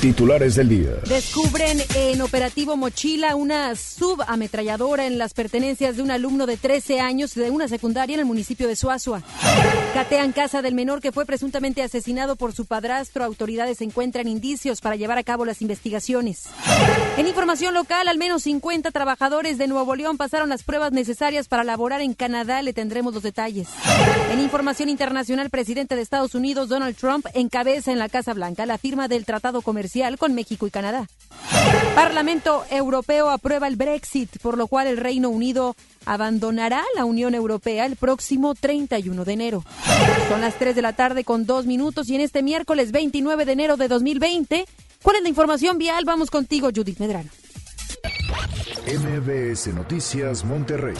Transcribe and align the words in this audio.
Titulares 0.00 0.54
del 0.54 0.68
día. 0.70 0.90
Descubren 1.06 1.78
en 1.94 2.22
operativo 2.22 2.76
Mochila 2.76 3.36
una 3.36 3.76
subametralladora 3.76 5.06
en 5.06 5.18
las 5.18 5.34
pertenencias 5.34 5.96
de 5.96 6.02
un 6.02 6.10
alumno 6.10 6.46
de 6.46 6.56
13 6.56 7.00
años 7.00 7.34
de 7.34 7.50
una 7.50 7.68
secundaria 7.68 8.14
en 8.14 8.20
el 8.20 8.26
municipio 8.26 8.66
de 8.66 8.76
Suazua. 8.76 9.22
Catean 9.92 10.32
casa 10.32 10.62
del 10.62 10.74
menor 10.74 11.02
que 11.02 11.12
fue 11.12 11.26
presuntamente 11.26 11.82
asesinado 11.82 12.36
por 12.36 12.54
su 12.54 12.64
padrastro. 12.64 13.24
Autoridades 13.24 13.82
encuentran 13.82 14.26
indicios 14.26 14.80
para 14.80 14.96
llevar 14.96 15.18
a 15.18 15.22
cabo 15.22 15.44
las 15.44 15.60
investigaciones. 15.60 16.44
En 17.18 17.26
información 17.26 17.74
local, 17.74 18.08
al 18.08 18.16
menos 18.16 18.44
50 18.44 18.90
trabajadores 18.92 19.58
de 19.58 19.66
Nuevo 19.66 19.94
León 19.96 20.16
pasaron 20.16 20.48
las 20.48 20.62
pruebas 20.62 20.92
necesarias 20.92 21.48
para 21.48 21.64
laborar 21.64 22.00
en 22.00 22.14
Canadá. 22.14 22.62
Le 22.62 22.72
tendremos 22.72 23.12
los 23.12 23.22
detalles. 23.22 23.68
En 24.32 24.40
información 24.40 24.88
internacional, 24.88 25.50
presidente 25.50 25.96
de 25.96 26.02
Estados 26.02 26.34
Unidos, 26.34 26.68
Donald 26.70 26.96
Trump, 26.96 27.26
encabeza 27.34 27.92
en 27.92 27.98
la 27.98 28.08
Casa 28.08 28.32
Blanca 28.32 28.64
la 28.64 28.78
firma 28.78 29.08
del 29.08 29.26
Tratado 29.26 29.49
Comercial 29.60 30.18
con 30.18 30.34
México 30.34 30.66
y 30.66 30.70
Canadá. 30.70 31.08
Parlamento 31.94 32.64
Europeo 32.70 33.30
aprueba 33.30 33.66
el 33.66 33.76
Brexit, 33.76 34.38
por 34.38 34.56
lo 34.56 34.68
cual 34.68 34.86
el 34.86 34.96
Reino 34.96 35.28
Unido 35.28 35.76
abandonará 36.06 36.84
la 36.94 37.04
Unión 37.04 37.34
Europea 37.34 37.86
el 37.86 37.96
próximo 37.96 38.54
31 38.54 39.24
de 39.24 39.32
enero. 39.32 39.64
Son 40.28 40.40
las 40.40 40.54
3 40.58 40.74
de 40.74 40.82
la 40.82 40.94
tarde 40.94 41.24
con 41.24 41.46
dos 41.46 41.66
minutos 41.66 42.08
y 42.08 42.14
en 42.14 42.20
este 42.20 42.42
miércoles 42.42 42.92
29 42.92 43.44
de 43.44 43.52
enero 43.52 43.76
de 43.76 43.88
2020, 43.88 44.66
¿cuál 45.02 45.16
es 45.16 45.22
la 45.22 45.28
información 45.28 45.78
vial? 45.78 46.04
Vamos 46.04 46.30
contigo, 46.30 46.70
Judith 46.74 46.98
Medrano. 46.98 47.30
MBS 48.86 49.74
Noticias 49.74 50.44
Monterrey 50.44 50.96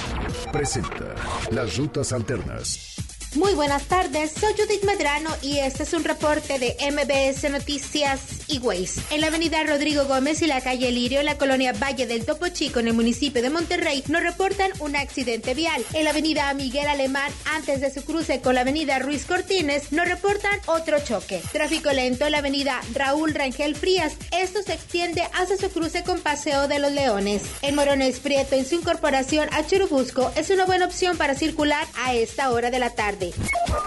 presenta 0.52 1.14
las 1.50 1.76
rutas 1.76 2.12
alternas. 2.12 3.09
Muy 3.36 3.54
buenas 3.54 3.84
tardes, 3.84 4.32
soy 4.32 4.54
Judith 4.54 4.82
Medrano 4.82 5.30
y 5.40 5.58
este 5.58 5.84
es 5.84 5.92
un 5.92 6.02
reporte 6.02 6.58
de 6.58 6.76
MBS 6.90 7.48
Noticias 7.48 8.20
y 8.48 8.58
Waze. 8.58 9.00
En 9.10 9.20
la 9.20 9.28
avenida 9.28 9.62
Rodrigo 9.62 10.04
Gómez 10.06 10.42
y 10.42 10.48
la 10.48 10.60
calle 10.60 10.90
Lirio, 10.90 11.20
en 11.20 11.26
la 11.26 11.38
colonia 11.38 11.72
Valle 11.72 12.08
del 12.08 12.24
Topo 12.24 12.48
Chico, 12.48 12.80
en 12.80 12.88
el 12.88 12.94
municipio 12.94 13.40
de 13.40 13.48
Monterrey, 13.48 14.02
nos 14.08 14.24
reportan 14.24 14.72
un 14.80 14.96
accidente 14.96 15.54
vial. 15.54 15.84
En 15.92 16.02
la 16.02 16.10
avenida 16.10 16.52
Miguel 16.54 16.88
Alemán, 16.88 17.32
antes 17.44 17.80
de 17.80 17.92
su 17.92 18.02
cruce 18.02 18.40
con 18.40 18.56
la 18.56 18.62
avenida 18.62 18.98
Ruiz 18.98 19.24
Cortines, 19.26 19.92
nos 19.92 20.08
reportan 20.08 20.58
otro 20.66 20.98
choque. 20.98 21.40
Tráfico 21.52 21.92
lento 21.92 22.24
en 22.26 22.32
la 22.32 22.38
avenida 22.38 22.80
Raúl 22.94 23.32
Rangel 23.32 23.76
Frías. 23.76 24.14
Esto 24.36 24.60
se 24.64 24.72
extiende 24.72 25.22
hacia 25.34 25.56
su 25.56 25.70
cruce 25.70 26.02
con 26.02 26.18
Paseo 26.20 26.66
de 26.66 26.80
los 26.80 26.90
Leones. 26.90 27.42
En 27.62 27.76
Morones 27.76 28.18
Prieto, 28.18 28.56
en 28.56 28.66
su 28.66 28.74
incorporación 28.74 29.48
a 29.52 29.64
Churubusco, 29.64 30.32
es 30.34 30.50
una 30.50 30.66
buena 30.66 30.86
opción 30.86 31.16
para 31.16 31.36
circular 31.36 31.86
a 31.96 32.14
esta 32.14 32.50
hora 32.50 32.72
de 32.72 32.80
la 32.80 32.90
tarde. 32.90 33.19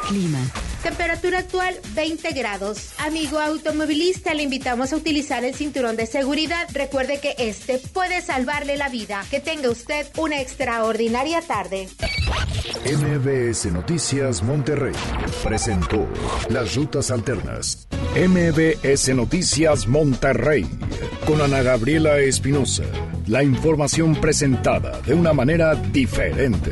Clima. 0.08 0.40
Temperatura 0.84 1.40
actual 1.40 1.76
20 1.96 2.32
grados. 2.34 2.94
Amigo 3.00 3.40
automovilista, 3.40 4.34
le 4.34 4.44
invitamos 4.44 4.94
a 4.94 4.98
utilizar 4.98 5.44
el 5.44 5.56
cinturón 5.56 5.96
de 5.96 6.06
seguridad. 6.06 6.68
Recuerde 6.74 7.20
que 7.20 7.36
este 7.38 7.80
puede 7.80 8.22
salvarle 8.22 8.78
la 8.78 8.90
vida. 8.90 9.26
Que 9.32 9.40
tenga 9.40 9.70
usted 9.70 10.06
una 10.18 10.40
extraordinaria 10.40 11.42
tarde. 11.42 11.90
MBS 12.86 13.72
Noticias 13.72 14.44
Monterrey 14.44 14.94
presentó 15.44 16.08
las 16.50 16.76
rutas 16.76 17.10
alternas. 17.12 17.88
MBS 18.16 19.16
Noticias 19.16 19.88
Monterrey 19.88 20.68
con 21.26 21.42
Ana 21.42 21.64
Gabriela 21.64 22.20
Espinosa. 22.20 22.84
La 23.28 23.42
información 23.42 24.16
presentada 24.16 25.02
de 25.02 25.14
una 25.14 25.34
manera 25.34 25.76
diferente. 25.76 26.72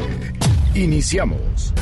Iniciamos. 0.76 1.74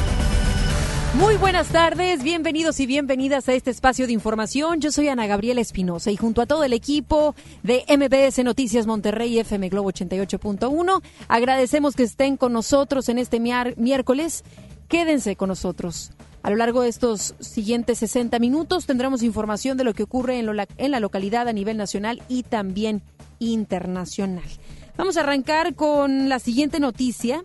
Muy 1.15 1.37
buenas 1.37 1.69
tardes, 1.69 2.21
bienvenidos 2.21 2.79
y 2.79 2.85
bienvenidas 2.85 3.49
a 3.49 3.53
este 3.53 3.71
espacio 3.71 4.05
de 4.05 4.13
información. 4.13 4.79
Yo 4.79 4.91
soy 4.91 5.07
Ana 5.07 5.25
Gabriela 5.25 5.59
Espinosa 5.59 6.11
y 6.11 6.17
junto 6.17 6.39
a 6.39 6.45
todo 6.45 6.63
el 6.63 6.71
equipo 6.71 7.33
de 7.63 7.83
MBS 7.89 8.43
Noticias 8.43 8.85
Monterrey 8.85 9.39
FM 9.39 9.69
Globo 9.69 9.91
88.1, 9.91 11.01
agradecemos 11.27 11.95
que 11.95 12.03
estén 12.03 12.37
con 12.37 12.53
nosotros 12.53 13.09
en 13.09 13.17
este 13.17 13.39
miércoles. 13.39 14.43
Quédense 14.87 15.35
con 15.35 15.49
nosotros. 15.49 16.11
A 16.43 16.51
lo 16.51 16.57
largo 16.57 16.83
de 16.83 16.89
estos 16.89 17.33
siguientes 17.39 17.97
60 17.97 18.37
minutos 18.37 18.85
tendremos 18.85 19.23
información 19.23 19.77
de 19.77 19.85
lo 19.85 19.95
que 19.95 20.03
ocurre 20.03 20.37
en, 20.37 20.47
en 20.77 20.91
la 20.91 20.99
localidad 20.99 21.47
a 21.47 21.53
nivel 21.53 21.75
nacional 21.75 22.21
y 22.29 22.43
también 22.43 23.01
internacional. 23.39 24.47
Vamos 24.95 25.17
a 25.17 25.21
arrancar 25.21 25.73
con 25.73 26.29
la 26.29 26.37
siguiente 26.37 26.79
noticia, 26.79 27.43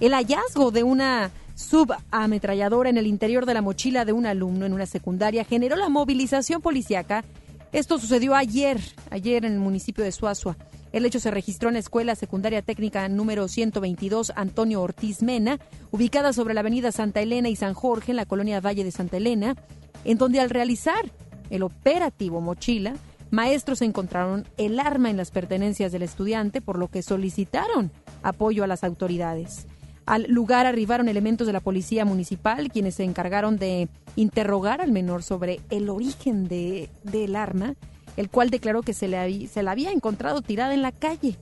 el 0.00 0.14
hallazgo 0.14 0.70
de 0.70 0.82
una 0.82 1.30
subametralladora 1.54 2.90
en 2.90 2.98
el 2.98 3.06
interior 3.06 3.46
de 3.46 3.54
la 3.54 3.62
mochila 3.62 4.04
de 4.04 4.12
un 4.12 4.26
alumno 4.26 4.66
en 4.66 4.72
una 4.72 4.86
secundaria 4.86 5.44
generó 5.44 5.76
la 5.76 5.88
movilización 5.88 6.60
policiaca. 6.60 7.24
Esto 7.72 7.98
sucedió 7.98 8.34
ayer, 8.34 8.80
ayer 9.10 9.44
en 9.44 9.54
el 9.54 9.58
municipio 9.58 10.04
de 10.04 10.12
Suazua. 10.12 10.56
El 10.92 11.06
hecho 11.06 11.20
se 11.20 11.30
registró 11.30 11.68
en 11.68 11.74
la 11.74 11.80
Escuela 11.80 12.14
Secundaria 12.14 12.60
Técnica 12.60 13.08
número 13.08 13.48
122 13.48 14.32
Antonio 14.36 14.82
Ortiz 14.82 15.22
Mena, 15.22 15.58
ubicada 15.90 16.34
sobre 16.34 16.52
la 16.52 16.60
avenida 16.60 16.92
Santa 16.92 17.22
Elena 17.22 17.48
y 17.48 17.56
San 17.56 17.72
Jorge 17.72 18.12
en 18.12 18.16
la 18.16 18.26
colonia 18.26 18.60
Valle 18.60 18.84
de 18.84 18.90
Santa 18.90 19.16
Elena, 19.16 19.56
en 20.04 20.18
donde 20.18 20.40
al 20.40 20.50
realizar 20.50 21.10
el 21.48 21.62
operativo 21.62 22.42
Mochila, 22.42 22.94
maestros 23.30 23.80
encontraron 23.80 24.46
el 24.58 24.78
arma 24.78 25.08
en 25.08 25.16
las 25.16 25.30
pertenencias 25.30 25.92
del 25.92 26.02
estudiante, 26.02 26.60
por 26.60 26.78
lo 26.78 26.88
que 26.88 27.02
solicitaron 27.02 27.90
apoyo 28.22 28.62
a 28.62 28.66
las 28.66 28.84
autoridades. 28.84 29.66
Al 30.06 30.24
lugar 30.28 30.66
arribaron 30.66 31.08
elementos 31.08 31.46
de 31.46 31.52
la 31.52 31.60
policía 31.60 32.04
municipal, 32.04 32.70
quienes 32.70 32.96
se 32.96 33.04
encargaron 33.04 33.56
de 33.56 33.88
interrogar 34.16 34.80
al 34.80 34.92
menor 34.92 35.22
sobre 35.22 35.60
el 35.70 35.88
origen 35.88 36.48
de, 36.48 36.90
del 37.04 37.36
arma, 37.36 37.74
el 38.16 38.28
cual 38.28 38.50
declaró 38.50 38.82
que 38.82 38.94
se, 38.94 39.08
le 39.08 39.48
la 39.62 39.70
había 39.70 39.92
encontrado 39.92 40.42
tirada 40.42 40.74
en 40.74 40.82
la 40.82 40.92
calle. 40.92 41.36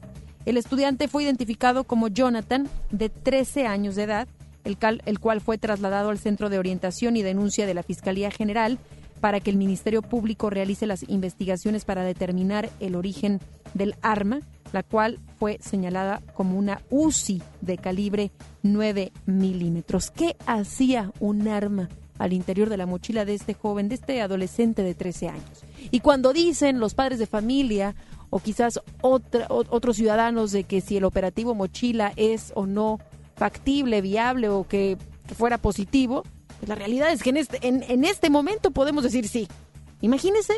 El 0.44 0.56
estudiante 0.56 1.08
fue 1.08 1.24
identificado 1.24 1.84
como 1.84 2.08
Jonathan, 2.08 2.68
de 2.90 3.08
13 3.08 3.66
años 3.66 3.96
de 3.96 4.04
edad, 4.04 4.28
el 4.64 5.18
cual 5.18 5.40
fue 5.40 5.58
trasladado 5.58 6.10
al 6.10 6.18
Centro 6.18 6.50
de 6.50 6.58
Orientación 6.58 7.16
y 7.16 7.22
Denuncia 7.22 7.66
de 7.66 7.74
la 7.74 7.82
Fiscalía 7.82 8.30
General 8.30 8.78
para 9.20 9.40
que 9.40 9.50
el 9.50 9.56
Ministerio 9.56 10.02
Público 10.02 10.50
realice 10.50 10.86
las 10.86 11.08
investigaciones 11.08 11.84
para 11.84 12.04
determinar 12.04 12.70
el 12.80 12.96
origen 12.96 13.40
del 13.74 13.94
arma 14.02 14.40
la 14.72 14.82
cual 14.82 15.18
fue 15.38 15.58
señalada 15.60 16.22
como 16.34 16.58
una 16.58 16.82
UCI 16.90 17.42
de 17.60 17.78
calibre 17.78 18.30
9 18.62 19.12
milímetros. 19.26 20.10
¿Qué 20.10 20.36
hacía 20.46 21.12
un 21.20 21.48
arma 21.48 21.88
al 22.18 22.32
interior 22.32 22.68
de 22.68 22.76
la 22.76 22.86
mochila 22.86 23.24
de 23.24 23.34
este 23.34 23.54
joven, 23.54 23.88
de 23.88 23.96
este 23.96 24.20
adolescente 24.20 24.82
de 24.82 24.94
13 24.94 25.28
años? 25.28 25.64
Y 25.90 26.00
cuando 26.00 26.32
dicen 26.32 26.78
los 26.78 26.94
padres 26.94 27.18
de 27.18 27.26
familia 27.26 27.94
o 28.30 28.38
quizás 28.38 28.80
otros 29.00 29.96
ciudadanos 29.96 30.52
de 30.52 30.64
que 30.64 30.80
si 30.80 30.96
el 30.96 31.04
operativo 31.04 31.54
mochila 31.54 32.12
es 32.16 32.52
o 32.54 32.66
no 32.66 33.00
factible, 33.34 34.00
viable 34.02 34.48
o 34.48 34.66
que, 34.68 34.98
fuera 35.36 35.58
positivo, 35.58 36.24
la 36.66 36.74
realidad 36.74 37.10
es 37.12 37.22
que 37.22 37.30
en 37.30 37.36
este, 37.36 37.66
en, 37.66 37.84
en 37.88 38.04
este 38.04 38.30
momento 38.30 38.70
podemos 38.70 39.04
decir 39.04 39.28
sí. 39.28 39.48
Imagínense, 40.00 40.54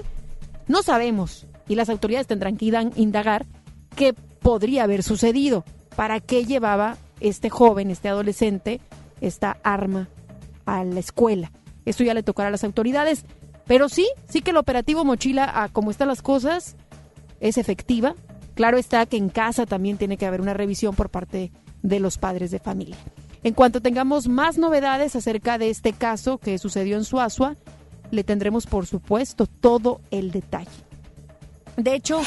no 0.68 0.82
sabemos 0.82 1.46
y 1.68 1.74
las 1.74 1.88
autoridades 1.88 2.26
tendrán 2.26 2.56
que 2.56 2.66
indagar 2.96 3.46
qué 3.96 4.14
podría 4.40 4.84
haber 4.84 5.02
sucedido, 5.02 5.64
para 5.96 6.20
qué 6.20 6.44
llevaba 6.44 6.96
este 7.20 7.50
joven, 7.50 7.90
este 7.90 8.08
adolescente, 8.08 8.80
esta 9.20 9.58
arma 9.62 10.08
a 10.66 10.84
la 10.84 11.00
escuela. 11.00 11.52
Esto 11.84 12.04
ya 12.04 12.14
le 12.14 12.22
tocará 12.22 12.48
a 12.48 12.52
las 12.52 12.64
autoridades, 12.64 13.24
pero 13.66 13.88
sí, 13.88 14.08
sí 14.28 14.42
que 14.42 14.50
el 14.50 14.56
operativo 14.56 15.04
mochila, 15.04 15.62
a 15.62 15.68
como 15.68 15.90
están 15.90 16.08
las 16.08 16.22
cosas, 16.22 16.76
es 17.40 17.58
efectiva. 17.58 18.14
Claro 18.54 18.78
está 18.78 19.06
que 19.06 19.16
en 19.16 19.28
casa 19.28 19.66
también 19.66 19.96
tiene 19.96 20.16
que 20.16 20.26
haber 20.26 20.40
una 20.40 20.54
revisión 20.54 20.94
por 20.94 21.10
parte 21.10 21.52
de 21.82 22.00
los 22.00 22.18
padres 22.18 22.50
de 22.50 22.58
familia. 22.58 22.96
En 23.44 23.54
cuanto 23.54 23.80
tengamos 23.80 24.28
más 24.28 24.56
novedades 24.56 25.16
acerca 25.16 25.58
de 25.58 25.70
este 25.70 25.92
caso 25.92 26.38
que 26.38 26.58
sucedió 26.58 26.96
en 26.96 27.04
Suazua, 27.04 27.56
le 28.12 28.22
tendremos 28.22 28.66
por 28.66 28.86
supuesto 28.86 29.46
todo 29.46 30.00
el 30.12 30.30
detalle. 30.30 30.70
De 31.76 31.94
hecho, 31.94 32.20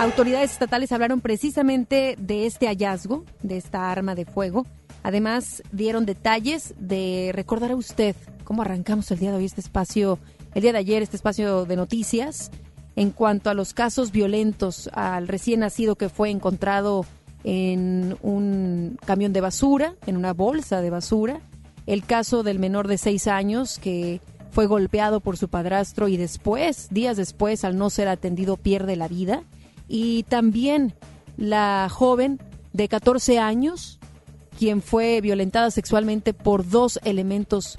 autoridades 0.00 0.52
estatales 0.52 0.92
hablaron 0.92 1.20
precisamente 1.20 2.16
de 2.18 2.46
este 2.46 2.66
hallazgo, 2.66 3.24
de 3.42 3.56
esta 3.56 3.90
arma 3.90 4.14
de 4.14 4.26
fuego. 4.26 4.66
Además, 5.02 5.62
dieron 5.72 6.04
detalles 6.04 6.74
de 6.78 7.30
recordar 7.32 7.70
a 7.70 7.76
usted 7.76 8.14
cómo 8.44 8.62
arrancamos 8.62 9.10
el 9.10 9.20
día 9.20 9.30
de 9.30 9.38
hoy 9.38 9.44
este 9.44 9.60
espacio, 9.60 10.18
el 10.54 10.62
día 10.62 10.72
de 10.72 10.78
ayer 10.78 11.02
este 11.02 11.16
espacio 11.16 11.64
de 11.64 11.76
noticias 11.76 12.50
en 12.96 13.10
cuanto 13.10 13.48
a 13.48 13.54
los 13.54 13.72
casos 13.72 14.10
violentos 14.10 14.90
al 14.92 15.28
recién 15.28 15.60
nacido 15.60 15.94
que 15.94 16.08
fue 16.08 16.30
encontrado 16.30 17.06
en 17.44 18.16
un 18.22 18.98
camión 19.04 19.32
de 19.32 19.40
basura, 19.40 19.94
en 20.06 20.16
una 20.16 20.32
bolsa 20.32 20.80
de 20.80 20.90
basura, 20.90 21.40
el 21.86 22.04
caso 22.04 22.42
del 22.42 22.58
menor 22.58 22.88
de 22.88 22.98
seis 22.98 23.26
años 23.26 23.78
que 23.78 24.20
fue 24.50 24.66
golpeado 24.66 25.20
por 25.20 25.36
su 25.36 25.48
padrastro 25.48 26.08
y 26.08 26.16
después, 26.16 26.88
días 26.90 27.16
después, 27.16 27.64
al 27.64 27.78
no 27.78 27.90
ser 27.90 28.08
atendido, 28.08 28.56
pierde 28.56 28.96
la 28.96 29.08
vida. 29.08 29.42
Y 29.88 30.24
también 30.24 30.94
la 31.36 31.88
joven 31.90 32.40
de 32.72 32.88
14 32.88 33.38
años, 33.38 33.98
quien 34.58 34.82
fue 34.82 35.20
violentada 35.20 35.70
sexualmente 35.70 36.34
por 36.34 36.68
dos 36.68 36.98
elementos 37.04 37.78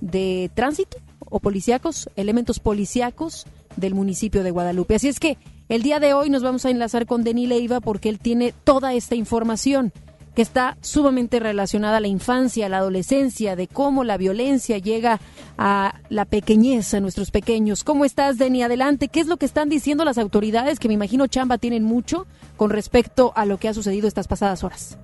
de 0.00 0.50
tránsito 0.54 0.98
o 1.20 1.40
policíacos, 1.40 2.10
elementos 2.16 2.60
policíacos 2.60 3.46
del 3.76 3.94
municipio 3.94 4.42
de 4.42 4.50
Guadalupe. 4.50 4.96
Así 4.96 5.08
es 5.08 5.20
que 5.20 5.38
el 5.68 5.82
día 5.82 6.00
de 6.00 6.14
hoy 6.14 6.30
nos 6.30 6.42
vamos 6.42 6.64
a 6.64 6.70
enlazar 6.70 7.06
con 7.06 7.24
Denis 7.24 7.48
Leiva 7.48 7.80
porque 7.80 8.08
él 8.08 8.18
tiene 8.18 8.54
toda 8.64 8.94
esta 8.94 9.14
información 9.14 9.92
que 10.36 10.42
está 10.42 10.76
sumamente 10.82 11.40
relacionada 11.40 11.96
a 11.96 12.00
la 12.00 12.08
infancia, 12.08 12.66
a 12.66 12.68
la 12.68 12.78
adolescencia, 12.78 13.56
de 13.56 13.68
cómo 13.68 14.04
la 14.04 14.18
violencia 14.18 14.76
llega 14.76 15.18
a 15.56 16.00
la 16.10 16.26
pequeñez, 16.26 16.92
a 16.92 17.00
nuestros 17.00 17.30
pequeños. 17.30 17.84
¿Cómo 17.84 18.04
estás, 18.04 18.36
Deni? 18.36 18.62
Adelante. 18.62 19.08
¿Qué 19.08 19.20
es 19.20 19.28
lo 19.28 19.38
que 19.38 19.46
están 19.46 19.70
diciendo 19.70 20.04
las 20.04 20.18
autoridades, 20.18 20.78
que 20.78 20.88
me 20.88 20.94
imagino 20.94 21.26
chamba 21.26 21.56
tienen 21.56 21.84
mucho 21.84 22.26
con 22.58 22.68
respecto 22.68 23.32
a 23.34 23.46
lo 23.46 23.56
que 23.56 23.68
ha 23.68 23.74
sucedido 23.74 24.06
estas 24.06 24.28
pasadas 24.28 24.62
horas? 24.62 24.98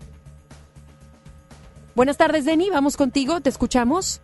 Buenas 1.94 2.18
tardes, 2.18 2.44
Deni. 2.44 2.68
Vamos 2.68 2.98
contigo. 2.98 3.40
Te 3.40 3.48
escuchamos. 3.48 4.20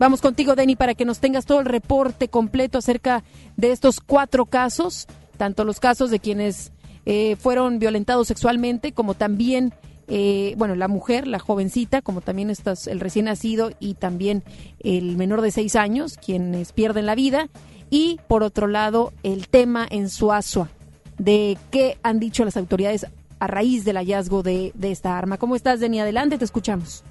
Vamos 0.00 0.22
contigo, 0.22 0.56
Deni, 0.56 0.76
para 0.76 0.94
que 0.94 1.04
nos 1.04 1.20
tengas 1.20 1.44
todo 1.44 1.60
el 1.60 1.66
reporte 1.66 2.28
completo 2.28 2.78
acerca 2.78 3.22
de 3.58 3.70
estos 3.70 4.00
cuatro 4.00 4.46
casos, 4.46 5.06
tanto 5.36 5.62
los 5.64 5.78
casos 5.78 6.10
de 6.10 6.20
quienes 6.20 6.72
eh, 7.04 7.36
fueron 7.36 7.78
violentados 7.78 8.28
sexualmente, 8.28 8.92
como 8.92 9.12
también, 9.12 9.74
eh, 10.08 10.54
bueno, 10.56 10.74
la 10.74 10.88
mujer, 10.88 11.26
la 11.26 11.38
jovencita, 11.38 12.00
como 12.00 12.22
también 12.22 12.48
el 12.48 13.00
recién 13.00 13.26
nacido 13.26 13.72
y 13.78 13.92
también 13.92 14.42
el 14.78 15.18
menor 15.18 15.42
de 15.42 15.50
seis 15.50 15.76
años, 15.76 16.16
quienes 16.16 16.72
pierden 16.72 17.04
la 17.04 17.14
vida. 17.14 17.50
Y 17.90 18.20
por 18.26 18.42
otro 18.42 18.68
lado, 18.68 19.12
el 19.22 19.48
tema 19.48 19.86
en 19.90 20.08
Suazua, 20.08 20.70
de 21.18 21.58
qué 21.70 21.98
han 22.02 22.20
dicho 22.20 22.42
las 22.46 22.56
autoridades 22.56 23.06
a 23.38 23.46
raíz 23.46 23.84
del 23.84 23.98
hallazgo 23.98 24.42
de, 24.42 24.72
de 24.74 24.92
esta 24.92 25.18
arma. 25.18 25.36
¿Cómo 25.36 25.56
estás, 25.56 25.78
Deni? 25.78 26.00
Adelante, 26.00 26.38
te 26.38 26.46
escuchamos. 26.46 27.04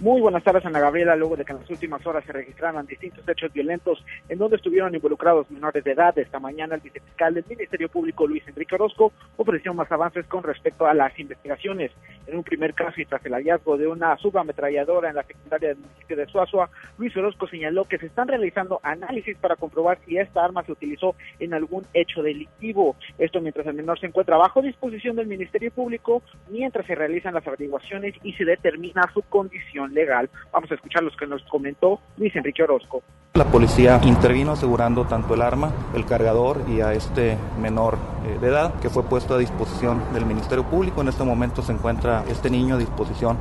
Muy 0.00 0.20
buenas 0.20 0.42
tardes, 0.42 0.66
Ana 0.66 0.80
Gabriela. 0.80 1.14
Luego 1.14 1.36
de 1.36 1.44
que 1.44 1.52
en 1.52 1.60
las 1.60 1.70
últimas 1.70 2.04
horas 2.04 2.24
se 2.24 2.32
registraran 2.32 2.84
distintos 2.84 3.26
hechos 3.28 3.52
violentos 3.52 4.04
en 4.28 4.38
donde 4.38 4.56
estuvieron 4.56 4.92
involucrados 4.92 5.48
menores 5.52 5.84
de 5.84 5.92
edad, 5.92 6.18
esta 6.18 6.40
mañana 6.40 6.74
el 6.74 6.80
vicefiscal 6.80 7.32
del 7.32 7.44
Ministerio 7.48 7.88
Público, 7.88 8.26
Luis 8.26 8.42
Enrique 8.48 8.74
Orozco, 8.74 9.12
ofreció 9.36 9.72
más 9.72 9.90
avances 9.92 10.26
con 10.26 10.42
respecto 10.42 10.84
a 10.86 10.94
las 10.94 11.16
investigaciones. 11.20 11.92
En 12.26 12.36
un 12.36 12.42
primer 12.42 12.74
caso 12.74 13.00
y 13.00 13.06
tras 13.06 13.24
el 13.24 13.34
hallazgo 13.34 13.76
de 13.78 13.86
una 13.86 14.16
subametralladora 14.16 15.10
en 15.10 15.14
la 15.14 15.22
secundaria 15.22 15.68
del 15.68 15.78
municipio 15.78 16.16
de 16.16 16.26
Suazua, 16.26 16.70
Luis 16.98 17.16
Orozco 17.16 17.46
señaló 17.46 17.84
que 17.84 17.98
se 17.98 18.06
están 18.06 18.26
realizando 18.26 18.80
análisis 18.82 19.36
para 19.36 19.54
comprobar 19.54 20.00
si 20.04 20.18
esta 20.18 20.44
arma 20.44 20.64
se 20.64 20.72
utilizó 20.72 21.14
en 21.38 21.54
algún 21.54 21.86
hecho 21.94 22.20
delictivo. 22.20 22.96
Esto 23.16 23.40
mientras 23.40 23.66
el 23.68 23.74
menor 23.74 24.00
se 24.00 24.06
encuentra 24.06 24.38
bajo 24.38 24.60
disposición 24.60 25.14
del 25.14 25.28
Ministerio 25.28 25.70
Público, 25.70 26.20
mientras 26.48 26.84
se 26.84 26.96
realizan 26.96 27.34
las 27.34 27.46
averiguaciones 27.46 28.14
y 28.24 28.32
se 28.32 28.44
determina 28.44 29.08
su 29.14 29.22
condición 29.22 29.93
legal. 29.94 30.28
Vamos 30.52 30.70
a 30.70 30.74
escuchar 30.74 31.02
los 31.02 31.16
que 31.16 31.26
nos 31.26 31.42
comentó 31.44 32.00
Luis 32.16 32.34
Enrique 32.36 32.62
Orozco. 32.62 33.02
La 33.34 33.46
policía 33.46 34.00
intervino 34.04 34.52
asegurando 34.52 35.06
tanto 35.06 35.34
el 35.34 35.42
arma, 35.42 35.72
el 35.94 36.06
cargador 36.06 36.60
y 36.68 36.80
a 36.80 36.92
este 36.92 37.36
menor 37.60 37.98
eh, 38.24 38.38
de 38.40 38.46
edad 38.46 38.74
que 38.80 38.90
fue 38.90 39.02
puesto 39.02 39.34
a 39.34 39.38
disposición 39.38 40.00
del 40.12 40.24
Ministerio 40.24 40.62
Público. 40.62 41.00
En 41.00 41.08
este 41.08 41.24
momento 41.24 41.60
se 41.60 41.72
encuentra 41.72 42.24
este 42.28 42.48
niño 42.48 42.76
a 42.76 42.78
disposición 42.78 43.36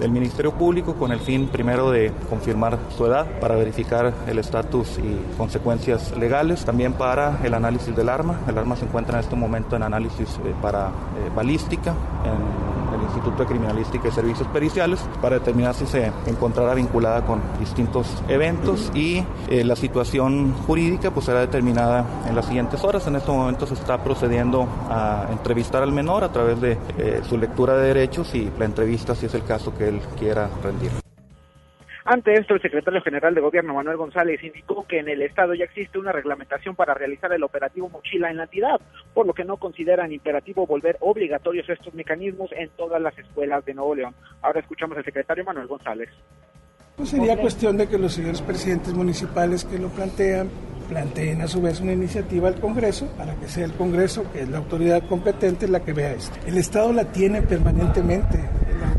del 0.00 0.10
Ministerio 0.10 0.52
Público 0.52 0.96
con 0.96 1.12
el 1.12 1.20
fin 1.20 1.46
primero 1.46 1.92
de 1.92 2.12
confirmar 2.28 2.76
su 2.96 3.06
edad 3.06 3.38
para 3.38 3.54
verificar 3.54 4.12
el 4.26 4.38
estatus 4.40 4.98
y 4.98 5.36
consecuencias 5.36 6.16
legales, 6.16 6.64
también 6.64 6.92
para 6.92 7.38
el 7.44 7.54
análisis 7.54 7.94
del 7.94 8.08
arma. 8.08 8.40
El 8.48 8.58
arma 8.58 8.74
se 8.74 8.84
encuentra 8.84 9.18
en 9.18 9.20
este 9.20 9.36
momento 9.36 9.76
en 9.76 9.84
análisis 9.84 10.40
eh, 10.44 10.54
para 10.60 10.88
eh, 10.88 11.30
balística 11.34 11.92
en 12.24 12.85
Instituto 13.06 13.42
de 13.42 13.46
Criminalística 13.46 14.08
y 14.08 14.10
Servicios 14.10 14.48
Periciales 14.48 15.00
para 15.20 15.38
determinar 15.38 15.74
si 15.74 15.86
se 15.86 16.12
encontrará 16.26 16.74
vinculada 16.74 17.24
con 17.24 17.40
distintos 17.58 18.22
eventos 18.28 18.90
y 18.94 19.24
eh, 19.48 19.64
la 19.64 19.76
situación 19.76 20.54
jurídica 20.66 21.10
pues 21.10 21.26
será 21.26 21.40
determinada 21.40 22.04
en 22.28 22.34
las 22.34 22.46
siguientes 22.46 22.82
horas. 22.84 23.06
En 23.06 23.16
este 23.16 23.30
momento 23.30 23.66
se 23.66 23.74
está 23.74 24.02
procediendo 24.02 24.66
a 24.88 25.26
entrevistar 25.30 25.82
al 25.82 25.92
menor 25.92 26.24
a 26.24 26.32
través 26.32 26.60
de 26.60 26.78
su 27.28 27.36
lectura 27.36 27.76
de 27.76 27.88
derechos 27.88 28.34
y 28.34 28.50
la 28.58 28.64
entrevista 28.64 29.14
si 29.14 29.26
es 29.26 29.34
el 29.34 29.44
caso 29.44 29.74
que 29.74 29.88
él 29.88 30.00
quiera 30.18 30.48
rendir. 30.62 31.05
Ante 32.08 32.34
esto, 32.34 32.54
el 32.54 32.62
secretario 32.62 33.02
general 33.02 33.34
de 33.34 33.40
Gobierno, 33.40 33.74
Manuel 33.74 33.96
González, 33.96 34.40
indicó 34.44 34.86
que 34.86 35.00
en 35.00 35.08
el 35.08 35.22
Estado 35.22 35.54
ya 35.54 35.64
existe 35.64 35.98
una 35.98 36.12
reglamentación 36.12 36.76
para 36.76 36.94
realizar 36.94 37.32
el 37.32 37.42
operativo 37.42 37.88
Mochila 37.88 38.30
en 38.30 38.36
la 38.36 38.44
entidad, 38.44 38.80
por 39.12 39.26
lo 39.26 39.34
que 39.34 39.44
no 39.44 39.56
consideran 39.56 40.12
imperativo 40.12 40.68
volver 40.68 40.96
obligatorios 41.00 41.68
estos 41.68 41.92
mecanismos 41.94 42.50
en 42.52 42.70
todas 42.76 43.02
las 43.02 43.18
escuelas 43.18 43.64
de 43.64 43.74
Nuevo 43.74 43.96
León. 43.96 44.14
Ahora 44.40 44.60
escuchamos 44.60 44.96
al 44.96 45.04
secretario 45.04 45.44
Manuel 45.44 45.66
González. 45.66 46.08
Pues 46.96 47.08
sería 47.08 47.36
cuestión 47.36 47.76
de 47.76 47.88
que 47.88 47.98
los 47.98 48.12
señores 48.12 48.40
presidentes 48.40 48.94
municipales 48.94 49.64
que 49.64 49.76
lo 49.76 49.88
plantean 49.88 50.48
planteen 50.88 51.42
a 51.42 51.48
su 51.48 51.60
vez 51.60 51.80
una 51.80 51.92
iniciativa 51.92 52.46
al 52.46 52.60
Congreso 52.60 53.08
para 53.18 53.34
que 53.34 53.48
sea 53.48 53.64
el 53.64 53.72
Congreso, 53.72 54.30
que 54.32 54.42
es 54.42 54.48
la 54.48 54.58
autoridad 54.58 55.02
competente, 55.08 55.66
la 55.66 55.80
que 55.80 55.92
vea 55.92 56.12
esto. 56.12 56.38
El 56.46 56.56
Estado 56.56 56.92
la 56.92 57.04
tiene 57.06 57.42
permanentemente, 57.42 58.38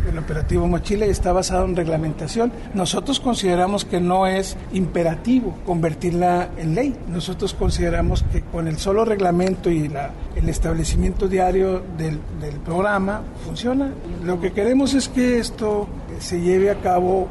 el, 0.09 0.17
operativo 0.17 0.67
Mochila, 0.67 1.05
está 1.05 1.31
basado 1.31 1.65
en 1.65 1.75
reglamentación. 1.75 2.51
Nosotros 2.73 3.19
consideramos 3.19 3.85
que 3.85 3.99
no 3.99 4.27
es 4.27 4.57
imperativo 4.73 5.55
convertirla 5.65 6.49
en 6.57 6.75
ley. 6.75 6.95
Nosotros 7.07 7.53
consideramos 7.53 8.23
que 8.31 8.41
con 8.41 8.67
el 8.67 8.77
solo 8.77 9.05
reglamento 9.05 9.69
y 9.69 9.87
la, 9.87 10.11
el 10.35 10.49
establecimiento 10.49 11.27
diario 11.27 11.83
del 11.97 12.19
programa 12.65 13.21
funciona. 13.45 13.91
Lo 14.23 14.39
que 14.41 14.51
queremos 14.51 14.93
es 14.93 15.09
que 15.09 15.39
esto 15.39 15.87
se 16.19 16.41
lleve 16.41 16.71
a 16.71 16.79
cabo 16.81 17.27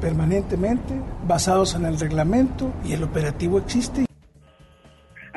permanentemente, 0.00 0.94
basados 1.26 1.74
en 1.74 1.86
el 1.86 1.98
reglamento 1.98 2.72
y 2.84 2.92
el 2.92 3.02
operativo 3.02 3.58
existe. 3.58 4.05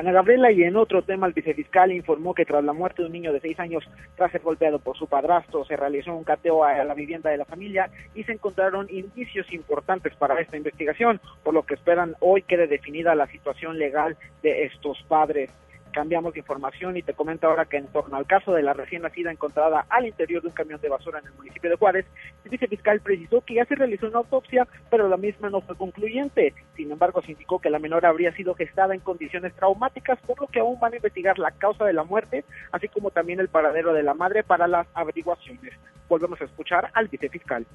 Ana 0.00 0.12
Gabriela, 0.12 0.50
y 0.50 0.62
en 0.62 0.76
otro 0.76 1.02
tema, 1.02 1.26
el 1.26 1.34
vicefiscal 1.34 1.92
informó 1.92 2.32
que 2.32 2.46
tras 2.46 2.64
la 2.64 2.72
muerte 2.72 3.02
de 3.02 3.08
un 3.08 3.12
niño 3.12 3.34
de 3.34 3.40
seis 3.40 3.60
años 3.60 3.84
tras 4.16 4.32
ser 4.32 4.40
golpeado 4.40 4.78
por 4.78 4.96
su 4.96 5.06
padrastro, 5.06 5.62
se 5.66 5.76
realizó 5.76 6.16
un 6.16 6.24
cateo 6.24 6.64
a 6.64 6.82
la 6.84 6.94
vivienda 6.94 7.28
de 7.28 7.36
la 7.36 7.44
familia 7.44 7.90
y 8.14 8.24
se 8.24 8.32
encontraron 8.32 8.86
indicios 8.88 9.52
importantes 9.52 10.14
para 10.14 10.40
esta 10.40 10.56
investigación, 10.56 11.20
por 11.42 11.52
lo 11.52 11.64
que 11.64 11.74
esperan 11.74 12.16
hoy 12.20 12.40
quede 12.40 12.66
definida 12.66 13.14
la 13.14 13.26
situación 13.26 13.78
legal 13.78 14.16
de 14.42 14.64
estos 14.64 15.02
padres 15.02 15.50
cambiamos 15.90 16.32
de 16.32 16.40
información 16.40 16.96
y 16.96 17.02
te 17.02 17.14
comento 17.14 17.46
ahora 17.46 17.66
que 17.66 17.76
en 17.76 17.86
torno 17.88 18.16
al 18.16 18.26
caso 18.26 18.52
de 18.52 18.62
la 18.62 18.72
recién 18.72 19.02
nacida 19.02 19.30
encontrada 19.30 19.86
al 19.88 20.06
interior 20.06 20.42
de 20.42 20.48
un 20.48 20.54
camión 20.54 20.80
de 20.80 20.88
basura 20.88 21.18
en 21.18 21.26
el 21.26 21.34
municipio 21.34 21.70
de 21.70 21.76
Juárez, 21.76 22.06
el 22.44 22.50
vicefiscal 22.50 23.00
precisó 23.00 23.40
que 23.42 23.54
ya 23.54 23.64
se 23.64 23.74
realizó 23.74 24.08
una 24.08 24.18
autopsia, 24.18 24.66
pero 24.90 25.08
la 25.08 25.16
misma 25.16 25.50
no 25.50 25.60
fue 25.60 25.76
concluyente. 25.76 26.54
Sin 26.76 26.90
embargo, 26.90 27.22
se 27.22 27.32
indicó 27.32 27.58
que 27.58 27.70
la 27.70 27.78
menor 27.78 28.06
habría 28.06 28.32
sido 28.32 28.54
gestada 28.54 28.94
en 28.94 29.00
condiciones 29.00 29.54
traumáticas, 29.54 30.18
por 30.26 30.40
lo 30.40 30.46
que 30.46 30.60
aún 30.60 30.78
van 30.80 30.92
a 30.92 30.96
investigar 30.96 31.38
la 31.38 31.50
causa 31.50 31.84
de 31.84 31.92
la 31.92 32.04
muerte, 32.04 32.44
así 32.72 32.88
como 32.88 33.10
también 33.10 33.40
el 33.40 33.48
paradero 33.48 33.92
de 33.92 34.02
la 34.02 34.14
madre 34.14 34.42
para 34.42 34.66
las 34.66 34.86
averiguaciones. 34.94 35.74
Volvemos 36.08 36.40
a 36.40 36.44
escuchar 36.44 36.90
al 36.94 37.08
vicefiscal. 37.08 37.66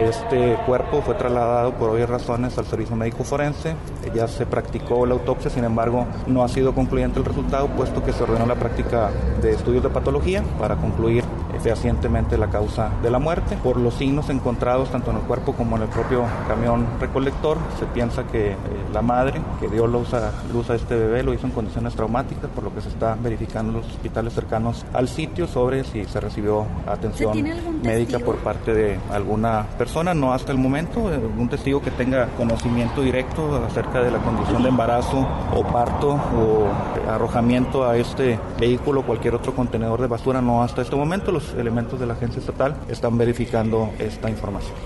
Este 0.00 0.56
cuerpo 0.64 1.02
fue 1.02 1.14
trasladado 1.14 1.72
por 1.74 1.90
obvias 1.90 2.08
razones 2.08 2.56
al 2.56 2.64
servicio 2.64 2.96
médico 2.96 3.22
forense. 3.22 3.74
Ya 4.14 4.26
se 4.28 4.46
practicó 4.46 5.04
la 5.04 5.12
autopsia, 5.12 5.50
sin 5.50 5.64
embargo, 5.64 6.06
no 6.26 6.42
ha 6.42 6.48
sido 6.48 6.74
concluyente 6.74 7.18
el 7.18 7.24
resultado, 7.24 7.68
puesto 7.68 8.02
que 8.02 8.12
se 8.12 8.22
ordenó 8.22 8.46
la 8.46 8.54
práctica 8.54 9.10
de 9.42 9.52
estudios 9.52 9.82
de 9.82 9.90
patología 9.90 10.42
para 10.58 10.76
concluir 10.76 11.19
fehacientemente 11.62 12.38
la 12.38 12.48
causa 12.48 12.90
de 13.02 13.10
la 13.10 13.18
muerte. 13.18 13.56
Por 13.62 13.76
los 13.76 13.94
signos 13.94 14.30
encontrados 14.30 14.90
tanto 14.90 15.10
en 15.10 15.18
el 15.18 15.22
cuerpo 15.22 15.52
como 15.52 15.76
en 15.76 15.82
el 15.82 15.88
propio 15.88 16.24
camión 16.48 16.86
recolector, 17.00 17.58
se 17.78 17.86
piensa 17.86 18.24
que 18.24 18.52
eh, 18.52 18.56
la 18.92 19.02
madre 19.02 19.40
que 19.60 19.68
dio 19.68 19.86
luz 19.86 20.14
a, 20.14 20.32
luz 20.52 20.70
a 20.70 20.74
este 20.74 20.96
bebé 20.96 21.22
lo 21.22 21.34
hizo 21.34 21.46
en 21.46 21.52
condiciones 21.52 21.94
traumáticas, 21.94 22.50
por 22.50 22.64
lo 22.64 22.74
que 22.74 22.80
se 22.80 22.88
está 22.88 23.16
verificando 23.22 23.72
en 23.72 23.78
los 23.78 23.86
hospitales 23.86 24.32
cercanos 24.32 24.84
al 24.92 25.08
sitio 25.08 25.46
sobre 25.46 25.84
si 25.84 26.04
se 26.04 26.20
recibió 26.20 26.66
atención 26.86 27.42
médica 27.82 28.18
por 28.18 28.36
parte 28.36 28.74
de 28.74 28.98
alguna 29.12 29.66
persona, 29.78 30.14
no 30.14 30.32
hasta 30.32 30.52
el 30.52 30.58
momento, 30.58 31.12
eh, 31.12 31.18
un 31.18 31.48
testigo 31.48 31.80
que 31.80 31.90
tenga 31.90 32.28
conocimiento 32.36 33.02
directo 33.02 33.64
acerca 33.64 34.00
de 34.00 34.10
la 34.10 34.18
condición 34.18 34.62
de 34.62 34.68
embarazo 34.68 35.26
o 35.54 35.62
parto 35.64 36.12
o 36.12 36.68
arrojamiento 37.10 37.88
a 37.88 37.96
este 37.96 38.38
vehículo 38.58 39.00
o 39.00 39.02
cualquier 39.04 39.34
otro 39.34 39.54
contenedor 39.54 40.00
de 40.00 40.06
basura, 40.06 40.40
no 40.40 40.62
hasta 40.62 40.82
este 40.82 40.96
momento. 40.96 41.32
Los 41.32 41.49
elementos 41.54 41.98
de 42.00 42.06
la 42.06 42.14
agencia 42.14 42.40
estatal 42.40 42.74
están 42.88 43.16
verificando 43.18 43.90
esta 43.98 44.30
información. 44.30 44.76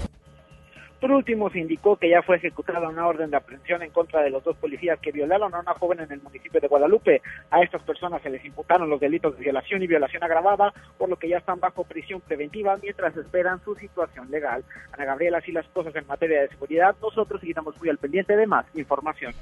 Por 1.05 1.13
último, 1.13 1.51
se 1.51 1.59
indicó 1.59 1.97
que 1.97 2.09
ya 2.09 2.23
fue 2.23 2.37
ejecutada 2.37 2.89
una 2.89 3.07
orden 3.07 3.29
de 3.29 3.37
aprehensión 3.37 3.83
en 3.83 3.91
contra 3.91 4.23
de 4.23 4.31
los 4.31 4.43
dos 4.43 4.57
policías 4.57 4.99
que 5.01 5.13
violaron 5.13 5.55
a 5.55 5.61
una 5.61 5.75
joven 5.75 6.01
en 6.01 6.11
el 6.11 6.23
municipio 6.23 6.63
de 6.63 6.67
Guadalupe. 6.67 7.21
A 7.51 7.61
estas 7.61 7.83
personas 7.83 8.23
se 8.23 8.31
les 8.31 8.43
imputaron 8.43 8.89
los 8.89 8.99
delitos 8.99 9.37
de 9.37 9.45
violación 9.45 9.83
y 9.83 9.87
violación 9.87 10.25
agravada, 10.25 10.73
por 10.97 11.11
lo 11.11 11.17
que 11.17 11.29
ya 11.29 11.37
están 11.37 11.61
bajo 11.61 11.85
prisión 11.85 12.23
preventiva 12.23 12.79
mientras 12.81 13.15
esperan 13.19 13.63
su 13.63 13.75
situación 13.75 14.31
legal. 14.31 14.65
Ana 14.93 15.05
Gabriela, 15.05 15.39
así 15.39 15.53
las 15.53 15.67
cosas 15.67 15.95
en 15.95 16.07
materia 16.07 16.41
de 16.41 16.49
seguridad, 16.49 16.97
nosotros 17.03 17.39
seguiremos 17.39 17.77
muy 17.79 17.91
al 17.91 17.99
pendiente 17.99 18.35
de 18.35 18.47
más 18.47 18.65
información. 18.75 19.35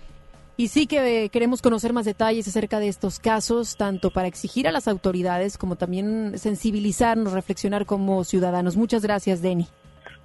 Y 0.57 0.69
sí 0.69 0.87
que 0.87 1.25
eh, 1.25 1.29
queremos 1.31 1.63
conocer 1.63 1.93
más 1.93 2.05
detalles 2.05 2.47
acerca 2.47 2.79
de 2.79 2.89
estos 2.89 3.19
casos, 3.19 3.77
tanto 3.77 4.11
para 4.11 4.29
exigir 4.29 4.69
a 4.69 4.73
las 4.73 4.87
autoridades 4.87 5.57
como 5.57 5.77
también 5.77 6.39
sensibilizarnos, 6.39 7.33
reflexionar 7.33 7.87
como 7.87 8.23
ciudadanos. 8.25 8.77
Muchas 8.77 9.03
gracias, 9.03 9.41
Denny. 9.41 9.67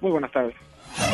Muy 0.00 0.10
buenas 0.10 0.30
tardes. 0.32 0.54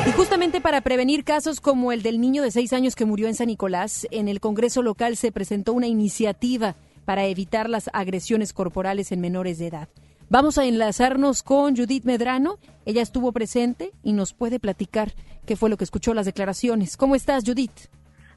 Y 0.06 0.12
justamente 0.12 0.60
para 0.60 0.80
prevenir 0.80 1.24
casos 1.24 1.60
como 1.60 1.92
el 1.92 2.02
del 2.02 2.20
niño 2.20 2.42
de 2.42 2.50
seis 2.50 2.72
años 2.72 2.96
que 2.96 3.04
murió 3.04 3.28
en 3.28 3.34
San 3.34 3.48
Nicolás, 3.48 4.06
en 4.10 4.28
el 4.28 4.40
Congreso 4.40 4.82
local 4.82 5.16
se 5.16 5.32
presentó 5.32 5.72
una 5.72 5.86
iniciativa 5.86 6.74
para 7.04 7.26
evitar 7.26 7.68
las 7.68 7.90
agresiones 7.92 8.52
corporales 8.52 9.12
en 9.12 9.20
menores 9.20 9.58
de 9.58 9.68
edad. 9.68 9.88
Vamos 10.30 10.58
a 10.58 10.64
enlazarnos 10.64 11.42
con 11.42 11.76
Judith 11.76 12.04
Medrano. 12.04 12.58
Ella 12.86 13.02
estuvo 13.02 13.30
presente 13.32 13.92
y 14.02 14.14
nos 14.14 14.32
puede 14.32 14.58
platicar 14.58 15.12
qué 15.46 15.54
fue 15.54 15.68
lo 15.68 15.76
que 15.76 15.84
escuchó 15.84 16.14
las 16.14 16.26
declaraciones. 16.26 16.96
¿Cómo 16.96 17.14
estás, 17.14 17.44
Judith? 17.44 17.88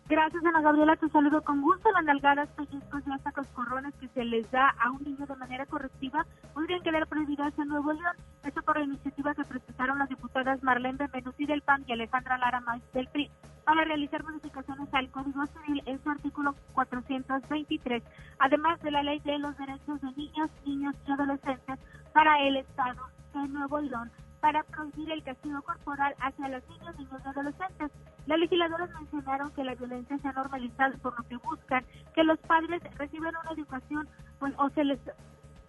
Gracias, 0.09 0.45
Ana 0.45 0.61
Gabriela. 0.61 0.95
Te 0.95 1.09
saludo 1.09 1.41
con 1.41 1.61
gusto. 1.61 1.91
Las 1.91 2.05
nalgadas, 2.05 2.47
pellizcos 2.51 3.03
y 3.05 3.11
hasta 3.11 3.33
coscorrones 3.33 3.93
que 3.95 4.07
se 4.07 4.23
les 4.23 4.49
da 4.51 4.69
a 4.79 4.91
un 4.91 5.03
niño 5.03 5.25
de 5.25 5.35
manera 5.35 5.65
correctiva 5.65 6.25
podrían 6.53 6.81
quedar 6.81 7.07
prohibidas 7.07 7.53
en 7.59 7.67
Nuevo 7.67 7.91
León. 7.91 8.15
Esto 8.45 8.61
por 8.61 8.77
la 8.77 8.85
iniciativa 8.85 9.35
que 9.35 9.43
presentaron 9.43 9.99
las 9.99 10.07
diputadas 10.07 10.63
Marlene 10.63 10.97
Benvenuti 10.97 11.45
del 11.45 11.61
PAN 11.61 11.83
y 11.87 11.91
Alejandra 11.91 12.37
Lara 12.37 12.61
Maiz 12.61 12.83
del 12.93 13.09
PRI 13.09 13.29
para 13.65 13.83
realizar 13.83 14.23
modificaciones 14.23 14.87
al 14.93 15.11
Código 15.11 15.45
Civil 15.47 15.83
en 15.85 16.01
su 16.01 16.09
artículo 16.09 16.55
423, 16.73 18.01
además 18.39 18.81
de 18.81 18.91
la 18.91 19.03
Ley 19.03 19.19
de 19.19 19.37
los 19.39 19.57
Derechos 19.57 19.99
de 19.99 20.11
Niños, 20.13 20.49
Niños 20.65 20.95
y 21.05 21.11
Adolescentes 21.11 21.79
para 22.13 22.39
el 22.47 22.55
Estado 22.55 23.03
de 23.33 23.47
Nuevo 23.49 23.81
León 23.81 24.09
para 24.39 24.63
prohibir 24.63 25.11
el 25.11 25.23
castigo 25.23 25.61
corporal 25.61 26.15
hacia 26.19 26.47
los 26.49 26.67
niños, 26.69 26.97
niños 26.97 27.21
y 27.23 27.27
adolescentes. 27.27 27.91
Las 28.25 28.39
legisladoras 28.39 28.89
mencionaron 28.99 29.51
que 29.51 29.63
la 29.63 29.75
violencia 29.75 30.17
se 30.17 30.27
ha 30.27 30.33
normalizado 30.33 30.97
por 30.99 31.17
lo 31.17 31.27
que 31.27 31.37
buscan 31.37 31.85
que 32.13 32.23
los 32.23 32.37
padres 32.39 32.81
reciban 32.97 33.33
una 33.41 33.51
educación 33.51 34.07
pues, 34.39 34.53
o 34.57 34.69
se 34.71 34.83
les 34.83 34.99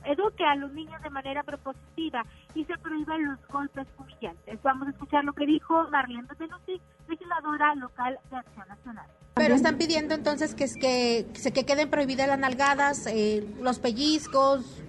eduque 0.05 0.45
a 0.45 0.55
los 0.55 0.73
niños 0.73 1.01
de 1.03 1.11
manera 1.11 1.43
propositiva 1.43 2.25
y 2.55 2.65
se 2.65 2.77
prohíban 2.79 3.25
los 3.25 3.39
golpes 3.49 3.87
humillantes. 3.99 4.63
Vamos 4.63 4.89
a 4.89 4.91
escuchar 4.91 5.25
lo 5.25 5.33
que 5.33 5.47
dijo 5.47 5.89
Marlene 5.91 6.29
Benuti, 6.39 6.81
legisladora 7.09 7.75
local 7.75 8.19
de 8.31 8.37
Acción 8.37 8.69
Nacional. 8.69 9.07
Pero 9.35 9.55
están 9.55 9.77
pidiendo 9.77 10.15
entonces 10.15 10.55
que, 10.55 10.67
que, 10.77 11.53
que 11.53 11.67
queden 11.67 11.91
prohibidas 11.91 12.29
las 12.29 12.39
nalgadas, 12.39 13.07
eh, 13.07 13.47
los 13.61 13.79
pellizcos, 13.79 14.83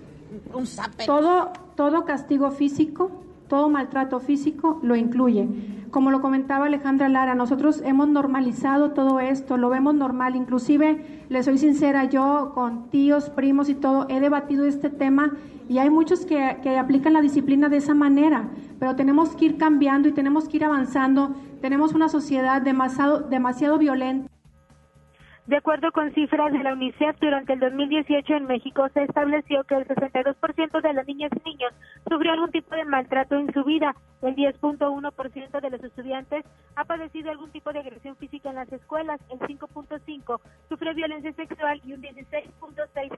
un 0.53 0.67
zape. 0.67 1.05
Todo, 1.05 1.53
todo 1.75 2.05
castigo 2.05 2.51
físico, 2.51 3.11
todo 3.49 3.67
maltrato 3.67 4.21
físico 4.21 4.79
lo 4.81 4.95
incluye 4.95 5.49
como 5.89 6.11
lo 6.11 6.21
comentaba 6.21 6.65
Alejandra 6.65 7.09
Lara, 7.09 7.35
nosotros 7.35 7.81
hemos 7.83 8.07
normalizado 8.07 8.91
todo 8.91 9.19
esto, 9.19 9.57
lo 9.57 9.69
vemos 9.69 9.95
normal, 9.95 10.35
inclusive, 10.35 11.23
le 11.29 11.43
soy 11.43 11.57
sincera, 11.57 12.05
yo 12.05 12.51
con 12.53 12.89
tíos, 12.89 13.29
primos 13.29 13.69
y 13.69 13.75
todo, 13.75 14.05
he 14.09 14.19
debatido 14.19 14.65
este 14.65 14.89
tema 14.89 15.33
y 15.67 15.79
hay 15.79 15.89
muchos 15.89 16.25
que, 16.25 16.39
aplican 16.77 17.13
la 17.13 17.21
disciplina 17.21 17.69
de 17.69 17.77
esa 17.77 17.93
manera, 17.93 18.49
pero 18.79 18.95
tenemos 18.95 19.35
que 19.35 19.45
ir 19.45 19.57
cambiando 19.57 20.07
y 20.07 20.11
tenemos 20.11 20.47
que 20.47 20.57
ir 20.57 20.65
avanzando, 20.65 21.35
tenemos 21.61 21.93
una 21.93 22.09
sociedad 22.09 22.61
demasiado, 22.61 23.21
demasiado 23.21 23.77
violenta. 23.77 24.28
De 25.49 25.57
acuerdo 25.57 25.91
con 25.91 26.13
cifras 26.13 26.53
de 26.53 26.59
la 26.59 26.73
UNICEF, 26.73 27.19
durante 27.19 27.53
el 27.53 27.59
2018 27.59 28.35
en 28.35 28.45
México 28.45 28.87
se 28.93 29.01
estableció 29.01 29.63
que 29.63 29.77
el 29.77 29.87
62% 29.87 30.79
de 30.79 30.93
las 30.93 31.07
niñas 31.07 31.31
y 31.43 31.49
niños 31.49 31.73
sufrió 32.07 32.33
algún 32.33 32.51
tipo 32.51 32.75
de 32.75 32.85
maltrato 32.85 33.35
en 33.35 33.51
su 33.51 33.63
vida. 33.63 33.95
El 34.21 34.35
10.1% 34.35 35.59
de 35.59 35.69
los 35.71 35.83
estudiantes 35.83 36.45
ha 36.75 36.85
padecido 36.85 37.31
algún 37.31 37.49
tipo 37.49 37.73
de 37.73 37.79
agresión 37.79 38.15
física 38.17 38.49
en 38.49 38.57
las 38.57 38.71
escuelas. 38.71 39.19
El 39.31 39.39
5.5% 39.39 40.39
sufre 40.69 40.93
violencia 40.93 41.33
sexual 41.33 41.81
y 41.83 41.93
un 41.93 42.03
16.6% 42.03 43.17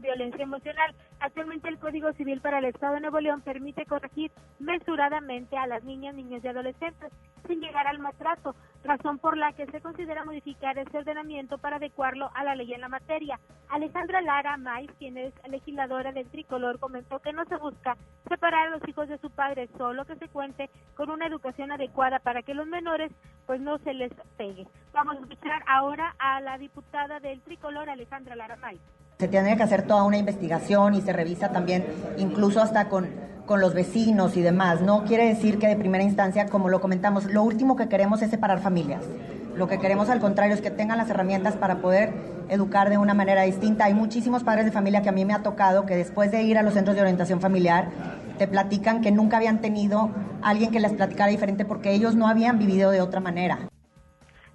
violencia 0.00 0.42
emocional. 0.42 0.94
Actualmente 1.20 1.68
el 1.68 1.78
Código 1.78 2.12
Civil 2.14 2.40
para 2.40 2.58
el 2.58 2.64
Estado 2.66 2.94
de 2.94 3.00
Nuevo 3.00 3.20
León 3.20 3.42
permite 3.42 3.84
corregir 3.84 4.32
mesuradamente 4.58 5.56
a 5.56 5.66
las 5.66 5.84
niñas, 5.84 6.14
niños 6.14 6.42
y 6.42 6.48
adolescentes 6.48 7.12
sin 7.46 7.60
llegar 7.60 7.86
al 7.86 7.98
maltrato, 7.98 8.54
razón 8.84 9.18
por 9.18 9.36
la 9.36 9.52
que 9.52 9.66
se 9.66 9.80
considera 9.80 10.24
modificar 10.24 10.78
ese 10.78 10.96
ordenamiento 10.96 11.58
para 11.58 11.76
adecuarlo 11.76 12.30
a 12.34 12.42
la 12.42 12.54
ley 12.54 12.72
en 12.72 12.80
la 12.80 12.88
materia. 12.88 13.38
Alejandra 13.68 14.22
Lara 14.22 14.56
Maiz, 14.56 14.90
quien 14.98 15.18
es 15.18 15.34
legisladora 15.48 16.12
del 16.12 16.28
tricolor, 16.30 16.78
comentó 16.78 17.18
que 17.18 17.34
no 17.34 17.44
se 17.44 17.56
busca 17.56 17.96
separar 18.28 18.68
a 18.68 18.70
los 18.70 18.88
hijos 18.88 19.08
de 19.08 19.18
su 19.18 19.30
padre, 19.30 19.68
solo 19.76 20.06
que 20.06 20.16
se 20.16 20.28
cuente 20.28 20.70
con 20.96 21.10
una 21.10 21.26
educación 21.26 21.70
adecuada 21.70 22.18
para 22.18 22.42
que 22.42 22.54
los 22.54 22.66
menores 22.66 23.12
pues 23.46 23.60
no 23.60 23.76
se 23.78 23.92
les 23.92 24.12
pegue. 24.38 24.66
Vamos 24.92 25.16
a 25.16 25.20
escuchar 25.20 25.62
ahora 25.66 26.14
a 26.18 26.40
la 26.40 26.56
diputada 26.56 27.20
del 27.20 27.42
tricolor, 27.42 27.90
Alejandra 27.90 28.36
Lara 28.36 28.56
Maiz. 28.56 28.80
Se 29.18 29.28
tiene 29.28 29.56
que 29.56 29.62
hacer 29.62 29.82
toda 29.82 30.02
una 30.02 30.18
investigación 30.18 30.94
y 30.94 31.00
se 31.00 31.12
revisa 31.12 31.50
también 31.50 31.86
incluso 32.18 32.60
hasta 32.60 32.88
con, 32.88 33.08
con 33.46 33.60
los 33.60 33.72
vecinos 33.72 34.36
y 34.36 34.42
demás. 34.42 34.80
No 34.80 35.04
quiere 35.04 35.26
decir 35.26 35.58
que 35.58 35.68
de 35.68 35.76
primera 35.76 36.02
instancia, 36.02 36.46
como 36.46 36.68
lo 36.68 36.80
comentamos, 36.80 37.26
lo 37.26 37.42
último 37.42 37.76
que 37.76 37.88
queremos 37.88 38.22
es 38.22 38.30
separar 38.30 38.60
familias. 38.60 39.02
Lo 39.56 39.68
que 39.68 39.78
queremos 39.78 40.10
al 40.10 40.18
contrario 40.18 40.54
es 40.54 40.60
que 40.60 40.72
tengan 40.72 40.98
las 40.98 41.10
herramientas 41.10 41.54
para 41.54 41.76
poder 41.76 42.12
educar 42.48 42.90
de 42.90 42.98
una 42.98 43.14
manera 43.14 43.42
distinta. 43.42 43.84
Hay 43.84 43.94
muchísimos 43.94 44.42
padres 44.42 44.64
de 44.64 44.72
familia 44.72 45.02
que 45.02 45.10
a 45.10 45.12
mí 45.12 45.24
me 45.24 45.32
ha 45.32 45.42
tocado 45.42 45.86
que 45.86 45.94
después 45.94 46.32
de 46.32 46.42
ir 46.42 46.58
a 46.58 46.62
los 46.62 46.74
centros 46.74 46.96
de 46.96 47.02
orientación 47.02 47.40
familiar 47.40 47.90
te 48.36 48.48
platican 48.48 49.00
que 49.00 49.12
nunca 49.12 49.36
habían 49.36 49.60
tenido 49.60 50.10
alguien 50.42 50.72
que 50.72 50.80
les 50.80 50.92
platicara 50.92 51.30
diferente 51.30 51.64
porque 51.64 51.92
ellos 51.92 52.16
no 52.16 52.26
habían 52.26 52.58
vivido 52.58 52.90
de 52.90 53.00
otra 53.00 53.20
manera. 53.20 53.68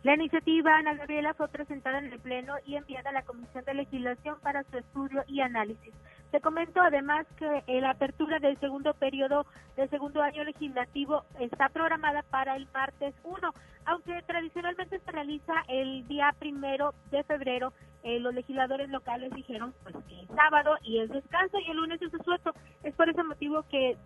La 0.03 0.13
iniciativa, 0.13 0.77
Ana 0.77 0.93
Gabriela, 0.93 1.33
fue 1.33 1.49
presentada 1.49 1.99
en 1.99 2.13
el 2.13 2.19
Pleno 2.19 2.53
y 2.65 2.75
enviada 2.75 3.09
a 3.09 3.13
la 3.13 3.23
Comisión 3.23 3.65
de 3.65 3.73
Legislación 3.73 4.37
para 4.41 4.63
su 4.63 4.77
estudio 4.77 5.23
y 5.27 5.41
análisis. 5.41 5.93
Se 6.31 6.39
comentó 6.39 6.81
además 6.81 7.27
que 7.37 7.63
la 7.81 7.89
apertura 7.89 8.39
del 8.39 8.57
segundo 8.59 8.93
periodo 8.93 9.45
del 9.75 9.89
segundo 9.89 10.21
año 10.21 10.45
legislativo 10.45 11.25
está 11.39 11.67
programada 11.67 12.21
para 12.23 12.55
el 12.55 12.65
martes 12.73 13.13
1, 13.25 13.53
aunque 13.85 14.21
tradicionalmente 14.25 14.99
se 14.99 15.11
realiza 15.11 15.53
el 15.67 16.07
día 16.07 16.33
primero 16.39 16.93
de 17.11 17.23
febrero. 17.23 17.73
Eh, 18.03 18.19
los 18.21 18.33
legisladores 18.33 18.89
locales 18.89 19.33
dijeron 19.33 19.73
pues 19.83 19.95
que 20.07 20.21
el 20.21 20.27
sábado 20.27 20.77
y 20.83 20.99
el 20.99 21.09
descanso 21.09 21.57
y 21.59 21.71
el 21.71 21.75
lunes 21.75 22.01
es 22.01 22.11
suelto. 22.23 22.53
Es 22.83 22.95
por 22.95 23.09
ese 23.09 23.23
motivo 23.23 23.65
que 23.69 23.97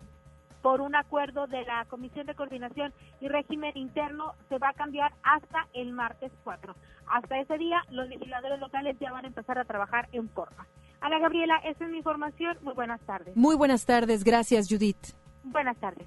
por 0.64 0.80
un 0.80 0.96
acuerdo 0.96 1.46
de 1.46 1.62
la 1.66 1.84
Comisión 1.90 2.24
de 2.24 2.34
Coordinación 2.34 2.94
y 3.20 3.28
Régimen 3.28 3.76
Interno 3.76 4.32
se 4.48 4.56
va 4.56 4.70
a 4.70 4.72
cambiar 4.72 5.12
hasta 5.22 5.68
el 5.74 5.92
martes 5.92 6.32
4. 6.42 6.74
Hasta 7.06 7.38
ese 7.38 7.58
día, 7.58 7.82
los 7.90 8.08
legisladores 8.08 8.58
locales 8.58 8.96
ya 8.98 9.12
van 9.12 9.26
a 9.26 9.28
empezar 9.28 9.58
a 9.58 9.66
trabajar 9.66 10.08
en 10.12 10.26
forma. 10.30 10.66
Ana 11.02 11.18
Gabriela, 11.18 11.58
esa 11.66 11.84
es 11.84 11.90
mi 11.90 11.98
información. 11.98 12.56
Muy 12.62 12.72
buenas 12.72 12.98
tardes. 13.02 13.36
Muy 13.36 13.56
buenas 13.56 13.84
tardes. 13.84 14.24
Gracias, 14.24 14.66
Judith. 14.70 15.12
Buenas 15.42 15.76
tardes. 15.76 16.06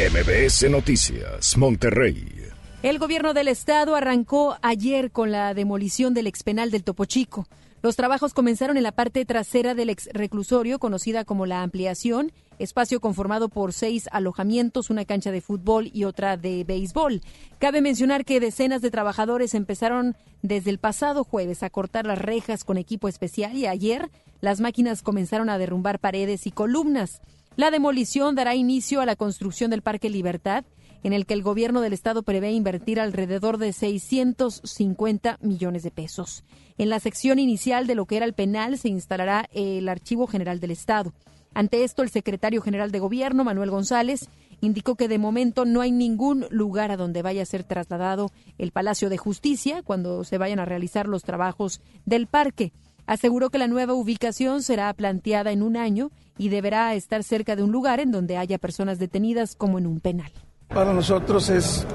MBS 0.00 0.70
Noticias, 0.70 1.58
Monterrey. 1.58 2.48
El 2.82 2.98
gobierno 2.98 3.34
del 3.34 3.48
estado 3.48 3.94
arrancó 3.94 4.56
ayer 4.62 5.12
con 5.12 5.32
la 5.32 5.52
demolición 5.52 6.14
del 6.14 6.28
expenal 6.28 6.70
del 6.70 6.82
Topo 6.82 7.04
Chico. 7.04 7.46
Los 7.82 7.94
trabajos 7.94 8.32
comenzaron 8.32 8.78
en 8.78 8.84
la 8.84 8.92
parte 8.92 9.26
trasera 9.26 9.74
del 9.74 9.90
ex 9.90 10.08
reclusorio, 10.14 10.78
conocida 10.78 11.26
como 11.26 11.44
la 11.44 11.62
ampliación, 11.62 12.32
espacio 12.58 13.00
conformado 13.00 13.48
por 13.48 13.72
seis 13.72 14.08
alojamientos, 14.12 14.90
una 14.90 15.04
cancha 15.04 15.30
de 15.30 15.40
fútbol 15.40 15.90
y 15.92 16.04
otra 16.04 16.36
de 16.36 16.64
béisbol. 16.64 17.22
Cabe 17.58 17.80
mencionar 17.80 18.24
que 18.24 18.40
decenas 18.40 18.82
de 18.82 18.90
trabajadores 18.90 19.54
empezaron 19.54 20.16
desde 20.42 20.70
el 20.70 20.78
pasado 20.78 21.24
jueves 21.24 21.62
a 21.62 21.70
cortar 21.70 22.06
las 22.06 22.18
rejas 22.18 22.64
con 22.64 22.78
equipo 22.78 23.08
especial 23.08 23.56
y 23.56 23.66
ayer 23.66 24.10
las 24.40 24.60
máquinas 24.60 25.02
comenzaron 25.02 25.50
a 25.50 25.58
derrumbar 25.58 25.98
paredes 25.98 26.46
y 26.46 26.50
columnas. 26.50 27.20
La 27.56 27.70
demolición 27.70 28.34
dará 28.34 28.54
inicio 28.54 29.00
a 29.00 29.06
la 29.06 29.16
construcción 29.16 29.70
del 29.70 29.82
Parque 29.82 30.10
Libertad, 30.10 30.64
en 31.02 31.12
el 31.12 31.24
que 31.24 31.34
el 31.34 31.42
gobierno 31.42 31.80
del 31.80 31.92
estado 31.92 32.22
prevé 32.22 32.52
invertir 32.52 33.00
alrededor 33.00 33.58
de 33.58 33.72
650 33.72 35.38
millones 35.40 35.82
de 35.82 35.90
pesos. 35.90 36.44
En 36.78 36.90
la 36.90 37.00
sección 37.00 37.38
inicial 37.38 37.86
de 37.86 37.94
lo 37.94 38.06
que 38.06 38.16
era 38.16 38.26
el 38.26 38.34
penal 38.34 38.76
se 38.76 38.88
instalará 38.88 39.48
el 39.52 39.88
Archivo 39.88 40.26
General 40.26 40.60
del 40.60 40.72
Estado. 40.72 41.12
Ante 41.56 41.84
esto, 41.84 42.02
el 42.02 42.10
secretario 42.10 42.60
general 42.60 42.90
de 42.90 42.98
Gobierno, 42.98 43.42
Manuel 43.42 43.70
González, 43.70 44.28
indicó 44.60 44.94
que 44.94 45.08
de 45.08 45.16
momento 45.16 45.64
no 45.64 45.80
hay 45.80 45.90
ningún 45.90 46.44
lugar 46.50 46.90
a 46.90 46.98
donde 46.98 47.22
vaya 47.22 47.40
a 47.40 47.46
ser 47.46 47.64
trasladado 47.64 48.30
el 48.58 48.72
Palacio 48.72 49.08
de 49.08 49.16
Justicia 49.16 49.82
cuando 49.82 50.22
se 50.24 50.36
vayan 50.36 50.58
a 50.58 50.66
realizar 50.66 51.08
los 51.08 51.22
trabajos 51.22 51.80
del 52.04 52.26
parque. 52.26 52.74
Aseguró 53.06 53.48
que 53.48 53.56
la 53.56 53.68
nueva 53.68 53.94
ubicación 53.94 54.62
será 54.62 54.92
planteada 54.92 55.50
en 55.50 55.62
un 55.62 55.78
año 55.78 56.10
y 56.36 56.50
deberá 56.50 56.94
estar 56.94 57.24
cerca 57.24 57.56
de 57.56 57.62
un 57.62 57.72
lugar 57.72 58.00
en 58.00 58.12
donde 58.12 58.36
haya 58.36 58.58
personas 58.58 58.98
detenidas 58.98 59.56
como 59.56 59.78
en 59.78 59.86
un 59.86 60.00
penal. 60.00 60.32
Para 60.68 60.92
nosotros 60.92 61.48
es 61.48 61.86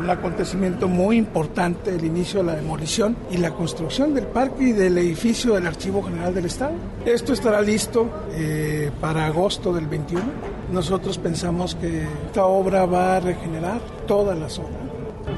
un 0.00 0.08
acontecimiento 0.08 0.88
muy 0.88 1.18
importante 1.18 1.94
el 1.94 2.04
inicio 2.04 2.40
de 2.40 2.46
la 2.46 2.54
demolición 2.54 3.16
y 3.30 3.36
la 3.36 3.50
construcción 3.50 4.14
del 4.14 4.26
parque 4.26 4.64
y 4.68 4.72
del 4.72 4.96
edificio 4.96 5.54
del 5.54 5.66
Archivo 5.66 6.02
General 6.02 6.34
del 6.34 6.46
Estado. 6.46 6.72
Esto 7.04 7.32
estará 7.32 7.60
listo 7.60 8.08
eh, 8.32 8.90
para 9.00 9.26
agosto 9.26 9.74
del 9.74 9.86
21. 9.86 10.22
Nosotros 10.72 11.18
pensamos 11.18 11.74
que 11.74 12.04
esta 12.26 12.46
obra 12.46 12.86
va 12.86 13.16
a 13.16 13.20
regenerar 13.20 13.80
toda 14.06 14.34
la 14.34 14.48
zona 14.48 14.78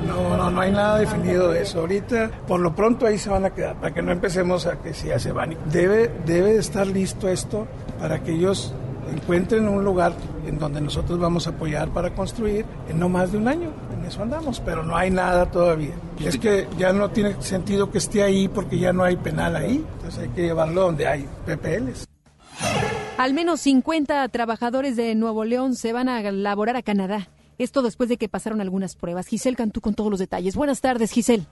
No, 0.07 0.37
no, 0.37 0.51
no 0.51 0.61
hay 0.61 0.71
nada 0.71 0.99
definido 0.99 1.51
de 1.51 1.63
eso. 1.63 1.81
Ahorita, 1.81 2.31
por 2.47 2.61
lo 2.61 2.77
pronto 2.77 3.07
ahí 3.07 3.19
se 3.19 3.29
van 3.29 3.45
a 3.45 3.51
quedar, 3.51 3.75
para 3.77 3.93
que 3.93 4.03
no 4.03 4.13
empecemos 4.13 4.67
a 4.67 4.81
que 4.81 4.95
se 4.95 5.33
van. 5.33 5.57
Debe, 5.73 6.13
debe 6.25 6.57
estar 6.57 6.87
listo 6.87 7.29
esto 7.29 7.67
para 7.99 8.23
que 8.23 8.33
ellos 8.33 8.73
encuentren 9.13 9.69
un 9.69 9.85
lugar 9.85 10.15
en 10.47 10.59
donde 10.59 10.81
nosotros 10.81 11.19
vamos 11.19 11.47
a 11.47 11.51
apoyar 11.51 11.89
para 11.91 12.15
construir 12.15 12.65
en 12.89 12.99
no 12.99 13.09
más 13.09 13.33
de 13.33 13.39
un 13.39 13.49
año. 13.49 13.71
En 13.93 14.05
eso 14.05 14.23
andamos, 14.23 14.61
pero 14.61 14.83
no 14.83 14.97
hay 14.97 15.11
nada 15.11 15.51
todavía. 15.51 15.95
Y 16.19 16.27
es 16.27 16.39
que 16.39 16.69
ya 16.79 16.93
no 16.93 17.11
tiene 17.11 17.41
sentido 17.43 17.91
que 17.91 17.99
esté 17.99 18.23
ahí 18.23 18.49
porque 18.49 18.79
ya 18.79 18.93
no 18.93 19.05
hay 19.05 19.17
penal 19.17 19.57
ahí. 19.57 19.85
Entonces 19.97 20.25
hay 20.25 20.29
que 20.31 20.43
llevarlo 20.43 20.83
donde 20.83 21.07
hay 21.07 21.27
PPLs. 21.47 22.07
Al 23.17 23.33
menos 23.33 23.61
50 23.61 24.29
trabajadores 24.29 24.97
de 24.97 25.15
Nuevo 25.15 25.45
León 25.45 25.77
se 25.77 25.93
van 25.93 26.09
a 26.09 26.21
laborar 26.31 26.77
a 26.77 26.83
Canadá. 26.83 27.29
Esto 27.59 27.83
después 27.83 28.09
de 28.09 28.17
que 28.17 28.29
pasaron 28.29 28.61
algunas 28.61 28.97
pruebas. 28.97 29.27
Giselle 29.27 29.57
Cantú 29.57 29.81
con 29.81 29.95
todos 29.95 30.11
los 30.11 30.19
detalles. 30.19 30.57
Buenas 30.57 30.81
tardes, 30.81 31.13
Giselle. 31.13 31.47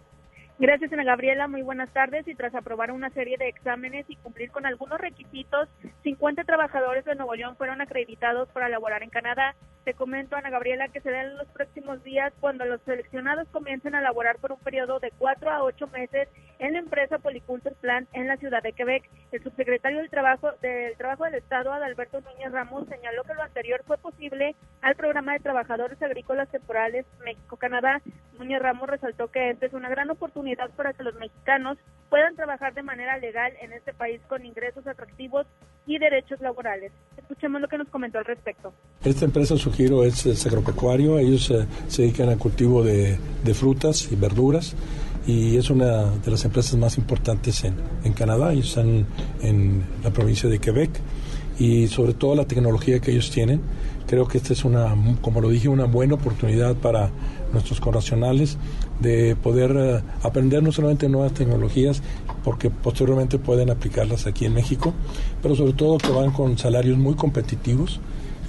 Gracias, 0.63 0.93
Ana 0.93 1.03
Gabriela. 1.03 1.49
Muy 1.49 1.63
buenas 1.63 1.93
tardes. 1.93 2.29
Y 2.29 2.37
tras 2.37 2.55
aprobar 2.55 2.93
una 2.93 3.11
serie 3.11 3.37
de 3.37 3.49
exámenes 3.49 4.07
y 4.09 4.15
cumplir 4.15 4.53
con 4.53 4.65
algunos 4.65 5.01
requisitos, 5.01 5.69
50 6.05 6.45
trabajadores 6.45 7.05
de 7.05 7.17
Nuevo 7.17 7.35
León 7.35 7.57
fueron 7.57 7.81
acreditados 7.81 8.49
para 8.51 8.69
laborar 8.69 9.03
en 9.03 9.11
Canadá. 9.11 9.57
Te 9.85 9.95
comento, 9.95 10.37
Ana 10.37 10.51
Gabriela, 10.51 10.87
que 10.89 11.01
será 11.01 11.23
en 11.23 11.37
los 11.37 11.49
próximos 11.49 12.05
días 12.05 12.33
cuando 12.39 12.65
los 12.65 12.81
seleccionados 12.83 13.49
comiencen 13.49 13.97
a 13.97 14.01
laborar 14.01 14.39
por 14.39 14.53
un 14.53 14.61
periodo 14.61 15.01
de 15.01 15.11
cuatro 15.19 15.51
a 15.51 15.65
ocho 15.65 15.89
meses 15.89 16.29
en 16.61 16.75
la 16.75 16.79
empresa 16.79 17.19
Policulture 17.19 17.75
Plant 17.81 18.09
en 18.13 18.29
la 18.29 18.37
ciudad 18.37 18.63
de 18.63 18.75
Quebec. 18.75 19.11
El 19.33 19.43
subsecretario 19.43 19.99
del 19.99 20.09
Trabajo 20.09 20.53
del 20.63 20.97
Trabajo 20.97 21.25
del 21.25 21.35
Estado, 21.35 21.73
Adalberto 21.73 22.21
Núñez 22.21 22.53
Ramos, 22.53 22.87
señaló 22.89 23.25
que 23.25 23.35
lo 23.35 23.43
anterior 23.43 23.83
fue 23.85 23.99
posible 23.99 24.55
al 24.83 24.95
programa 24.95 25.33
de 25.33 25.41
trabajadores 25.41 26.01
agrícolas 26.01 26.49
temporales 26.49 27.05
México-Canadá. 27.25 28.03
Núñez 28.39 28.63
Ramos 28.63 28.89
resaltó 28.89 29.33
que 29.33 29.51
esta 29.51 29.67
es 29.67 29.73
una 29.73 29.89
gran 29.89 30.09
oportunidad 30.11 30.71
para 30.71 30.93
que 30.93 31.03
los 31.03 31.17
mexicanos 31.17 31.77
puedan 32.13 32.37
trabajar 32.37 32.75
de 32.75 32.83
manera 32.83 33.17
legal 33.17 33.55
en 33.63 33.73
este 33.73 33.95
país 33.95 34.21
con 34.29 34.45
ingresos 34.45 34.87
atractivos 34.87 35.47
y 35.87 35.99
derechos 35.99 36.39
laborales. 36.43 36.93
Escuchemos 37.17 37.63
lo 37.63 37.69
que 37.69 37.79
nos 37.79 37.89
comentó 37.89 38.19
al 38.19 38.27
respecto. 38.27 38.75
Esta 39.03 39.25
empresa, 39.25 39.57
su 39.57 39.73
giro 39.73 40.05
es, 40.05 40.47
agropecuario, 40.47 41.19
ellos 41.19 41.51
eh, 41.51 41.67
se 41.89 42.03
dedican 42.03 42.29
al 42.29 42.37
cultivo 42.37 42.85
de, 42.85 43.17
frutas 43.55 44.13
y 44.13 44.17
verduras 44.17 44.77
y 45.27 45.57
es 45.57 45.71
una 45.71 46.05
de 46.05 46.31
las 46.31 46.45
empresas 46.45 46.77
más 46.77 46.99
importantes 46.99 47.65
en, 47.65 47.77
en 48.05 48.13
Canadá, 48.13 48.53
ellos 48.53 48.69
están 48.69 49.07
en 49.41 49.83
la 50.05 50.11
provincia 50.11 50.51
de 50.51 50.59
Quebec 50.59 50.91
y 51.59 51.87
sobre 51.87 52.13
todo 52.13 52.35
la 52.35 52.45
tecnología 52.45 53.01
que 53.01 53.13
ellos 53.13 53.31
tienen. 53.31 53.63
Creo 54.07 54.29
que 54.29 54.37
esta 54.37 54.53
es 54.53 54.67
una, 54.67 54.95
como 55.23 55.41
lo 55.41 55.49
dije, 55.49 55.69
una 55.69 55.87
buena 55.87 56.17
oportunidad 56.17 56.75
para 56.75 57.09
nuestros 57.55 57.81
corracionales 57.81 58.59
de 59.03 59.37
poder 59.37 59.77
eh, 59.77 60.01
aprender 60.23 60.63
no 60.63 60.73
solamente 60.73 61.09
nuevas 61.09 61.35
tecnologías, 61.35 62.03
porque 62.45 62.71
posteriormente 62.71 63.39
pueden 63.39 63.71
aplicarlas 63.71 64.27
aquí 64.27 64.47
en 64.47 64.55
México, 64.55 64.95
pero 65.43 65.55
sobre 65.55 65.73
todo 65.73 65.99
que 65.99 66.11
van 66.11 66.31
con 66.31 66.57
salarios 66.57 66.97
muy 66.97 67.15
competitivos 67.15 68.01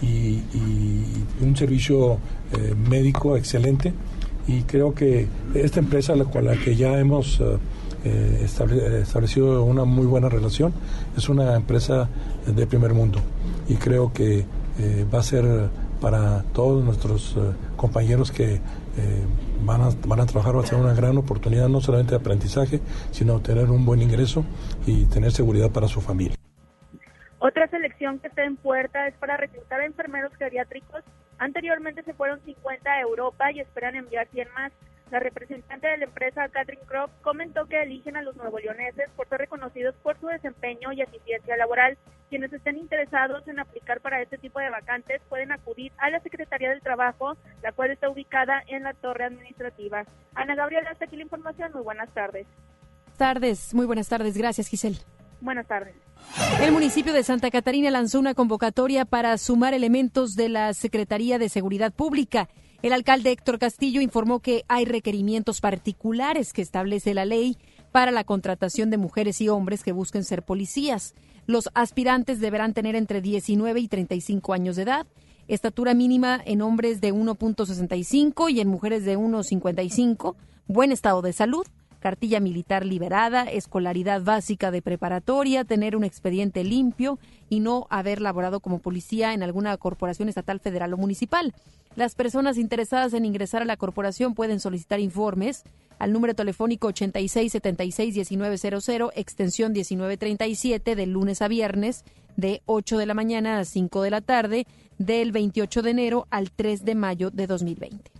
y, 0.01 0.41
un 1.41 1.57
servicio 1.57 2.19
eh, 2.53 2.73
médico 2.89 3.35
excelente. 3.35 3.93
Y 4.47 4.61
creo 4.61 4.93
que 4.93 5.27
esta 5.53 5.79
empresa, 5.79 6.13
con 6.25 6.45
la 6.45 6.55
que 6.55 6.75
ya 6.75 6.99
hemos 6.99 7.41
eh, 8.05 8.45
establecido 9.01 9.63
una 9.63 9.85
muy 9.85 10.05
buena 10.05 10.29
relación, 10.29 10.73
es 11.17 11.29
una 11.29 11.55
empresa 11.55 12.09
de 12.45 12.67
primer 12.67 12.93
mundo. 12.93 13.19
Y 13.67 13.75
creo 13.75 14.11
que 14.13 14.45
va 15.13 15.19
a 15.19 15.23
ser 15.23 15.69
para 16.01 16.43
todos 16.53 16.83
nuestros 16.83 17.35
compañeros 17.77 18.31
que 18.31 18.59
van, 19.61 19.81
a, 19.81 19.89
van 20.07 20.19
a 20.19 20.25
trabajar, 20.25 20.55
va 20.55 20.61
a 20.61 20.65
ser 20.65 20.79
una 20.79 20.93
gran 20.93 21.17
oportunidad 21.17 21.69
no 21.69 21.81
solamente 21.81 22.11
de 22.11 22.17
aprendizaje, 22.17 22.81
sino 23.11 23.41
tener 23.41 23.69
un 23.69 23.85
buen 23.85 24.01
ingreso 24.01 24.45
y 24.85 25.05
tener 25.05 25.31
seguridad 25.31 25.71
para 25.71 25.87
su 25.87 26.01
familia. 26.01 26.35
Otra 27.39 27.67
selección 27.67 28.19
que 28.19 28.27
está 28.27 28.45
en 28.45 28.55
puerta 28.55 29.07
es 29.07 29.15
para 29.15 29.35
reclutar 29.35 29.81
a 29.81 29.85
enfermeros 29.85 30.33
geriátricos. 30.37 31.03
Anteriormente 31.39 32.01
se 32.03 32.13
fueron 32.13 32.39
50 32.45 32.89
a 32.89 33.01
Europa 33.01 33.51
y 33.51 33.59
esperan 33.59 33.95
enviar 33.95 34.27
100 34.29 34.47
más. 34.55 34.71
La 35.11 35.19
representante 35.19 35.87
de 35.87 35.97
la 35.97 36.05
empresa, 36.05 36.47
Catherine 36.47 36.85
Croft, 36.87 37.13
comentó 37.21 37.65
que 37.65 37.81
eligen 37.81 38.15
a 38.15 38.21
los 38.21 38.35
nuevo 38.37 38.59
leoneses 38.59 39.09
por 39.15 39.27
ser 39.27 39.39
reconocidos 39.39 39.93
por 40.01 40.17
su 40.19 40.27
desempeño 40.27 40.93
y 40.93 41.01
eficiencia 41.01 41.57
laboral. 41.57 41.97
Quienes 42.33 42.51
estén 42.51 42.79
interesados 42.79 43.47
en 43.47 43.59
aplicar 43.59 44.01
para 44.01 44.19
este 44.19 44.39
tipo 44.39 44.59
de 44.59 44.71
vacantes 44.71 45.21
pueden 45.29 45.51
acudir 45.51 45.91
a 45.99 46.09
la 46.09 46.19
Secretaría 46.21 46.71
del 46.71 46.81
Trabajo, 46.81 47.37
la 47.61 47.71
cual 47.73 47.91
está 47.91 48.09
ubicada 48.09 48.63
en 48.69 48.81
la 48.81 48.95
torre 48.95 49.25
administrativa. 49.25 50.03
Ana 50.33 50.55
Gabriela, 50.55 50.89
hasta 50.89 51.05
aquí 51.05 51.15
la 51.15 51.21
información. 51.21 51.71
Muy 51.73 51.83
buenas 51.83 52.11
tardes. 52.11 52.47
Tardes, 53.17 53.75
muy 53.75 53.85
buenas 53.85 54.09
tardes. 54.09 54.35
Gracias, 54.35 54.67
Giselle. 54.67 54.97
Buenas 55.41 55.67
tardes. 55.67 55.93
El 56.59 56.71
municipio 56.71 57.13
de 57.13 57.21
Santa 57.21 57.51
Catarina 57.51 57.91
lanzó 57.91 58.19
una 58.19 58.33
convocatoria 58.33 59.05
para 59.05 59.37
sumar 59.37 59.75
elementos 59.75 60.35
de 60.35 60.49
la 60.49 60.73
Secretaría 60.73 61.37
de 61.37 61.49
Seguridad 61.49 61.93
Pública. 61.93 62.49
El 62.81 62.93
alcalde 62.93 63.31
Héctor 63.31 63.59
Castillo 63.59 64.01
informó 64.01 64.39
que 64.39 64.63
hay 64.67 64.85
requerimientos 64.85 65.61
particulares 65.61 66.51
que 66.51 66.63
establece 66.63 67.13
la 67.13 67.25
ley 67.25 67.59
para 67.91 68.09
la 68.09 68.23
contratación 68.23 68.89
de 68.89 68.97
mujeres 68.97 69.39
y 69.39 69.49
hombres 69.49 69.83
que 69.83 69.91
busquen 69.91 70.23
ser 70.23 70.41
policías. 70.41 71.13
Los 71.45 71.69
aspirantes 71.73 72.39
deberán 72.39 72.73
tener 72.73 72.95
entre 72.95 73.21
19 73.21 73.79
y 73.79 73.87
35 73.87 74.53
años 74.53 74.75
de 74.75 74.83
edad, 74.83 75.07
estatura 75.47 75.93
mínima 75.93 76.41
en 76.45 76.61
hombres 76.61 77.01
de 77.01 77.13
1.65 77.13 78.49
y 78.49 78.61
en 78.61 78.67
mujeres 78.69 79.03
de 79.03 79.17
1.55, 79.17 80.35
buen 80.67 80.91
estado 80.91 81.21
de 81.21 81.33
salud, 81.33 81.65
cartilla 82.03 82.39
militar 82.41 82.85
liberada, 82.85 83.43
escolaridad 83.43 84.21
básica 84.21 84.71
de 84.71 84.81
preparatoria, 84.81 85.63
tener 85.63 85.95
un 85.95 86.03
expediente 86.03 86.65
limpio 86.65 87.17
y 87.47 87.61
no 87.61 87.87
haber 87.89 88.19
laborado 88.19 88.59
como 88.59 88.79
policía 88.79 89.33
en 89.33 89.41
alguna 89.41 89.77
corporación 89.77 90.27
estatal, 90.27 90.59
federal 90.59 90.93
o 90.93 90.97
municipal. 90.97 91.53
Las 91.95 92.15
personas 92.15 92.57
interesadas 92.57 93.13
en 93.13 93.23
ingresar 93.23 93.61
a 93.61 93.65
la 93.65 93.77
corporación 93.77 94.33
pueden 94.33 94.59
solicitar 94.59 94.99
informes 94.99 95.63
al 95.97 96.11
número 96.11 96.35
telefónico 96.35 96.89
8676-1900, 96.89 99.11
extensión 99.15 99.71
1937, 99.71 100.97
de 100.97 101.05
lunes 101.05 101.41
a 101.41 101.47
viernes, 101.47 102.03
de 102.35 102.61
8 102.65 102.97
de 102.97 103.05
la 103.05 103.13
mañana 103.13 103.59
a 103.59 103.65
5 103.65 104.01
de 104.01 104.09
la 104.09 104.19
tarde, 104.19 104.67
del 104.97 105.31
28 105.31 105.81
de 105.81 105.91
enero 105.91 106.27
al 106.31 106.51
3 106.51 106.83
de 106.83 106.95
mayo 106.95 107.31
de 107.31 107.47
2020. 107.47 108.11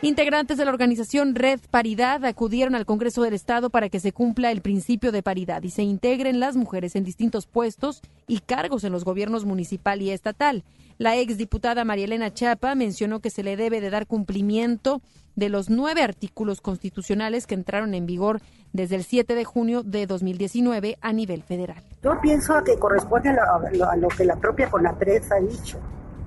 Integrantes 0.00 0.56
de 0.56 0.64
la 0.64 0.70
organización 0.70 1.34
Red 1.34 1.58
Paridad 1.72 2.24
acudieron 2.24 2.76
al 2.76 2.86
Congreso 2.86 3.20
del 3.22 3.34
Estado 3.34 3.68
para 3.68 3.88
que 3.88 3.98
se 3.98 4.12
cumpla 4.12 4.52
el 4.52 4.62
principio 4.62 5.10
de 5.10 5.24
paridad 5.24 5.60
y 5.64 5.70
se 5.70 5.82
integren 5.82 6.38
las 6.38 6.54
mujeres 6.54 6.94
en 6.94 7.02
distintos 7.02 7.48
puestos 7.48 8.00
y 8.28 8.38
cargos 8.38 8.84
en 8.84 8.92
los 8.92 9.04
gobiernos 9.04 9.44
municipal 9.44 10.00
y 10.00 10.10
estatal. 10.10 10.62
La 10.98 11.16
exdiputada 11.16 11.84
María 11.84 12.04
Elena 12.04 12.32
Chapa 12.32 12.76
mencionó 12.76 13.18
que 13.18 13.30
se 13.30 13.42
le 13.42 13.56
debe 13.56 13.80
de 13.80 13.90
dar 13.90 14.06
cumplimiento 14.06 15.02
de 15.34 15.48
los 15.48 15.68
nueve 15.68 16.02
artículos 16.02 16.60
constitucionales 16.60 17.48
que 17.48 17.56
entraron 17.56 17.92
en 17.92 18.06
vigor 18.06 18.40
desde 18.72 18.94
el 18.94 19.02
7 19.02 19.34
de 19.34 19.44
junio 19.44 19.82
de 19.82 20.06
2019 20.06 20.96
a 21.00 21.12
nivel 21.12 21.42
federal. 21.42 21.82
Yo 22.04 22.20
pienso 22.20 22.62
que 22.62 22.78
corresponde 22.78 23.30
a 23.30 23.96
lo, 23.96 24.08
que 24.08 24.24
la 24.24 24.36
propia 24.36 24.70
CONAPRED 24.70 25.24
ha 25.32 25.40
dicho 25.40 25.80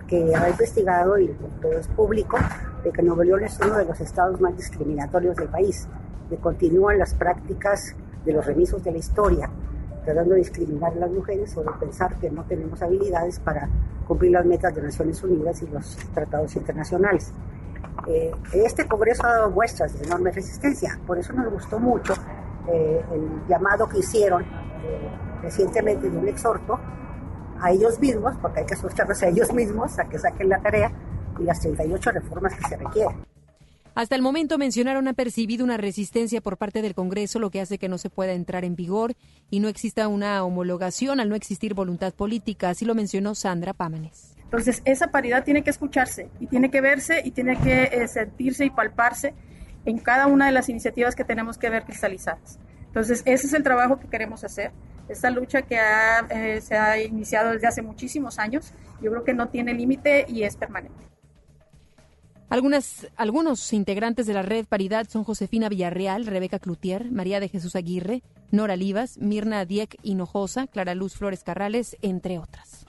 que 0.10 0.36
ha 0.36 0.49
investigado 0.49 1.17
y 1.17 1.29
todo 1.62 1.79
es 1.79 1.88
público, 1.88 2.38
de 2.84 2.91
que 2.91 3.02
Nuevo 3.02 3.24
León 3.24 3.44
es 3.44 3.60
uno 3.60 3.78
de 3.78 3.86
los 3.86 4.00
estados 4.00 4.39
más 4.41 4.56
discriminatorios 4.56 5.36
del 5.36 5.50
país, 5.50 5.88
que 6.30 6.38
continúan 6.38 6.98
las 6.98 7.13
prácticas 7.13 7.96
de 8.26 8.34
los 8.34 8.46
remisos 8.46 8.84
de 8.84 8.91
la 8.91 8.98
historia, 8.98 9.50
tratando 10.04 10.34
de 10.34 10.39
discriminar 10.39 10.94
a 10.94 10.96
las 10.96 11.12
mujeres 11.12 11.56
o 11.58 11.63
de 11.63 11.72
pensar 11.80 12.15
que 12.15 12.30
no 12.30 12.44
tenemos 12.46 12.82
habilidades 12.82 13.39
para 13.39 13.70
cumplir 14.08 14.32
las 14.32 14.46
metas 14.46 14.74
de 14.76 14.82
Naciones 14.82 15.24
Unidas 15.24 15.62
y 15.62 15.67
los 15.67 15.96
tratados 16.13 16.56
internacionales. 16.56 17.32
Eh, 18.08 18.32
este 18.54 18.88
Congreso 18.88 19.26
ha 19.26 19.32
dado 19.32 19.52
muestras 19.52 19.98
de 19.98 20.06
enorme 20.06 20.32
resistencia, 20.32 21.00
por 21.06 21.20
eso 21.20 21.34
nos 21.34 21.52
gustó 21.52 21.80
mucho 21.80 22.13
eh, 22.67 23.04
el 23.12 23.48
llamado 23.48 23.88
que 23.88 24.00
hicieron 24.00 24.44
eh, 24.44 25.10
recientemente 25.41 26.10
de 26.10 26.17
un 26.17 26.28
exhorto 26.28 26.80
a 27.60 27.72
ellos 27.72 28.00
mismos, 28.00 28.36
porque 28.41 28.62
hay 28.62 28.65
que 28.65 28.74
escucharlos 28.74 29.22
a 29.22 29.28
ellos 29.28 29.54
mismos, 29.54 30.00
a 30.00 30.06
que 30.06 30.17
saquen 30.17 30.50
la 30.50 30.60
tarea 30.60 30.91
y 31.39 31.44
las 31.44 31.60
38 31.60 32.12
reformas 32.12 32.54
que 32.56 32.67
se 32.67 32.78
requieren. 32.78 33.17
Hasta 33.94 34.15
el 34.15 34.22
momento 34.22 34.58
mencionaron 34.58 35.10
ha 35.10 35.13
percibido 35.13 35.65
una 35.65 35.76
resistencia 35.76 36.39
por 36.39 36.56
parte 36.56 36.82
del 36.82 36.96
Congreso, 36.96 37.39
lo 37.39 37.50
que 37.50 37.60
hace 37.60 37.78
que 37.78 37.89
no 37.89 37.98
se 37.98 38.10
pueda 38.10 38.32
entrar 38.32 38.63
en 38.63 38.76
vigor 38.76 39.13
y 39.50 39.60
no 39.60 39.67
exista 39.67 40.08
una 40.08 40.44
homologación 40.46 41.20
al 41.20 41.28
no 41.28 41.36
existir 41.36 41.74
voluntad 41.74 42.13
política. 42.13 42.70
Así 42.70 42.86
lo 42.86 42.96
mencionó 42.96 43.36
Sandra 43.36 43.74
Pámanes. 43.74 44.34
Entonces, 44.44 44.82
esa 44.86 45.12
paridad 45.12 45.44
tiene 45.44 45.63
que 45.63 45.70
escucharse 45.70 46.30
y 46.39 46.48
tiene 46.48 46.72
que 46.72 46.80
verse 46.80 47.22
y 47.24 47.32
tiene 47.32 47.58
que 47.58 47.84
eh, 47.84 48.08
sentirse 48.08 48.65
y 48.65 48.70
palparse 48.70 49.34
en 49.86 49.98
cada 49.98 50.28
una 50.28 50.46
de 50.46 50.52
las 50.54 50.70
iniciativas 50.70 51.15
que 51.15 51.26
tenemos 51.26 51.58
que 51.58 51.70
ver 51.70 51.84
cristalizadas. 51.84 52.60
Entonces, 52.88 53.24
ese 53.26 53.48
es 53.48 53.54
el 53.54 53.63
trabajo 53.63 54.00
que 54.00 54.08
queremos 54.08 54.44
hacer. 54.44 54.72
Esta 55.10 55.30
lucha 55.30 55.63
que 55.63 55.78
eh, 56.30 56.62
se 56.62 56.78
ha 56.78 57.02
iniciado 57.02 57.52
desde 57.52 57.67
hace 57.67 57.82
muchísimos 57.82 58.39
años, 58.39 58.74
yo 59.02 59.12
creo 59.12 59.24
que 59.26 59.34
no 59.34 59.50
tiene 59.50 59.74
límite 59.74 60.26
y 60.30 60.44
es 60.44 60.56
permanente. 60.56 61.11
Algunas, 62.51 63.07
algunos 63.15 63.71
integrantes 63.71 64.27
de 64.27 64.33
la 64.33 64.41
red 64.41 64.65
Paridad 64.65 65.07
son 65.09 65.23
Josefina 65.23 65.69
Villarreal, 65.69 66.25
Rebeca 66.25 66.59
Cloutier, 66.59 67.09
María 67.09 67.39
de 67.39 67.47
Jesús 67.47 67.77
Aguirre, 67.77 68.23
Nora 68.51 68.75
Livas, 68.75 69.17
Mirna 69.19 69.63
Dieck 69.63 69.97
Hinojosa, 70.03 70.67
Clara 70.67 70.93
Luz 70.93 71.15
Flores 71.15 71.45
Carrales, 71.45 71.95
entre 72.01 72.39
otras. 72.39 72.85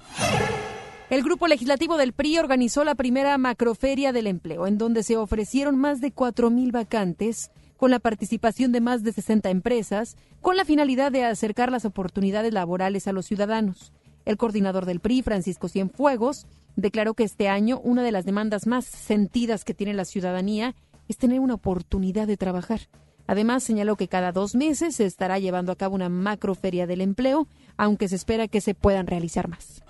El 1.10 1.22
Grupo 1.22 1.46
Legislativo 1.46 1.96
del 1.96 2.12
PRI 2.12 2.38
organizó 2.38 2.82
la 2.82 2.96
primera 2.96 3.38
macroferia 3.38 4.12
del 4.12 4.26
empleo, 4.26 4.66
en 4.66 4.78
donde 4.78 5.04
se 5.04 5.16
ofrecieron 5.16 5.78
más 5.78 6.00
de 6.00 6.12
4.000 6.12 6.72
vacantes 6.72 7.52
con 7.76 7.92
la 7.92 8.00
participación 8.00 8.72
de 8.72 8.80
más 8.80 9.04
de 9.04 9.12
60 9.12 9.48
empresas, 9.48 10.16
con 10.40 10.56
la 10.56 10.64
finalidad 10.64 11.12
de 11.12 11.24
acercar 11.24 11.70
las 11.70 11.84
oportunidades 11.84 12.52
laborales 12.52 13.06
a 13.06 13.12
los 13.12 13.26
ciudadanos. 13.26 13.92
El 14.24 14.36
coordinador 14.36 14.86
del 14.86 15.00
PRI, 15.00 15.22
Francisco 15.22 15.68
Cienfuegos, 15.68 16.46
declaró 16.76 17.14
que 17.14 17.24
este 17.24 17.48
año 17.48 17.80
una 17.82 18.02
de 18.02 18.12
las 18.12 18.24
demandas 18.24 18.66
más 18.66 18.84
sentidas 18.84 19.64
que 19.64 19.74
tiene 19.74 19.94
la 19.94 20.04
ciudadanía 20.04 20.74
es 21.08 21.18
tener 21.18 21.40
una 21.40 21.54
oportunidad 21.54 22.26
de 22.26 22.36
trabajar. 22.36 22.80
Además, 23.26 23.62
señaló 23.62 23.96
que 23.96 24.08
cada 24.08 24.32
dos 24.32 24.54
meses 24.54 24.96
se 24.96 25.06
estará 25.06 25.38
llevando 25.38 25.72
a 25.72 25.76
cabo 25.76 25.94
una 25.94 26.08
macroferia 26.08 26.86
del 26.86 27.00
empleo, 27.00 27.46
aunque 27.76 28.08
se 28.08 28.16
espera 28.16 28.48
que 28.48 28.60
se 28.60 28.74
puedan 28.74 29.06
realizar 29.06 29.48
más. 29.48 29.82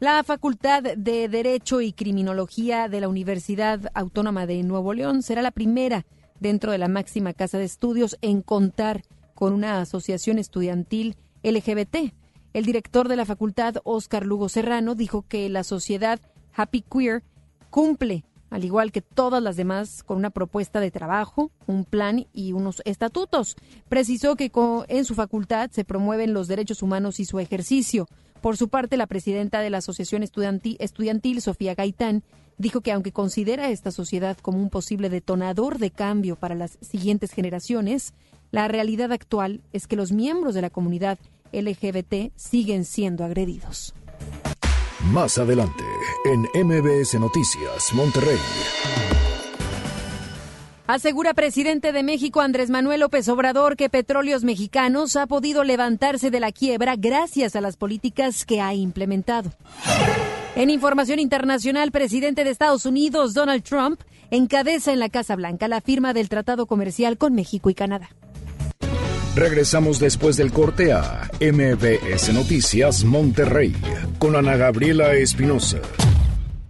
La 0.00 0.22
Facultad 0.24 0.82
de 0.82 1.28
Derecho 1.28 1.80
y 1.80 1.92
Criminología 1.92 2.88
de 2.88 3.00
la 3.00 3.08
Universidad 3.08 3.90
Autónoma 3.94 4.46
de 4.46 4.62
Nuevo 4.62 4.92
León 4.92 5.22
será 5.22 5.40
la 5.40 5.50
primera 5.50 6.04
dentro 6.40 6.72
de 6.72 6.78
la 6.78 6.88
máxima 6.88 7.32
casa 7.32 7.58
de 7.58 7.64
estudios 7.64 8.18
en 8.20 8.42
contar 8.42 9.02
con 9.34 9.52
una 9.52 9.80
asociación 9.80 10.38
estudiantil 10.38 11.16
LGBT. 11.42 12.12
El 12.54 12.64
director 12.64 13.08
de 13.08 13.16
la 13.16 13.24
facultad, 13.24 13.74
Oscar 13.82 14.24
Lugo 14.24 14.48
Serrano, 14.48 14.94
dijo 14.94 15.24
que 15.26 15.48
la 15.48 15.64
sociedad 15.64 16.20
Happy 16.54 16.82
Queer 16.82 17.24
cumple, 17.68 18.24
al 18.48 18.64
igual 18.64 18.92
que 18.92 19.00
todas 19.00 19.42
las 19.42 19.56
demás, 19.56 20.04
con 20.04 20.18
una 20.18 20.30
propuesta 20.30 20.78
de 20.78 20.92
trabajo, 20.92 21.50
un 21.66 21.84
plan 21.84 22.28
y 22.32 22.52
unos 22.52 22.80
estatutos. 22.84 23.56
Precisó 23.88 24.36
que 24.36 24.52
en 24.86 25.04
su 25.04 25.16
facultad 25.16 25.72
se 25.72 25.84
promueven 25.84 26.32
los 26.32 26.46
derechos 26.46 26.80
humanos 26.80 27.18
y 27.18 27.24
su 27.24 27.40
ejercicio. 27.40 28.06
Por 28.40 28.56
su 28.56 28.68
parte, 28.68 28.96
la 28.96 29.08
presidenta 29.08 29.58
de 29.58 29.70
la 29.70 29.78
Asociación 29.78 30.22
Estudiantil, 30.22 30.76
estudiantil 30.78 31.42
Sofía 31.42 31.74
Gaitán, 31.74 32.22
dijo 32.56 32.82
que 32.82 32.92
aunque 32.92 33.10
considera 33.10 33.64
a 33.64 33.70
esta 33.70 33.90
sociedad 33.90 34.36
como 34.36 34.58
un 34.58 34.70
posible 34.70 35.08
detonador 35.08 35.78
de 35.78 35.90
cambio 35.90 36.36
para 36.36 36.54
las 36.54 36.78
siguientes 36.82 37.32
generaciones, 37.32 38.14
la 38.52 38.68
realidad 38.68 39.10
actual 39.10 39.60
es 39.72 39.88
que 39.88 39.96
los 39.96 40.12
miembros 40.12 40.54
de 40.54 40.62
la 40.62 40.70
comunidad 40.70 41.18
LGBT 41.62 42.32
siguen 42.36 42.84
siendo 42.84 43.24
agredidos. 43.24 43.94
Más 45.12 45.38
adelante, 45.38 45.84
en 46.24 46.66
MBS 46.66 47.18
Noticias, 47.20 47.92
Monterrey. 47.92 48.38
Asegura 50.86 51.32
presidente 51.32 51.92
de 51.92 52.02
México 52.02 52.42
Andrés 52.42 52.68
Manuel 52.68 53.00
López 53.00 53.26
Obrador 53.28 53.74
que 53.76 53.88
Petróleos 53.88 54.44
Mexicanos 54.44 55.16
ha 55.16 55.26
podido 55.26 55.64
levantarse 55.64 56.30
de 56.30 56.40
la 56.40 56.52
quiebra 56.52 56.96
gracias 56.96 57.56
a 57.56 57.62
las 57.62 57.78
políticas 57.78 58.44
que 58.44 58.60
ha 58.60 58.74
implementado. 58.74 59.50
En 60.56 60.68
información 60.68 61.18
internacional, 61.20 61.90
presidente 61.90 62.44
de 62.44 62.50
Estados 62.50 62.84
Unidos 62.84 63.32
Donald 63.32 63.62
Trump 63.62 64.00
encabeza 64.30 64.92
en 64.92 65.00
la 65.00 65.08
Casa 65.08 65.36
Blanca 65.36 65.68
la 65.68 65.80
firma 65.80 66.12
del 66.12 66.28
Tratado 66.28 66.66
Comercial 66.66 67.16
con 67.16 67.34
México 67.34 67.70
y 67.70 67.74
Canadá. 67.74 68.10
Regresamos 69.34 69.98
después 69.98 70.36
del 70.36 70.52
corte 70.52 70.92
a 70.92 71.28
MBS 71.40 72.32
Noticias 72.32 73.02
Monterrey 73.04 73.74
con 74.20 74.36
Ana 74.36 74.56
Gabriela 74.56 75.14
Espinosa. 75.14 75.80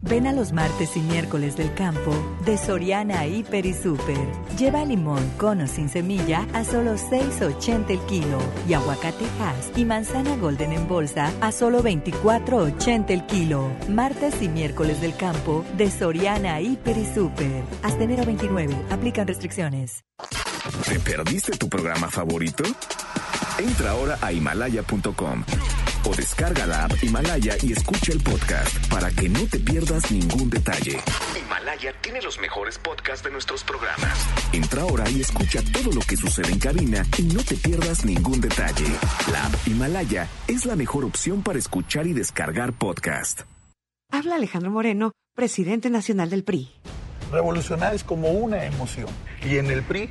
Ven 0.00 0.27
a 0.27 0.33
los 0.33 0.53
martes 0.53 0.96
y 0.96 1.00
miércoles 1.00 1.57
del 1.59 1.74
campo 1.74 2.11
de 2.46 2.57
Soriana 2.57 3.27
Hiper 3.27 3.66
y 3.66 3.74
Super. 3.74 4.16
Lleva 4.59 4.83
limón 4.85 5.31
con 5.37 5.61
o 5.61 5.66
sin 5.66 5.90
semilla 5.90 6.46
a 6.55 6.64
solo 6.64 6.94
6.80 6.94 7.90
el 7.90 8.00
kilo 8.07 8.38
y 8.66 8.72
aguacate 8.72 9.27
Hass 9.40 9.70
y 9.77 9.85
manzana 9.85 10.35
Golden 10.37 10.72
en 10.72 10.88
bolsa 10.88 11.33
a 11.42 11.53
solo 11.53 11.83
24.80 11.83 13.11
el 13.11 13.27
kilo. 13.27 13.70
Martes 13.90 14.40
y 14.40 14.48
miércoles 14.48 15.03
del 15.03 15.14
campo 15.16 15.66
de 15.77 15.90
Soriana 15.90 16.62
Hiper 16.62 16.96
y 16.96 17.05
Super. 17.05 17.62
Hasta 17.83 18.05
enero 18.05 18.24
29. 18.24 18.74
Aplican 18.90 19.27
restricciones. 19.27 20.03
¿Te 20.64 20.98
perdiste 20.98 21.53
tu 21.59 21.68
programa 21.68 22.09
favorito? 22.09 22.64
Entra 23.59 23.90
ahora 23.90 24.18
a 24.22 24.33
himalaya.com 24.33 25.44
o 26.07 26.14
descarga 26.14 26.66
la 26.66 26.85
app 26.85 26.92
Himalaya 27.03 27.57
y 27.62 27.72
escucha 27.72 28.12
el 28.12 28.20
podcast 28.20 28.88
para 28.88 29.11
que 29.11 29.29
no 29.29 29.46
te 29.46 29.59
pierdas 29.59 30.11
ningún 30.11 30.48
detalle. 30.48 30.98
Himalaya 31.38 31.92
tiene 32.00 32.22
los 32.22 32.38
mejores 32.40 32.79
podcasts 32.79 33.24
de 33.24 33.31
nuestros 33.31 33.62
programas. 33.62 34.27
Entra 34.53 34.83
ahora 34.83 35.09
y 35.11 35.20
escucha 35.20 35.61
todo 35.72 35.92
lo 35.92 36.00
que 36.00 36.16
sucede 36.16 36.50
en 36.50 36.59
cabina 36.59 37.05
y 37.18 37.22
no 37.22 37.42
te 37.42 37.57
pierdas 37.57 38.05
ningún 38.05 38.40
detalle. 38.40 38.87
La 39.31 39.46
app 39.46 39.55
Himalaya 39.66 40.29
es 40.48 40.64
la 40.64 40.77
mejor 40.77 41.05
opción 41.05 41.42
para 41.42 41.59
escuchar 41.59 42.07
y 42.07 42.14
descargar 42.14 42.72
podcast. 42.72 43.42
Habla 44.11 44.37
Alejandro 44.37 44.70
Moreno, 44.70 45.12
presidente 45.35 45.90
nacional 45.90 46.31
del 46.31 46.44
PRI. 46.44 46.70
Revolucionar 47.33 47.94
es 47.94 48.05
como 48.05 48.31
una 48.31 48.64
emoción. 48.64 49.09
Y 49.42 49.57
en 49.57 49.70
el 49.70 49.83
PRI 49.83 50.11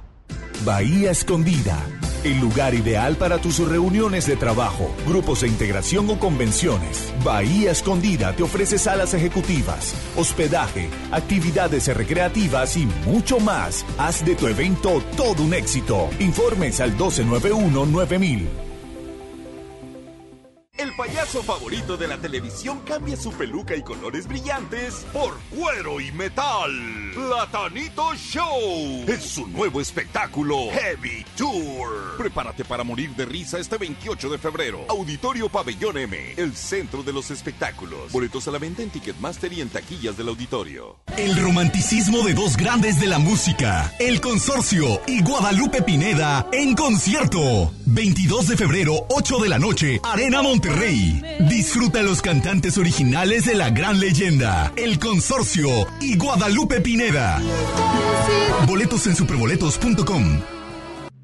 Bahía 0.63 1.09
Escondida 1.09 1.77
el 2.23 2.39
lugar 2.39 2.75
ideal 2.75 3.15
para 3.15 3.39
tus 3.39 3.57
reuniones 3.57 4.27
de 4.27 4.35
trabajo, 4.35 4.93
grupos 5.07 5.41
de 5.41 5.47
integración 5.47 6.07
o 6.09 6.19
convenciones. 6.19 7.11
Bahía 7.23 7.71
Escondida 7.71 8.35
te 8.35 8.43
ofrece 8.43 8.77
salas 8.77 9.15
ejecutivas, 9.15 9.95
hospedaje, 10.15 10.89
actividades 11.11 11.87
recreativas 11.87 12.77
y 12.77 12.85
mucho 13.07 13.39
más. 13.39 13.83
Haz 13.97 14.23
de 14.23 14.35
tu 14.35 14.47
evento 14.47 15.01
todo 15.17 15.43
un 15.43 15.53
éxito. 15.55 16.09
Informes 16.19 16.79
al 16.79 16.91
1291 16.91 17.85
9000. 17.87 18.70
El 20.81 20.95
payaso 20.95 21.43
favorito 21.43 21.95
de 21.95 22.07
la 22.07 22.17
televisión 22.17 22.79
cambia 22.79 23.15
su 23.15 23.31
peluca 23.33 23.75
y 23.75 23.83
colores 23.83 24.25
brillantes 24.27 25.05
por 25.13 25.37
cuero 25.55 26.01
y 26.01 26.11
metal. 26.11 26.71
Platanito 27.13 28.15
Show 28.15 29.05
es 29.07 29.23
su 29.23 29.45
nuevo 29.45 29.79
espectáculo 29.79 30.71
Heavy 30.71 31.23
Tour. 31.37 32.17
Prepárate 32.17 32.65
para 32.65 32.83
morir 32.83 33.11
de 33.11 33.25
risa 33.25 33.59
este 33.59 33.77
28 33.77 34.29
de 34.29 34.39
febrero. 34.39 34.79
Auditorio 34.89 35.49
Pabellón 35.49 35.99
M, 35.99 36.17
el 36.35 36.55
centro 36.55 37.03
de 37.03 37.13
los 37.13 37.29
espectáculos. 37.29 38.11
Boletos 38.11 38.47
a 38.47 38.51
la 38.51 38.57
venta 38.57 38.81
en 38.81 38.89
Ticketmaster 38.89 39.53
y 39.53 39.61
en 39.61 39.69
taquillas 39.69 40.17
del 40.17 40.29
auditorio. 40.29 40.97
El 41.15 41.39
romanticismo 41.39 42.23
de 42.23 42.33
dos 42.33 42.57
grandes 42.57 42.99
de 42.99 43.05
la 43.05 43.19
música, 43.19 43.93
El 43.99 44.19
Consorcio 44.19 44.99
y 45.05 45.21
Guadalupe 45.21 45.83
Pineda 45.83 46.47
en 46.51 46.73
concierto. 46.73 47.71
22 47.85 48.47
de 48.47 48.57
febrero, 48.57 49.05
8 49.09 49.37
de 49.39 49.49
la 49.49 49.59
noche, 49.59 49.99
Arena 50.03 50.41
Monterrey. 50.41 50.70
Rey. 50.71 51.21
Disfruta 51.49 52.01
los 52.01 52.21
cantantes 52.21 52.77
originales 52.77 53.45
de 53.45 53.55
la 53.55 53.69
gran 53.69 53.99
leyenda, 53.99 54.71
El 54.75 54.99
Consorcio 54.99 55.69
y 55.99 56.17
Guadalupe 56.17 56.81
Pineda. 56.81 57.41
Boletos 58.67 59.07
en 59.07 59.15
superboletos.com. 59.15 60.60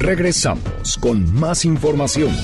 Regresamos 0.00 0.96
con 0.96 1.30
más 1.34 1.66
información. 1.66 2.34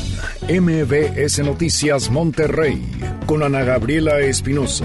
MBS 0.42 1.38
Noticias 1.38 2.11
Monterrey 2.11 2.87
con 3.25 3.42
Ana 3.42 3.64
Gabriela 3.64 4.21
Espinosa. 4.21 4.85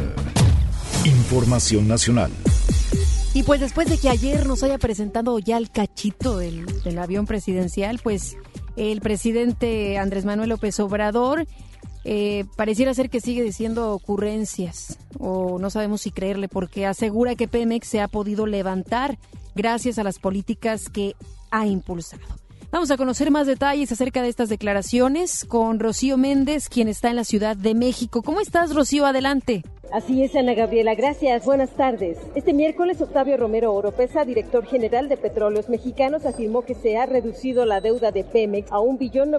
Información 1.03 1.89
nacional. 1.89 2.31
Y 3.33 3.43
pues 3.43 3.59
después 3.59 3.89
de 3.89 3.97
que 3.97 4.07
ayer 4.07 4.47
nos 4.47 4.63
haya 4.63 4.77
presentado 4.77 5.37
ya 5.37 5.57
el 5.57 5.69
cachito 5.69 6.37
del, 6.37 6.65
avión 6.97 7.25
presidencial, 7.25 7.99
pues 8.01 8.37
el 8.77 9.01
presidente 9.01 9.97
Andrés 9.97 10.23
Manuel 10.23 10.47
López 10.47 10.79
Obrador 10.79 11.47
eh, 12.05 12.45
pareciera 12.55 12.93
ser 12.93 13.09
que 13.09 13.19
sigue 13.19 13.43
diciendo 13.43 13.91
ocurrencias 13.91 14.97
o 15.19 15.59
no 15.59 15.69
sabemos 15.69 16.01
si 16.01 16.11
creerle 16.11 16.47
porque 16.47 16.85
asegura 16.85 17.35
que 17.35 17.49
Pemex 17.49 17.85
se 17.85 17.99
ha 17.99 18.07
podido 18.07 18.45
levantar 18.45 19.19
gracias 19.55 19.99
a 19.99 20.05
las 20.05 20.19
políticas 20.19 20.87
que 20.87 21.15
ha 21.51 21.67
impulsado. 21.67 22.40
Vamos 22.71 22.89
a 22.89 22.95
conocer 22.95 23.31
más 23.31 23.47
detalles 23.47 23.91
acerca 23.91 24.21
de 24.21 24.29
estas 24.29 24.47
declaraciones 24.47 25.43
con 25.43 25.77
Rocío 25.77 26.15
Méndez, 26.15 26.69
quien 26.69 26.87
está 26.87 27.09
en 27.09 27.17
la 27.17 27.25
Ciudad 27.25 27.57
de 27.57 27.75
México. 27.75 28.21
¿Cómo 28.21 28.39
estás, 28.39 28.73
Rocío? 28.73 29.05
Adelante. 29.05 29.61
Así 29.91 30.23
es, 30.23 30.33
Ana 30.37 30.53
Gabriela, 30.53 30.95
gracias. 30.95 31.43
Buenas 31.43 31.71
tardes. 31.71 32.17
Este 32.33 32.53
miércoles, 32.53 33.01
Octavio 33.01 33.35
Romero 33.35 33.73
Oropesa, 33.73 34.23
director 34.23 34.65
general 34.65 35.09
de 35.09 35.17
Petróleos 35.17 35.67
Mexicanos, 35.67 36.25
afirmó 36.25 36.61
que 36.61 36.75
se 36.75 36.97
ha 36.97 37.05
reducido 37.05 37.65
la 37.65 37.81
deuda 37.81 38.13
de 38.13 38.23
Pemex 38.23 38.71
a 38.71 38.79
un 38.79 38.97
billón 38.97 39.31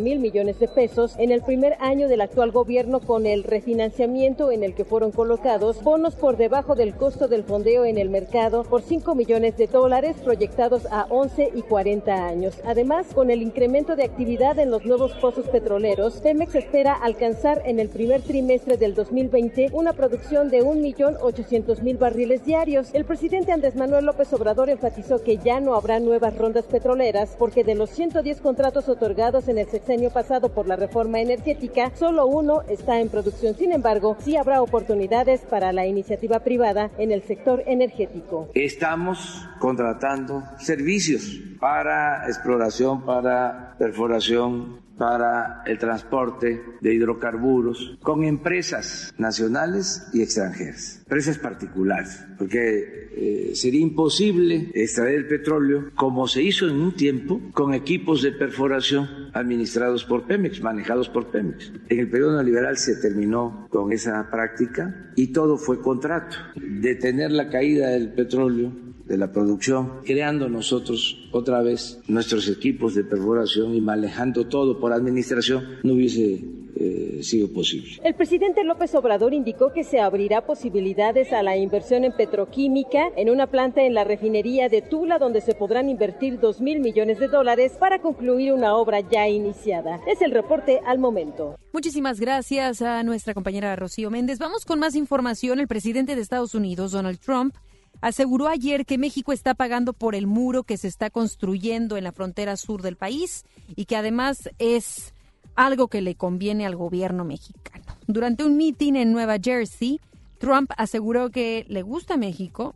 mil 0.00 0.18
millones 0.18 0.58
de 0.58 0.66
pesos 0.66 1.14
en 1.18 1.30
el 1.30 1.42
primer 1.42 1.76
año 1.78 2.08
del 2.08 2.22
actual 2.22 2.50
gobierno 2.50 2.98
con 2.98 3.24
el 3.24 3.44
refinanciamiento 3.44 4.50
en 4.50 4.64
el 4.64 4.74
que 4.74 4.84
fueron 4.84 5.12
colocados 5.12 5.80
bonos 5.84 6.16
por 6.16 6.36
debajo 6.36 6.74
del 6.74 6.96
costo 6.96 7.28
del 7.28 7.44
fondeo 7.44 7.84
en 7.84 7.98
el 7.98 8.10
mercado 8.10 8.64
por 8.64 8.82
5 8.82 9.14
millones 9.14 9.56
de 9.56 9.68
dólares 9.68 10.16
proyectados 10.24 10.86
a 10.90 11.06
11 11.08 11.52
y 11.54 11.62
40 11.62 12.15
años. 12.24 12.60
Además, 12.64 13.06
con 13.14 13.30
el 13.30 13.42
incremento 13.42 13.96
de 13.96 14.04
actividad 14.04 14.58
en 14.58 14.70
los 14.70 14.84
nuevos 14.84 15.12
pozos 15.14 15.48
petroleros, 15.48 16.20
Pemex 16.20 16.54
espera 16.54 16.94
alcanzar 16.94 17.62
en 17.64 17.80
el 17.80 17.88
primer 17.88 18.22
trimestre 18.22 18.76
del 18.76 18.94
2020 18.94 19.70
una 19.72 19.92
producción 19.92 20.48
de 20.50 20.62
1.800.000 20.62 21.98
barriles 21.98 22.44
diarios. 22.44 22.90
El 22.92 23.04
presidente 23.04 23.52
Andrés 23.52 23.76
Manuel 23.76 24.06
López 24.06 24.32
Obrador 24.32 24.70
enfatizó 24.70 25.22
que 25.22 25.38
ya 25.38 25.60
no 25.60 25.74
habrá 25.74 26.00
nuevas 26.00 26.36
rondas 26.36 26.64
petroleras 26.64 27.36
porque 27.38 27.64
de 27.64 27.74
los 27.74 27.90
110 27.90 28.40
contratos 28.40 28.88
otorgados 28.88 29.48
en 29.48 29.58
el 29.58 29.68
sexenio 29.68 30.10
pasado 30.10 30.48
por 30.48 30.66
la 30.66 30.76
reforma 30.76 31.20
energética, 31.20 31.92
solo 31.94 32.26
uno 32.26 32.62
está 32.68 33.00
en 33.00 33.08
producción. 33.08 33.54
Sin 33.54 33.72
embargo, 33.72 34.16
sí 34.20 34.36
habrá 34.36 34.62
oportunidades 34.62 35.40
para 35.42 35.72
la 35.72 35.86
iniciativa 35.86 36.40
privada 36.40 36.90
en 36.98 37.12
el 37.12 37.22
sector 37.22 37.62
energético. 37.66 38.48
Estamos 38.54 39.46
contratando 39.58 40.42
servicios 40.58 41.40
para 41.60 42.05
exploración, 42.26 43.04
para 43.04 43.76
perforación, 43.78 44.86
para 44.96 45.62
el 45.66 45.78
transporte 45.78 46.62
de 46.80 46.94
hidrocarburos 46.94 47.98
con 48.02 48.24
empresas 48.24 49.14
nacionales 49.18 50.08
y 50.12 50.22
extranjeras, 50.22 51.00
empresas 51.00 51.38
particulares, 51.38 52.24
porque 52.38 53.10
eh, 53.14 53.50
sería 53.54 53.80
imposible 53.80 54.70
extraer 54.74 55.14
el 55.14 55.28
petróleo 55.28 55.90
como 55.94 56.26
se 56.28 56.42
hizo 56.42 56.68
en 56.68 56.76
un 56.76 56.94
tiempo 56.94 57.40
con 57.52 57.74
equipos 57.74 58.22
de 58.22 58.32
perforación 58.32 59.06
administrados 59.34 60.04
por 60.04 60.26
Pemex, 60.26 60.62
manejados 60.62 61.08
por 61.08 61.26
Pemex. 61.30 61.72
En 61.88 61.98
el 61.98 62.08
periodo 62.08 62.32
neoliberal 62.32 62.78
se 62.78 62.96
terminó 62.96 63.66
con 63.70 63.92
esa 63.92 64.30
práctica 64.30 65.12
y 65.14 65.28
todo 65.28 65.58
fue 65.58 65.80
contrato. 65.80 66.36
Detener 66.56 67.30
la 67.32 67.50
caída 67.50 67.88
del 67.88 68.12
petróleo 68.12 68.72
de 69.06 69.16
la 69.16 69.32
producción, 69.32 70.00
creando 70.04 70.48
nosotros 70.48 71.28
otra 71.32 71.62
vez 71.62 72.00
nuestros 72.08 72.48
equipos 72.48 72.94
de 72.94 73.04
perforación 73.04 73.74
y 73.74 73.80
manejando 73.80 74.46
todo 74.46 74.80
por 74.80 74.92
administración, 74.92 75.64
no 75.82 75.94
hubiese 75.94 76.44
eh, 76.78 77.20
sido 77.22 77.50
posible. 77.52 77.92
El 78.04 78.14
presidente 78.14 78.62
López 78.62 78.94
Obrador 78.94 79.32
indicó 79.32 79.72
que 79.72 79.82
se 79.82 79.98
abrirá 79.98 80.44
posibilidades 80.44 81.32
a 81.32 81.42
la 81.42 81.56
inversión 81.56 82.04
en 82.04 82.12
petroquímica 82.12 83.08
en 83.16 83.30
una 83.30 83.46
planta 83.46 83.82
en 83.82 83.94
la 83.94 84.04
refinería 84.04 84.68
de 84.68 84.82
Tula 84.82 85.18
donde 85.18 85.40
se 85.40 85.54
podrán 85.54 85.88
invertir 85.88 86.38
dos 86.38 86.60
mil 86.60 86.80
millones 86.80 87.18
de 87.18 87.28
dólares 87.28 87.72
para 87.80 88.00
concluir 88.00 88.52
una 88.52 88.76
obra 88.76 89.00
ya 89.00 89.26
iniciada. 89.26 90.00
Es 90.06 90.20
el 90.20 90.32
reporte 90.32 90.80
al 90.84 90.98
momento. 90.98 91.56
Muchísimas 91.72 92.20
gracias 92.20 92.82
a 92.82 93.02
nuestra 93.02 93.32
compañera 93.32 93.74
Rocío 93.76 94.10
Méndez. 94.10 94.38
Vamos 94.38 94.66
con 94.66 94.78
más 94.78 94.94
información. 94.96 95.60
El 95.60 95.68
presidente 95.68 96.14
de 96.14 96.20
Estados 96.20 96.54
Unidos, 96.54 96.92
Donald 96.92 97.18
Trump, 97.20 97.54
aseguró 98.00 98.48
ayer 98.48 98.86
que 98.86 98.98
México 98.98 99.32
está 99.32 99.54
pagando 99.54 99.92
por 99.92 100.14
el 100.14 100.26
muro 100.26 100.64
que 100.64 100.76
se 100.76 100.88
está 100.88 101.10
construyendo 101.10 101.96
en 101.96 102.04
la 102.04 102.12
frontera 102.12 102.56
sur 102.56 102.82
del 102.82 102.96
país 102.96 103.44
y 103.74 103.86
que 103.86 103.96
además 103.96 104.50
es 104.58 105.14
algo 105.54 105.88
que 105.88 106.02
le 106.02 106.14
conviene 106.14 106.66
al 106.66 106.76
gobierno 106.76 107.24
mexicano. 107.24 107.84
Durante 108.06 108.44
un 108.44 108.56
mitin 108.56 108.96
en 108.96 109.12
Nueva 109.12 109.36
Jersey, 109.42 110.00
Trump 110.38 110.70
aseguró 110.76 111.30
que 111.30 111.64
le 111.68 111.82
gusta 111.82 112.16
México. 112.16 112.74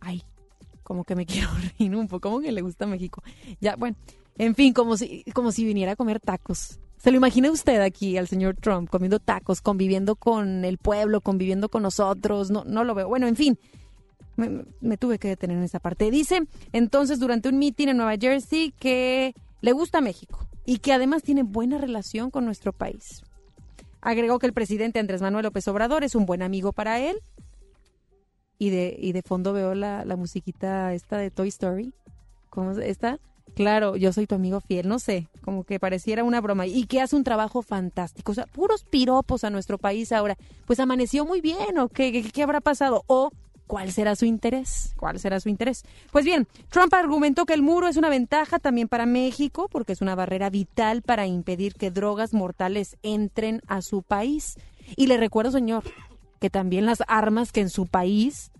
Ay, 0.00 0.22
como 0.82 1.04
que 1.04 1.16
me 1.16 1.26
quiero 1.26 1.48
reír 1.78 1.94
un 1.94 2.08
poco, 2.08 2.30
como 2.30 2.40
que 2.40 2.52
le 2.52 2.62
gusta 2.62 2.86
México. 2.86 3.22
Ya, 3.60 3.76
bueno, 3.76 3.96
en 4.38 4.54
fin, 4.54 4.72
como 4.72 4.96
si, 4.96 5.24
como 5.34 5.52
si 5.52 5.64
viniera 5.64 5.92
a 5.92 5.96
comer 5.96 6.20
tacos. 6.20 6.78
¿Se 6.96 7.10
lo 7.10 7.16
imagina 7.16 7.50
usted 7.50 7.80
aquí 7.80 8.16
al 8.16 8.28
señor 8.28 8.54
Trump 8.54 8.88
comiendo 8.88 9.18
tacos, 9.18 9.60
conviviendo 9.60 10.14
con 10.14 10.64
el 10.64 10.78
pueblo, 10.78 11.20
conviviendo 11.20 11.68
con 11.68 11.82
nosotros? 11.82 12.52
No, 12.52 12.62
no 12.64 12.84
lo 12.84 12.94
veo. 12.94 13.08
Bueno, 13.08 13.26
en 13.26 13.34
fin, 13.34 13.58
me, 14.36 14.96
tuve 14.96 15.18
que 15.18 15.28
detener 15.28 15.56
en 15.58 15.64
esa 15.64 15.80
parte. 15.80 16.10
Dice 16.10 16.42
entonces 16.72 17.18
durante 17.18 17.48
un 17.48 17.58
mitin 17.58 17.90
en 17.90 17.96
Nueva 17.96 18.16
Jersey 18.16 18.72
que 18.78 19.34
le 19.60 19.72
gusta 19.72 20.00
México 20.00 20.46
y 20.64 20.78
que 20.78 20.92
además 20.92 21.22
tiene 21.22 21.42
buena 21.42 21.78
relación 21.78 22.30
con 22.30 22.44
nuestro 22.44 22.72
país. 22.72 23.22
Agregó 24.00 24.38
que 24.38 24.46
el 24.46 24.52
presidente 24.52 24.98
Andrés 24.98 25.22
Manuel 25.22 25.44
López 25.44 25.66
Obrador 25.68 26.02
es 26.04 26.14
un 26.14 26.26
buen 26.26 26.42
amigo 26.42 26.72
para 26.72 27.00
él. 27.00 27.20
Y 28.58 28.70
de, 28.70 28.96
y 28.98 29.12
de 29.12 29.22
fondo 29.22 29.52
veo 29.52 29.74
la, 29.74 30.04
la 30.04 30.16
musiquita 30.16 30.92
esta 30.94 31.18
de 31.18 31.30
Toy 31.30 31.48
Story. 31.48 31.92
¿Cómo 32.48 32.72
está? 32.72 33.18
Claro, 33.54 33.96
yo 33.96 34.12
soy 34.12 34.26
tu 34.26 34.34
amigo 34.34 34.60
fiel, 34.60 34.88
no 34.88 34.98
sé, 34.98 35.28
como 35.42 35.64
que 35.64 35.78
pareciera 35.78 36.24
una 36.24 36.40
broma. 36.40 36.66
Y 36.66 36.86
que 36.86 37.00
hace 37.00 37.16
un 37.16 37.24
trabajo 37.24 37.62
fantástico. 37.62 38.32
O 38.32 38.34
sea, 38.34 38.46
puros 38.46 38.84
piropos 38.84 39.44
a 39.44 39.50
nuestro 39.50 39.78
país 39.78 40.12
ahora. 40.12 40.36
Pues 40.66 40.80
amaneció 40.80 41.26
muy 41.26 41.40
bien, 41.40 41.78
¿o 41.78 41.88
qué, 41.88 42.30
qué 42.32 42.42
habrá 42.42 42.60
pasado? 42.60 43.04
O 43.08 43.30
¿Cuál 43.66 43.92
será 43.92 44.16
su 44.16 44.24
interés? 44.24 44.94
¿Cuál 44.98 45.18
será 45.18 45.40
su 45.40 45.48
interés? 45.48 45.84
Pues 46.10 46.24
bien, 46.24 46.46
Trump 46.68 46.92
argumentó 46.94 47.46
que 47.46 47.54
el 47.54 47.62
muro 47.62 47.88
es 47.88 47.96
una 47.96 48.10
ventaja 48.10 48.58
también 48.58 48.88
para 48.88 49.06
México 49.06 49.68
porque 49.70 49.92
es 49.92 50.02
una 50.02 50.14
barrera 50.14 50.50
vital 50.50 51.02
para 51.02 51.26
impedir 51.26 51.74
que 51.74 51.90
drogas 51.90 52.34
mortales 52.34 52.96
entren 53.02 53.62
a 53.68 53.80
su 53.80 54.02
país. 54.02 54.56
Y 54.96 55.06
le 55.06 55.16
recuerdo, 55.16 55.52
señor, 55.52 55.84
que 56.40 56.50
también 56.50 56.86
las 56.86 57.02
armas 57.06 57.52
que 57.52 57.60
en 57.60 57.70
su 57.70 57.86
país 57.86 58.50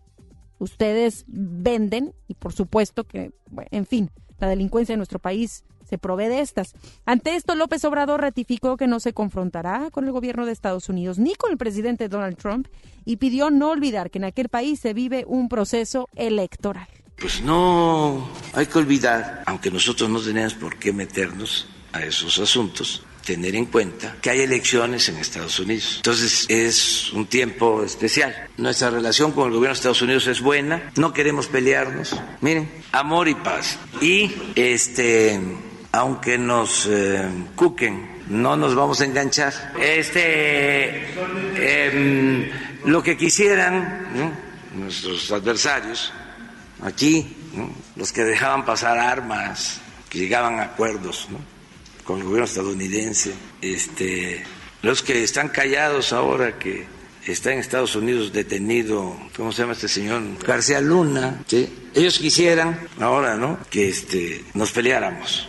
ustedes 0.58 1.24
venden, 1.26 2.14
y 2.28 2.34
por 2.34 2.52
supuesto 2.52 3.04
que, 3.04 3.32
en 3.70 3.86
fin, 3.86 4.10
la 4.42 4.48
delincuencia 4.48 4.92
en 4.94 4.98
nuestro 4.98 5.20
país 5.20 5.64
se 5.88 5.98
provee 5.98 6.26
de 6.26 6.40
estas. 6.40 6.74
Ante 7.06 7.36
esto, 7.36 7.54
López 7.54 7.84
Obrador 7.84 8.20
ratificó 8.20 8.76
que 8.76 8.88
no 8.88 8.98
se 8.98 9.12
confrontará 9.12 9.90
con 9.92 10.04
el 10.04 10.12
gobierno 10.12 10.46
de 10.46 10.52
Estados 10.52 10.88
Unidos 10.88 11.18
ni 11.18 11.34
con 11.34 11.52
el 11.52 11.58
presidente 11.58 12.08
Donald 12.08 12.36
Trump 12.36 12.66
y 13.04 13.16
pidió 13.16 13.50
no 13.50 13.70
olvidar 13.70 14.10
que 14.10 14.18
en 14.18 14.24
aquel 14.24 14.48
país 14.48 14.80
se 14.80 14.94
vive 14.94 15.24
un 15.28 15.48
proceso 15.48 16.08
electoral. 16.16 16.88
Pues 17.16 17.40
no 17.42 18.26
hay 18.52 18.66
que 18.66 18.78
olvidar, 18.78 19.44
aunque 19.46 19.70
nosotros 19.70 20.10
no 20.10 20.20
tenemos 20.20 20.54
por 20.54 20.76
qué 20.76 20.92
meternos 20.92 21.68
a 21.92 22.04
esos 22.04 22.38
asuntos, 22.40 23.04
tener 23.24 23.54
en 23.56 23.66
cuenta 23.66 24.16
que 24.20 24.30
hay 24.30 24.40
elecciones 24.40 25.08
en 25.08 25.16
Estados 25.16 25.58
Unidos. 25.58 25.94
Entonces 25.96 26.46
es 26.48 27.12
un 27.12 27.26
tiempo 27.26 27.82
especial. 27.82 28.48
Nuestra 28.56 28.90
relación 28.90 29.32
con 29.32 29.46
el 29.46 29.54
gobierno 29.54 29.74
de 29.74 29.78
Estados 29.78 30.02
Unidos 30.02 30.26
es 30.26 30.40
buena, 30.40 30.92
no 30.96 31.12
queremos 31.12 31.46
pelearnos. 31.46 32.16
Miren, 32.40 32.70
amor 32.92 33.28
y 33.28 33.34
paz. 33.34 33.78
Y 34.00 34.30
este 34.54 35.40
aunque 35.92 36.38
nos 36.38 36.86
eh, 36.86 37.28
cuquen, 37.54 38.22
no 38.28 38.56
nos 38.56 38.74
vamos 38.74 39.00
a 39.02 39.04
enganchar. 39.04 39.74
Este, 39.78 41.12
em, 41.56 42.50
lo 42.86 43.02
que 43.02 43.16
quisieran 43.16 44.34
nuestros 44.74 45.30
adversarios 45.30 46.12
aquí, 46.82 47.36
los 47.96 48.10
que 48.10 48.24
dejaban 48.24 48.64
pasar 48.64 48.98
armas, 48.98 49.80
que 50.08 50.18
llegaban 50.18 50.58
a 50.60 50.62
acuerdos 50.62 51.28
con 52.04 52.18
el 52.18 52.24
gobierno 52.24 52.44
estadounidense, 52.44 53.32
este, 53.60 54.42
los 54.82 55.02
que 55.02 55.22
están 55.22 55.48
callados 55.48 56.12
ahora 56.12 56.58
que 56.58 56.86
está 57.26 57.52
en 57.52 57.60
Estados 57.60 57.94
Unidos 57.94 58.32
detenido, 58.32 59.16
¿cómo 59.36 59.52
se 59.52 59.62
llama 59.62 59.74
este 59.74 59.88
señor? 59.88 60.22
García 60.44 60.80
Luna, 60.80 61.42
¿sí? 61.46 61.68
Ellos 61.94 62.18
quisieran 62.18 62.88
ahora, 62.98 63.36
¿no? 63.36 63.58
Que 63.70 63.88
este, 63.88 64.44
nos 64.54 64.72
peleáramos. 64.72 65.48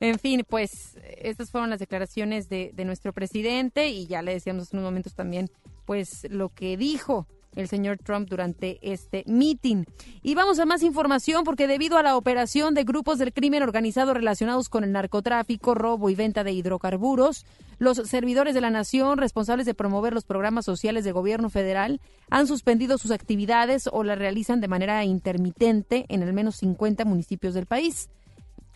En 0.00 0.18
fin, 0.18 0.44
pues 0.48 0.96
estas 1.18 1.50
fueron 1.50 1.70
las 1.70 1.78
declaraciones 1.78 2.48
de, 2.48 2.70
de 2.74 2.84
nuestro 2.84 3.12
presidente 3.12 3.88
y 3.88 4.06
ya 4.06 4.22
le 4.22 4.32
decíamos 4.32 4.72
en 4.72 4.78
unos 4.78 4.90
momentos 4.90 5.14
también, 5.14 5.50
pues 5.84 6.26
lo 6.30 6.48
que 6.48 6.76
dijo 6.76 7.26
el 7.56 7.68
señor 7.68 7.98
Trump 7.98 8.28
durante 8.28 8.78
este 8.82 9.24
meeting. 9.26 9.84
Y 10.22 10.34
vamos 10.34 10.58
a 10.58 10.66
más 10.66 10.82
información 10.82 11.44
porque 11.44 11.66
debido 11.66 11.98
a 11.98 12.02
la 12.02 12.16
operación 12.16 12.74
de 12.74 12.84
grupos 12.84 13.18
del 13.18 13.32
crimen 13.32 13.62
organizado 13.62 14.14
relacionados 14.14 14.68
con 14.68 14.84
el 14.84 14.92
narcotráfico, 14.92 15.74
robo 15.74 16.10
y 16.10 16.14
venta 16.14 16.44
de 16.44 16.52
hidrocarburos, 16.52 17.44
los 17.78 17.96
servidores 17.96 18.54
de 18.54 18.60
la 18.60 18.70
nación 18.70 19.18
responsables 19.18 19.66
de 19.66 19.74
promover 19.74 20.12
los 20.12 20.24
programas 20.24 20.64
sociales 20.64 21.04
del 21.04 21.14
gobierno 21.14 21.48
federal 21.48 22.00
han 22.28 22.46
suspendido 22.46 22.98
sus 22.98 23.10
actividades 23.10 23.88
o 23.90 24.04
las 24.04 24.18
realizan 24.18 24.60
de 24.60 24.68
manera 24.68 25.04
intermitente 25.04 26.04
en 26.08 26.22
al 26.22 26.32
menos 26.32 26.56
50 26.56 27.04
municipios 27.04 27.54
del 27.54 27.66
país. 27.66 28.10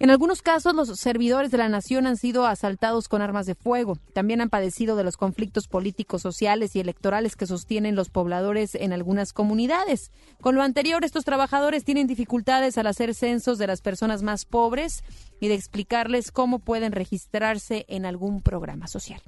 En 0.00 0.11
algunos 0.11 0.42
casos, 0.42 0.74
los 0.74 0.88
servidores 0.98 1.52
de 1.52 1.59
la 1.59 1.68
nación 1.68 2.07
han 2.07 2.16
sido 2.16 2.46
asaltados 2.46 3.09
con 3.09 3.22
armas 3.22 3.46
de 3.46 3.54
fuego. 3.54 3.96
También 4.12 4.40
han 4.40 4.50
padecido 4.50 4.96
de 4.96 5.04
los 5.04 5.16
conflictos 5.16 5.68
políticos, 5.68 6.20
sociales 6.20 6.74
y 6.74 6.80
electorales 6.80 7.37
que 7.37 7.46
sostienen 7.46 7.94
los 7.94 8.11
pobladores 8.11 8.74
en 8.74 8.92
algunas 8.92 9.33
comunidades. 9.33 10.11
Con 10.40 10.57
lo 10.57 10.62
anterior, 10.62 11.04
estos 11.04 11.24
trabajadores 11.24 11.85
tienen 11.85 12.09
dificultades 12.09 12.76
al 12.76 12.88
hacer 12.88 13.14
censos 13.14 13.57
de 13.57 13.68
las 13.68 13.83
personas 13.83 14.22
más 14.22 14.46
pobres 14.46 15.04
y 15.38 15.46
de 15.46 15.54
explicarles 15.54 16.33
cómo 16.33 16.59
pueden 16.59 16.90
registrarse 16.90 17.85
en 17.88 18.04
algún 18.04 18.42
programa 18.42 18.88
social. 18.88 19.22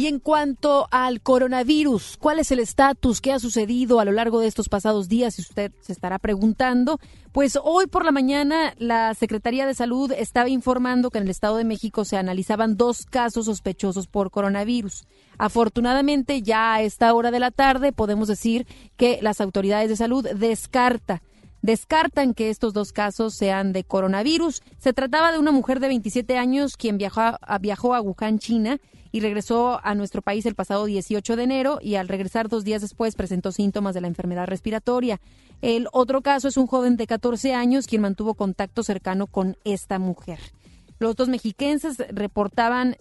Y 0.00 0.06
en 0.06 0.18
cuanto 0.18 0.88
al 0.90 1.20
coronavirus, 1.20 2.16
¿cuál 2.18 2.38
es 2.38 2.50
el 2.52 2.58
estatus? 2.58 3.20
¿Qué 3.20 3.34
ha 3.34 3.38
sucedido 3.38 4.00
a 4.00 4.06
lo 4.06 4.12
largo 4.12 4.40
de 4.40 4.46
estos 4.46 4.70
pasados 4.70 5.10
días? 5.10 5.34
Si 5.34 5.42
usted 5.42 5.72
se 5.82 5.92
estará 5.92 6.18
preguntando, 6.18 6.98
pues 7.32 7.58
hoy 7.62 7.86
por 7.86 8.06
la 8.06 8.10
mañana 8.10 8.72
la 8.78 9.12
Secretaría 9.12 9.66
de 9.66 9.74
Salud 9.74 10.10
estaba 10.12 10.48
informando 10.48 11.10
que 11.10 11.18
en 11.18 11.24
el 11.24 11.30
Estado 11.30 11.58
de 11.58 11.64
México 11.64 12.06
se 12.06 12.16
analizaban 12.16 12.78
dos 12.78 13.04
casos 13.04 13.44
sospechosos 13.44 14.06
por 14.06 14.30
coronavirus. 14.30 15.04
Afortunadamente, 15.36 16.40
ya 16.40 16.72
a 16.72 16.80
esta 16.80 17.12
hora 17.12 17.30
de 17.30 17.40
la 17.40 17.50
tarde 17.50 17.92
podemos 17.92 18.26
decir 18.26 18.66
que 18.96 19.18
las 19.20 19.42
autoridades 19.42 19.90
de 19.90 19.96
salud 19.96 20.26
descarta 20.34 21.20
descartan 21.60 22.32
que 22.32 22.48
estos 22.48 22.72
dos 22.72 22.92
casos 22.92 23.34
sean 23.34 23.74
de 23.74 23.84
coronavirus. 23.84 24.62
Se 24.78 24.94
trataba 24.94 25.30
de 25.30 25.38
una 25.38 25.50
mujer 25.50 25.78
de 25.78 25.88
27 25.88 26.38
años 26.38 26.78
quien 26.78 26.96
viajó 26.96 27.20
a, 27.20 27.58
viajó 27.58 27.94
a 27.94 28.00
Wuhan, 28.00 28.38
China, 28.38 28.78
y 29.12 29.20
regresó 29.20 29.80
a 29.82 29.94
nuestro 29.94 30.22
país 30.22 30.46
el 30.46 30.54
pasado 30.54 30.84
18 30.84 31.36
de 31.36 31.42
enero 31.42 31.78
y 31.82 31.96
al 31.96 32.08
regresar 32.08 32.48
dos 32.48 32.64
días 32.64 32.82
después 32.82 33.14
presentó 33.14 33.52
síntomas 33.52 33.94
de 33.94 34.00
la 34.00 34.08
enfermedad 34.08 34.46
respiratoria. 34.46 35.20
El 35.62 35.88
otro 35.92 36.22
caso 36.22 36.48
es 36.48 36.56
un 36.56 36.66
joven 36.66 36.96
de 36.96 37.06
14 37.06 37.54
años 37.54 37.86
quien 37.86 38.02
mantuvo 38.02 38.34
contacto 38.34 38.82
cercano 38.82 39.26
con 39.26 39.56
esta 39.64 39.98
mujer. 39.98 40.38
Los 40.98 41.16
dos 41.16 41.28
mexiquenses 41.28 41.96
reportaban 42.10 42.96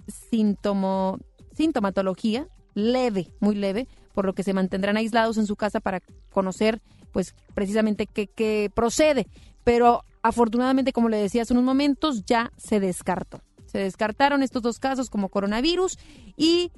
sintomatología 1.54 2.48
leve, 2.74 3.28
muy 3.39 3.56
leve, 3.56 3.88
por 4.13 4.26
lo 4.26 4.34
que 4.34 4.43
se 4.43 4.54
mantendrán 4.54 4.98
aislados 4.98 5.38
en 5.38 5.45
su 5.45 5.56
casa 5.56 5.80
para 5.80 6.02
conocer 6.32 6.82
pues 7.12 7.36
precisamente 7.54 8.08
qué, 8.08 8.28
qué 8.28 8.72
procede. 8.74 9.28
Pero 9.63 10.04
afortunadamente, 10.22 10.93
como 10.93 11.10
le 11.10 11.17
decía 11.17 11.41
hace 11.41 11.54
unos 11.54 11.65
momentos, 11.65 12.26
ya 12.26 12.52
se 12.58 12.80
descartó. 12.80 13.41
Se 13.69 13.77
descartaron 13.77 14.43
estos 14.43 14.62
dos 14.62 14.79
casos 14.79 15.10
como 15.10 15.29
coronavirus 15.29 15.97
y 16.36 16.71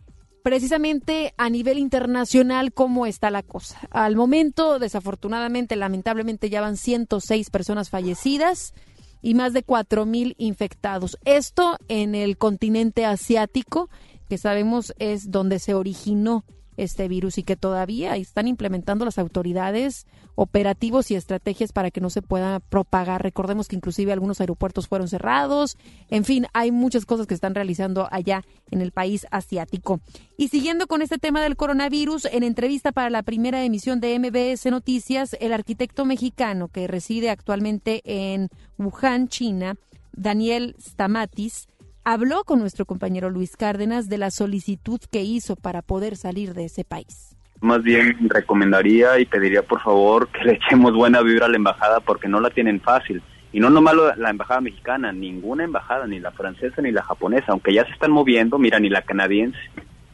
precisamente 0.43 1.33
a 1.37 1.49
nivel 1.49 1.77
internacional 1.77 2.73
cómo 2.73 3.05
está 3.05 3.31
la 3.31 3.43
cosa. 3.43 3.79
Al 3.91 4.15
momento, 4.15 4.79
desafortunadamente, 4.79 5.75
lamentablemente, 5.75 6.49
ya 6.49 6.61
van 6.61 6.77
106 6.77 7.49
personas 7.49 7.89
fallecidas 7.89 8.73
y 9.21 9.35
más 9.35 9.53
de 9.53 9.65
4.000 9.65 10.35
infectados. 10.37 11.17
Esto 11.25 11.77
en 11.87 12.15
el 12.15 12.37
continente 12.37 13.05
asiático, 13.05 13.89
que 14.27 14.37
sabemos 14.37 14.93
es 14.97 15.31
donde 15.31 15.59
se 15.59 15.73
originó 15.73 16.43
este 16.83 17.07
virus 17.07 17.37
y 17.37 17.43
que 17.43 17.55
todavía 17.55 18.15
están 18.15 18.47
implementando 18.47 19.05
las 19.05 19.17
autoridades 19.17 20.07
operativos 20.35 21.11
y 21.11 21.15
estrategias 21.15 21.71
para 21.71 21.91
que 21.91 22.01
no 22.01 22.09
se 22.09 22.21
pueda 22.21 22.59
propagar. 22.59 23.21
Recordemos 23.23 23.67
que 23.67 23.75
inclusive 23.75 24.11
algunos 24.11 24.41
aeropuertos 24.41 24.87
fueron 24.87 25.07
cerrados. 25.07 25.77
En 26.09 26.25
fin, 26.25 26.47
hay 26.53 26.71
muchas 26.71 27.05
cosas 27.05 27.27
que 27.27 27.33
están 27.33 27.55
realizando 27.55 28.07
allá 28.11 28.43
en 28.69 28.81
el 28.81 28.91
país 28.91 29.27
asiático. 29.31 30.01
Y 30.37 30.47
siguiendo 30.47 30.87
con 30.87 31.01
este 31.01 31.17
tema 31.17 31.41
del 31.41 31.55
coronavirus, 31.55 32.25
en 32.25 32.43
entrevista 32.43 32.91
para 32.91 33.09
la 33.09 33.23
primera 33.23 33.63
emisión 33.63 33.99
de 33.99 34.17
MBS 34.17 34.65
Noticias, 34.71 35.35
el 35.39 35.53
arquitecto 35.53 36.05
mexicano 36.05 36.67
que 36.67 36.87
reside 36.87 37.29
actualmente 37.29 38.01
en 38.05 38.49
Wuhan, 38.77 39.27
China, 39.27 39.75
Daniel 40.13 40.75
Stamatis, 40.79 41.67
habló 42.03 42.43
con 42.43 42.59
nuestro 42.59 42.85
compañero 42.85 43.29
Luis 43.29 43.55
Cárdenas 43.55 44.09
de 44.09 44.17
la 44.17 44.31
solicitud 44.31 44.99
que 45.11 45.21
hizo 45.21 45.55
para 45.55 45.81
poder 45.81 46.15
salir 46.15 46.53
de 46.53 46.65
ese 46.65 46.83
país. 46.83 47.35
Más 47.59 47.83
bien 47.83 48.17
recomendaría 48.27 49.19
y 49.19 49.25
pediría 49.25 49.61
por 49.61 49.81
favor 49.81 50.29
que 50.29 50.43
le 50.43 50.53
echemos 50.53 50.93
buena 50.93 51.21
vibra 51.21 51.45
a 51.45 51.49
la 51.49 51.57
embajada 51.57 51.99
porque 51.99 52.27
no 52.27 52.39
la 52.39 52.49
tienen 52.49 52.81
fácil. 52.81 53.21
Y 53.53 53.59
no 53.59 53.69
nomás 53.69 53.95
la 54.17 54.29
embajada 54.29 54.61
mexicana, 54.61 55.11
ninguna 55.11 55.65
embajada, 55.65 56.07
ni 56.07 56.19
la 56.19 56.31
francesa 56.31 56.81
ni 56.81 56.91
la 56.91 57.03
japonesa, 57.03 57.47
aunque 57.49 57.73
ya 57.73 57.85
se 57.85 57.91
están 57.91 58.11
moviendo, 58.11 58.57
mira, 58.57 58.79
ni 58.79 58.89
la 58.89 59.01
canadiense, 59.01 59.59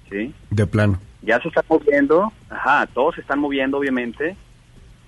¿sí? 0.10 0.34
De 0.50 0.66
plano. 0.66 1.00
Ya 1.22 1.40
se 1.40 1.48
están 1.50 1.66
moviendo, 1.70 2.34
ajá, 2.50 2.88
todos 2.88 3.16
se 3.16 3.22
están 3.22 3.40
moviendo 3.40 3.78
obviamente, 3.78 4.36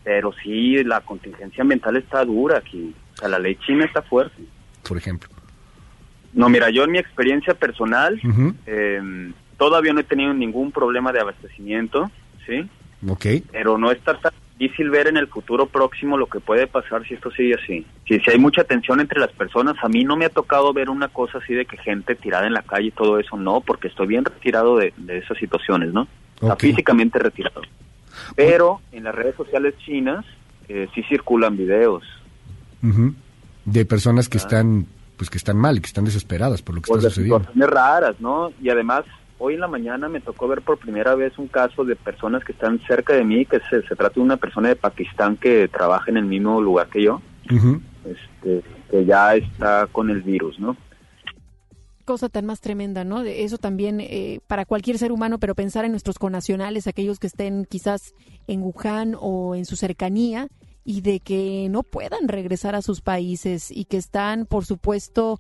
pero 0.04 0.32
sí, 0.44 0.84
la 0.84 1.02
contingencia 1.02 1.64
ambiental 1.64 1.98
está 1.98 2.24
dura 2.24 2.60
aquí, 2.60 2.94
o 3.16 3.18
sea, 3.18 3.30
la 3.30 3.40
ley 3.40 3.58
china 3.66 3.86
está 3.86 4.04
fuerte. 4.04 4.44
Por 4.88 4.98
ejemplo. 4.98 5.39
No, 6.34 6.50
mira, 6.50 6.70
yo 6.70 6.84
en 6.84 6.92
mi 6.92 7.00
experiencia 7.00 7.54
personal 7.54 8.20
em, 8.66 9.34
todavía 9.58 9.94
no 9.94 10.00
he 10.00 10.04
tenido 10.04 10.34
ningún 10.34 10.72
problema 10.72 11.12
de 11.12 11.20
abastecimiento, 11.20 12.12
¿sí? 12.46 12.68
Ok. 13.08 13.26
Pero 13.52 13.78
no 13.78 13.92
está 13.92 14.20
tan 14.20 14.34
difícil 14.58 14.90
ver 14.90 15.08
en 15.08 15.18
el 15.18 15.28
futuro 15.28 15.68
próximo 15.68 16.18
lo 16.18 16.28
que 16.28 16.40
puede 16.40 16.68
pasar 16.68 17.08
si 17.08 17.14
esto 17.14 17.32
sigue 17.32 17.56
así. 17.56 17.86
Si, 18.08 18.20
si 18.20 18.32
hay 18.32 18.38
mucha 18.38 18.64
tensión 18.64 19.00
entre 19.00 19.20
las 19.20 19.32
personas, 19.32 19.76
a 19.82 19.88
mí 19.88 20.04
no 20.04 20.18
me 20.18 20.26
ha 20.26 20.30
tocado 20.30 20.74
ver 20.74 20.90
una 20.90 21.08
cosa 21.08 21.40
así 21.40 21.54
de 21.54 21.66
que 21.66 21.78
gente 21.78 22.16
tirada 22.16 22.46
en 22.46 22.54
la 22.54 22.62
calle 22.62 22.88
y 22.88 22.92
todo 22.92 23.20
eso, 23.20 23.38
no, 23.38 23.62
porque 23.62 23.88
estoy 23.88 24.08
bien 24.08 24.26
retirado 24.26 24.78
de, 24.78 24.94
esas 25.08 25.38
situaciones, 25.38 25.94
¿no? 25.94 26.08
Está 26.36 26.56
físicamente 26.58 27.20
retirado. 27.20 27.62
Pero 28.36 28.82
en 28.92 29.06
las 29.06 29.16
redes 29.16 29.36
sociales 29.36 29.76
chinas 29.86 30.26
eh, 30.68 30.88
sí 30.94 31.04
circulan 31.04 31.58
videos. 31.58 32.04
De 33.66 33.86
personas 33.86 34.30
que 34.30 34.38
ah. 34.38 34.42
están 34.42 34.88
pues 35.20 35.30
que 35.30 35.38
están 35.38 35.58
mal 35.58 35.76
y 35.76 35.82
que 35.82 35.88
están 35.88 36.06
desesperadas 36.06 36.62
por 36.62 36.76
lo 36.76 36.82
que 36.82 36.90
está 36.90 37.10
sucediendo. 37.10 37.40
Situaciones 37.40 37.70
raras, 37.70 38.16
¿no? 38.22 38.54
Y 38.62 38.70
además, 38.70 39.04
hoy 39.38 39.56
en 39.56 39.60
la 39.60 39.68
mañana 39.68 40.08
me 40.08 40.22
tocó 40.22 40.48
ver 40.48 40.62
por 40.62 40.78
primera 40.78 41.14
vez 41.14 41.38
un 41.38 41.50
caso 41.50 41.84
de 41.84 41.98
personas 41.98 42.42
que 42.46 42.54
están 42.54 42.80
cerca 42.88 43.14
de 43.14 43.26
mí, 43.26 43.46
que 43.46 43.60
se, 43.70 43.82
trata 43.82 44.16
de 44.16 44.22
una 44.22 44.38
persona 44.38 44.70
de 44.70 44.78
Pakistán 44.78 45.36
que 45.36 45.68
trabaja 45.68 46.10
en 46.10 46.16
el 46.16 46.26
mismo 46.26 46.62
lugar 46.62 46.88
que 46.88 47.04
yo, 47.04 47.22
este, 47.46 48.64
que 48.90 49.04
ya 49.04 49.36
está 49.36 49.88
con 49.92 50.10
el 50.10 50.22
virus, 50.22 50.58
¿no? 50.58 50.78
cosa 52.06 52.28
tan 52.28 52.48
más 52.48 52.60
tremenda, 52.60 53.04
¿no? 53.04 53.22
Eso 53.22 53.60
también 53.60 54.00
eh, 54.02 54.40
para 54.48 54.66
cualquier 54.66 54.98
ser 54.98 55.12
humano, 55.12 55.38
pero 55.38 55.54
pensar 55.54 55.86
en 55.86 55.92
nuestros 55.92 56.18
connacionales, 56.18 56.88
aquellos 56.88 57.20
que 57.20 57.28
estén 57.28 57.66
quizás 57.70 58.16
en 58.48 58.64
Wuhan 58.64 59.16
o 59.20 59.54
en 59.54 59.66
su 59.66 59.76
cercanía, 59.76 60.48
y 60.90 61.02
de 61.02 61.20
que 61.20 61.68
no 61.70 61.84
puedan 61.84 62.28
regresar 62.28 62.74
a 62.74 62.82
sus 62.82 63.02
países 63.02 63.70
y 63.70 63.86
que 63.86 63.98
están, 63.98 64.48
por 64.48 64.66
supuesto, 64.66 65.40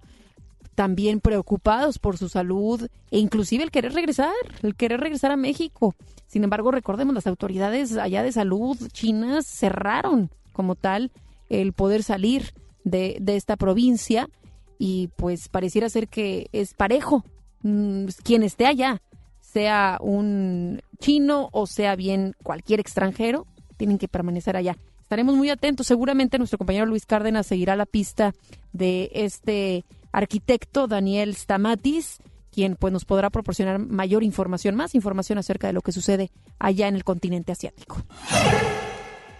también 0.75 1.21
preocupados 1.21 1.97
por 1.97 2.19
su 2.19 2.29
salud 2.29 2.87
e 3.09 3.17
inclusive 3.17 3.63
el 3.63 3.71
querer 3.71 3.93
regresar, 3.93 4.31
el 4.61 4.75
querer 4.75 4.99
regresar 4.99 5.31
a 5.31 5.37
México. 5.37 5.95
Sin 6.27 6.43
embargo, 6.43 6.69
recordemos, 6.69 7.15
las 7.15 7.25
autoridades 7.25 7.97
allá 7.97 8.21
de 8.21 8.31
salud 8.31 8.77
chinas 8.93 9.47
cerraron 9.47 10.29
como 10.53 10.75
tal 10.75 11.11
el 11.49 11.73
poder 11.73 12.03
salir 12.03 12.53
de, 12.83 13.17
de 13.19 13.35
esta 13.35 13.57
provincia 13.57 14.29
y 14.77 15.07
pues 15.15 15.49
pareciera 15.49 15.89
ser 15.89 16.09
que 16.09 16.47
es 16.51 16.75
parejo 16.75 17.23
mm, 17.63 18.05
quien 18.23 18.43
esté 18.43 18.67
allá, 18.67 19.01
sea 19.41 19.97
un 19.99 20.83
chino 20.99 21.49
o 21.53 21.65
sea 21.65 21.95
bien 21.95 22.35
cualquier 22.43 22.79
extranjero, 22.79 23.47
tienen 23.77 23.97
que 23.97 24.07
permanecer 24.07 24.55
allá 24.55 24.77
estaremos 25.09 25.33
muy 25.33 25.49
atentos. 25.49 25.87
Seguramente 25.87 26.37
nuestro 26.37 26.59
compañero 26.59 26.85
Luis 26.85 27.07
Cárdenas 27.07 27.47
seguirá 27.47 27.75
la 27.75 27.87
pista 27.87 28.35
de 28.73 29.09
este 29.11 29.83
arquitecto 30.11 30.87
Daniel 30.87 31.35
Stamatis, 31.35 32.19
quien 32.51 32.75
pues 32.75 32.93
nos 32.93 33.05
podrá 33.05 33.31
proporcionar 33.31 33.79
mayor 33.79 34.23
información, 34.23 34.75
más 34.75 34.93
información 34.93 35.39
acerca 35.39 35.65
de 35.65 35.73
lo 35.73 35.81
que 35.81 35.93
sucede 35.93 36.29
allá 36.59 36.87
en 36.87 36.93
el 36.93 37.03
continente 37.03 37.51
asiático. 37.51 38.03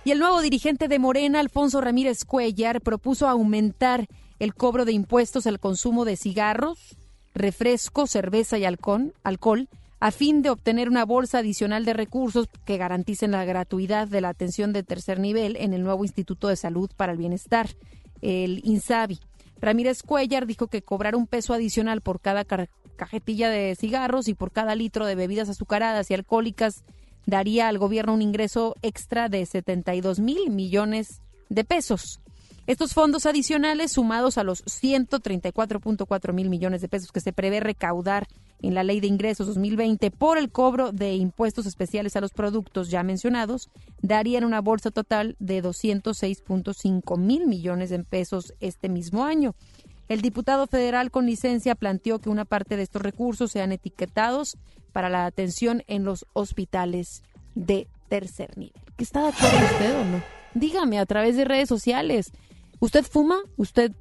Y 0.03 0.09
el 0.09 0.17
nuevo 0.17 0.41
dirigente 0.41 0.87
de 0.87 0.97
Morena, 0.97 1.39
Alfonso 1.39 1.81
Ramírez 1.81 2.25
Cuellar, 2.25 2.81
propuso 2.81 3.27
aumentar 3.27 4.07
el 4.39 4.55
cobro 4.55 4.85
de 4.85 4.93
impuestos 4.93 5.45
al 5.45 5.59
consumo 5.59 6.03
de 6.03 6.17
cigarros 6.17 6.97
refresco, 7.35 8.07
cerveza 8.07 8.57
y 8.57 8.65
alcohol, 8.65 9.13
alcohol 9.23 9.67
a 9.99 10.11
fin 10.11 10.41
de 10.41 10.49
obtener 10.49 10.89
una 10.89 11.05
bolsa 11.05 11.39
adicional 11.39 11.85
de 11.85 11.93
recursos 11.93 12.47
que 12.65 12.77
garanticen 12.77 13.31
la 13.31 13.45
gratuidad 13.45 14.07
de 14.07 14.21
la 14.21 14.29
atención 14.29 14.71
de 14.71 14.83
tercer 14.83 15.19
nivel 15.19 15.57
en 15.57 15.73
el 15.73 15.83
nuevo 15.83 16.03
Instituto 16.03 16.47
de 16.47 16.55
Salud 16.55 16.89
para 16.95 17.11
el 17.11 17.17
Bienestar, 17.17 17.69
el 18.21 18.61
INSABI. 18.63 19.19
Ramírez 19.59 20.03
Cuellar 20.03 20.45
dijo 20.45 20.67
que 20.67 20.81
cobrar 20.81 21.15
un 21.15 21.27
peso 21.27 21.53
adicional 21.53 22.01
por 22.01 22.21
cada 22.21 22.45
cajetilla 22.95 23.49
de 23.49 23.75
cigarros 23.75 24.29
y 24.29 24.33
por 24.33 24.51
cada 24.51 24.73
litro 24.75 25.05
de 25.05 25.15
bebidas 25.15 25.49
azucaradas 25.49 26.09
y 26.09 26.13
alcohólicas 26.13 26.85
daría 27.25 27.67
al 27.67 27.77
gobierno 27.77 28.13
un 28.13 28.21
ingreso 28.21 28.75
extra 28.81 29.27
de 29.27 29.45
72 29.45 30.19
mil 30.19 30.49
millones 30.49 31.21
de 31.49 31.65
pesos. 31.65 32.21
Estos 32.67 32.93
fondos 32.93 33.25
adicionales, 33.25 33.93
sumados 33.93 34.37
a 34.37 34.43
los 34.43 34.63
134.4 34.63 36.33
mil 36.33 36.49
millones 36.49 36.81
de 36.81 36.87
pesos 36.87 37.11
que 37.11 37.19
se 37.19 37.33
prevé 37.33 37.59
recaudar 37.59 38.27
en 38.61 38.73
la 38.75 38.83
Ley 38.83 38.99
de 38.99 39.07
Ingresos 39.07 39.47
2020 39.47 40.11
por 40.11 40.37
el 40.37 40.51
cobro 40.51 40.91
de 40.91 41.15
impuestos 41.15 41.65
especiales 41.65 42.15
a 42.15 42.21
los 42.21 42.31
productos 42.31 42.89
ya 42.89 43.03
mencionados, 43.03 43.69
darían 44.01 44.43
una 44.43 44.61
bolsa 44.61 44.91
total 44.91 45.35
de 45.39 45.63
206.5 45.63 47.17
mil 47.17 47.47
millones 47.47 47.89
de 47.89 48.03
pesos 48.03 48.53
este 48.59 48.89
mismo 48.89 49.23
año. 49.23 49.55
El 50.07 50.21
diputado 50.21 50.65
federal 50.67 51.11
con 51.11 51.25
licencia 51.25 51.75
planteó 51.75 52.19
que 52.19 52.29
una 52.29 52.45
parte 52.45 52.75
de 52.75 52.83
estos 52.83 53.01
recursos 53.01 53.51
sean 53.51 53.71
etiquetados 53.71 54.57
para 54.91 55.09
la 55.09 55.25
atención 55.25 55.83
en 55.87 56.03
los 56.03 56.25
hospitales 56.33 57.23
de 57.53 57.87
tercer 58.09 58.57
nivel. 58.57 58.81
¿Está 58.97 59.21
de 59.21 59.29
acuerdo 59.29 59.57
usted 59.57 59.95
o 59.99 60.05
no? 60.05 60.23
Dígame 60.55 60.99
a 60.99 61.05
través 61.05 61.37
de 61.37 61.45
redes 61.45 61.69
sociales. 61.69 62.31
¿Usted 62.79 63.05
fuma? 63.05 63.37
¿Usted, 63.55 63.91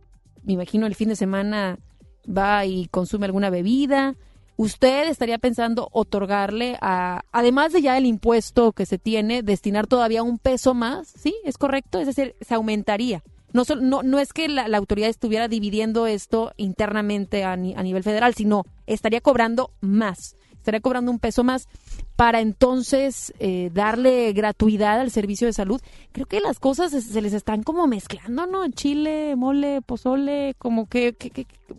me 0.45 0.55
imagino, 0.55 0.87
el 0.87 0.95
fin 0.95 1.11
de 1.11 1.17
semana 1.17 1.79
va 2.27 2.65
y 2.65 2.87
consume 2.87 3.27
alguna 3.27 3.51
bebida? 3.51 4.17
¿Usted 4.59 5.07
estaría 5.07 5.39
pensando 5.39 5.89
otorgarle, 5.93 6.79
a, 6.81 7.23
además 7.31 7.73
de 7.73 7.81
ya 7.81 7.97
el 7.97 8.07
impuesto 8.07 8.73
que 8.73 8.87
se 8.87 8.99
tiene, 8.99 9.45
destinar 9.45 9.87
todavía 9.87 10.25
un 10.25 10.39
peso 10.39 10.75
más? 10.75 11.07
¿Sí? 11.07 11.37
¿Es 11.45 11.57
correcto? 11.57 12.01
Es 12.01 12.09
decir, 12.09 12.35
se 12.41 12.57
aumentaría. 12.57 13.23
No, 13.53 13.63
no, 13.81 14.03
no 14.03 14.19
es 14.19 14.33
que 14.33 14.49
la, 14.49 14.65
autoridad 14.77 15.11
estuviera 15.11 15.47
dividiendo 15.47 16.09
esto 16.09 16.53
internamente 16.57 17.45
a, 17.45 17.53
a 17.53 17.57
nivel 17.57 18.03
federal, 18.03 18.35
sino 18.35 18.65
estaría 18.89 19.21
cobrando 19.21 19.71
más 19.81 20.35
estaría 20.59 20.81
cobrando 20.81 21.11
un 21.11 21.19
peso 21.19 21.45
más 21.45 21.69
para 22.17 22.41
entonces 22.41 23.33
eh, 23.39 23.71
darle 23.73 24.33
gratuidad 24.33 25.01
al 25.01 25.11
servicio 25.11 25.47
de 25.47 25.53
salud. 25.53 25.81
Creo 26.13 26.27
que 26.27 26.41
las 26.41 26.59
cosas 26.59 26.91
se, 26.91 27.23
les 27.23 27.33
están 27.33 27.63
como 27.63 27.87
mezclando, 27.87 28.47
¿no? 28.47 28.69
Chile, 28.71 29.37
mole, 29.37 29.83
pozole, 29.83 30.55
como 30.59 30.89
que, 30.89 31.17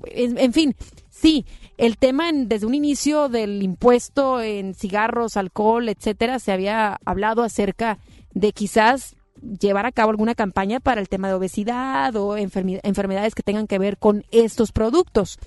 en, 0.06 0.54
fin, 0.54 0.76
sí, 1.10 1.46
el 1.78 1.98
tema 1.98 2.32
desde 2.34 2.66
un 2.66 2.74
inicio 2.74 3.30
del 3.30 3.62
impuesto 3.62 4.42
en 4.42 4.74
cigarros, 4.74 5.38
alcohol, 5.38 5.90
etcétera, 5.90 6.40
se 6.40 6.52
había 6.52 7.00
hablado 7.06 7.44
acerca 7.44 8.00
de 8.34 8.54
quizás 8.54 9.16
llevar 9.60 9.86
a 9.86 9.92
cabo 9.92 10.12
alguna 10.12 10.36
campaña 10.36 10.80
para 10.80 11.02
el 11.02 11.10
tema 11.10 11.28
de 11.28 11.34
obesidad 11.34 12.16
o 12.16 12.38
enfermedades 12.38 13.36
que 13.36 13.44
tengan 13.44 13.68
que 13.68 13.80
ver 13.80 13.98
con 13.98 14.26
estos 14.32 14.72
productos 14.72 15.40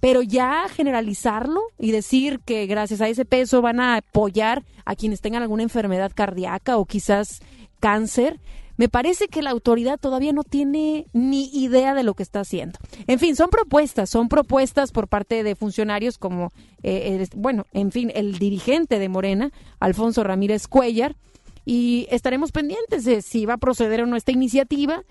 pero 0.00 0.22
ya 0.22 0.68
generalizarlo 0.68 1.60
y 1.78 1.90
decir 1.90 2.40
que 2.44 2.66
gracias 2.66 3.00
a 3.00 3.08
ese 3.08 3.24
peso 3.24 3.62
van 3.62 3.80
a 3.80 3.96
apoyar 3.96 4.64
a 4.84 4.94
quienes 4.94 5.20
tengan 5.20 5.42
alguna 5.42 5.62
enfermedad 5.62 6.12
cardíaca 6.14 6.76
o 6.76 6.84
quizás 6.84 7.40
cáncer, 7.80 8.40
me 8.78 8.88
parece 8.88 9.26
que 9.26 9.42
la 9.42 9.50
autoridad 9.50 9.98
todavía 9.98 10.32
no 10.32 10.44
tiene 10.44 11.06
ni 11.12 11.50
idea 11.52 11.94
de 11.94 12.04
lo 12.04 12.14
que 12.14 12.22
está 12.22 12.40
haciendo. 12.40 12.78
En 13.08 13.18
fin, 13.18 13.34
son 13.34 13.50
propuestas, 13.50 14.08
son 14.08 14.28
propuestas 14.28 14.92
por 14.92 15.08
parte 15.08 15.42
de 15.42 15.56
funcionarios 15.56 16.16
como, 16.16 16.52
eh, 16.84 17.26
bueno, 17.34 17.66
en 17.72 17.90
fin, 17.90 18.12
el 18.14 18.38
dirigente 18.38 19.00
de 19.00 19.08
Morena, 19.08 19.50
Alfonso 19.80 20.22
Ramírez 20.22 20.68
Cuellar, 20.68 21.16
y 21.64 22.06
estaremos 22.10 22.52
pendientes 22.52 23.04
de 23.04 23.20
si 23.20 23.44
va 23.46 23.54
a 23.54 23.58
proceder 23.58 24.00
o 24.00 24.06
no 24.06 24.16
esta 24.16 24.32
iniciativa 24.32 25.02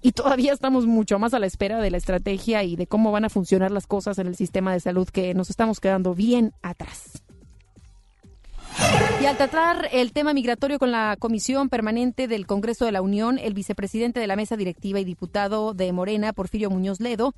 y 0.00 0.12
todavía 0.12 0.52
estamos 0.52 0.86
mucho 0.86 1.18
más 1.18 1.34
a 1.34 1.38
la 1.38 1.46
espera 1.46 1.80
de 1.80 1.90
la 1.90 1.96
estrategia 1.96 2.62
y 2.62 2.76
de 2.76 2.86
cómo 2.86 3.10
van 3.10 3.24
a 3.24 3.30
funcionar 3.30 3.70
las 3.70 3.86
cosas 3.86 4.18
en 4.18 4.26
el 4.26 4.36
sistema 4.36 4.72
de 4.72 4.80
salud 4.80 5.08
que 5.08 5.34
nos 5.34 5.50
estamos 5.50 5.80
quedando 5.80 6.14
bien 6.14 6.52
atrás. 6.62 7.22
Y 9.20 9.26
al 9.26 9.36
tratar 9.36 9.88
el 9.92 10.12
tema 10.12 10.32
migratorio 10.32 10.78
con 10.78 10.92
la 10.92 11.16
Comisión 11.18 11.68
Permanente 11.68 12.28
del 12.28 12.46
Congreso 12.46 12.84
de 12.84 12.92
la 12.92 13.02
Unión, 13.02 13.38
el 13.38 13.54
vicepresidente 13.54 14.20
de 14.20 14.28
la 14.28 14.36
mesa 14.36 14.56
directiva 14.56 15.00
y 15.00 15.04
diputado 15.04 15.74
de 15.74 15.92
Morena, 15.92 16.32
Porfirio 16.32 16.70
Muñoz 16.70 17.00
Ledo, 17.00 17.34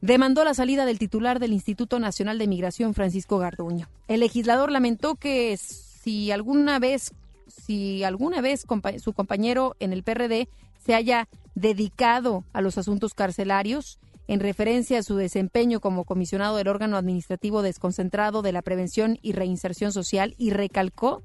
demandó 0.00 0.44
la 0.44 0.54
salida 0.54 0.86
del 0.86 0.98
titular 0.98 1.38
del 1.38 1.52
Instituto 1.52 1.98
Nacional 1.98 2.38
de 2.38 2.46
Migración, 2.46 2.94
Francisco 2.94 3.36
Garduño. 3.38 3.90
El 4.08 4.20
legislador 4.20 4.72
lamentó 4.72 5.16
que 5.16 5.58
si 5.58 6.30
alguna 6.30 6.78
vez, 6.78 7.12
si 7.46 8.02
alguna 8.02 8.40
vez 8.40 8.64
su 8.98 9.12
compañero 9.12 9.76
en 9.80 9.92
el 9.92 10.02
PRD 10.02 10.48
se 10.84 10.94
haya 10.94 11.28
dedicado 11.54 12.44
a 12.52 12.60
los 12.60 12.78
asuntos 12.78 13.14
carcelarios 13.14 13.98
en 14.28 14.40
referencia 14.40 15.00
a 15.00 15.02
su 15.02 15.16
desempeño 15.16 15.80
como 15.80 16.04
comisionado 16.04 16.56
del 16.56 16.68
órgano 16.68 16.96
administrativo 16.96 17.62
desconcentrado 17.62 18.42
de 18.42 18.52
la 18.52 18.62
prevención 18.62 19.18
y 19.22 19.32
reinserción 19.32 19.92
social 19.92 20.34
y 20.38 20.50
recalcó 20.50 21.22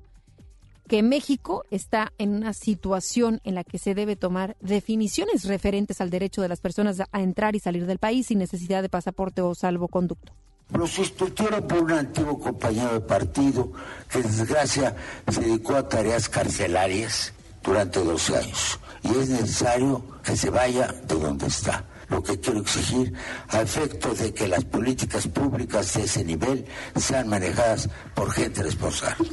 que 0.88 1.03
México 1.03 1.64
está 1.70 2.14
en 2.18 2.34
una 2.34 2.53
situación 2.53 3.41
en 3.43 3.56
la 3.56 3.64
que 3.64 3.78
se 3.78 3.95
debe 3.95 4.16
tomar 4.16 4.56
definiciones 4.60 5.45
referentes 5.45 6.01
al 6.01 6.10
derecho 6.10 6.41
de 6.41 6.47
las 6.47 6.62
personas 6.62 6.99
a 6.99 7.22
entrar 7.22 7.56
y 7.56 7.60
salir 7.60 7.86
del 7.86 7.99
país 7.99 8.28
sin 8.28 8.39
necesidad 8.39 8.82
de 8.82 8.89
pasaporte 8.89 9.41
o 9.41 9.53
salvoconducto. 9.53 10.34
Lo 10.74 10.88
sustituyeron 10.88 11.68
por 11.68 11.84
un 11.84 11.91
antiguo 11.91 12.39
compañero 12.39 12.93
de 12.93 13.01
partido 13.01 13.72
que, 14.10 14.24
desgracia, 14.24 14.95
se 15.28 15.41
dedicó 15.41 15.76
a 15.76 15.88
tareas 15.88 16.28
carcelarias 16.28 17.34
durante 17.66 17.99
12 17.99 18.38
años 18.38 18.80
y 19.03 19.09
es 19.20 19.30
necesario 19.30 20.03
que 20.24 20.36
se 20.36 20.49
vaya 20.49 20.88
de 20.88 21.16
donde 21.16 21.47
está. 21.47 21.84
Lo 22.07 22.22
que 22.22 22.39
quiero 22.39 22.59
exigir 22.59 23.13
a 23.49 23.61
efecto 23.61 24.13
de 24.13 24.32
que 24.34 24.47
las 24.47 24.63
políticas 24.63 25.28
públicas 25.28 25.93
de 25.93 26.03
ese 26.03 26.24
nivel 26.24 26.66
sean 26.95 27.28
manejadas 27.28 27.89
por 28.13 28.32
gente 28.32 28.61
responsable. 28.61 29.30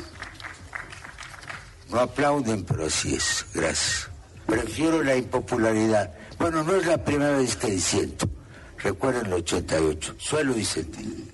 No 1.90 2.00
aplauden, 2.00 2.64
pero 2.64 2.86
así 2.86 3.14
es. 3.14 3.44
Gracias. 3.52 4.08
Prefiero 4.46 5.02
la 5.02 5.16
impopularidad. 5.16 6.14
Bueno, 6.38 6.64
no 6.64 6.74
es 6.74 6.86
la 6.86 6.96
primera 7.04 7.36
vez 7.36 7.56
que 7.56 7.70
disiento. 7.70 8.26
Recuerden 8.78 9.26
el 9.26 9.34
88. 9.34 10.14
Suelo 10.18 10.54
disentir. 10.54 11.31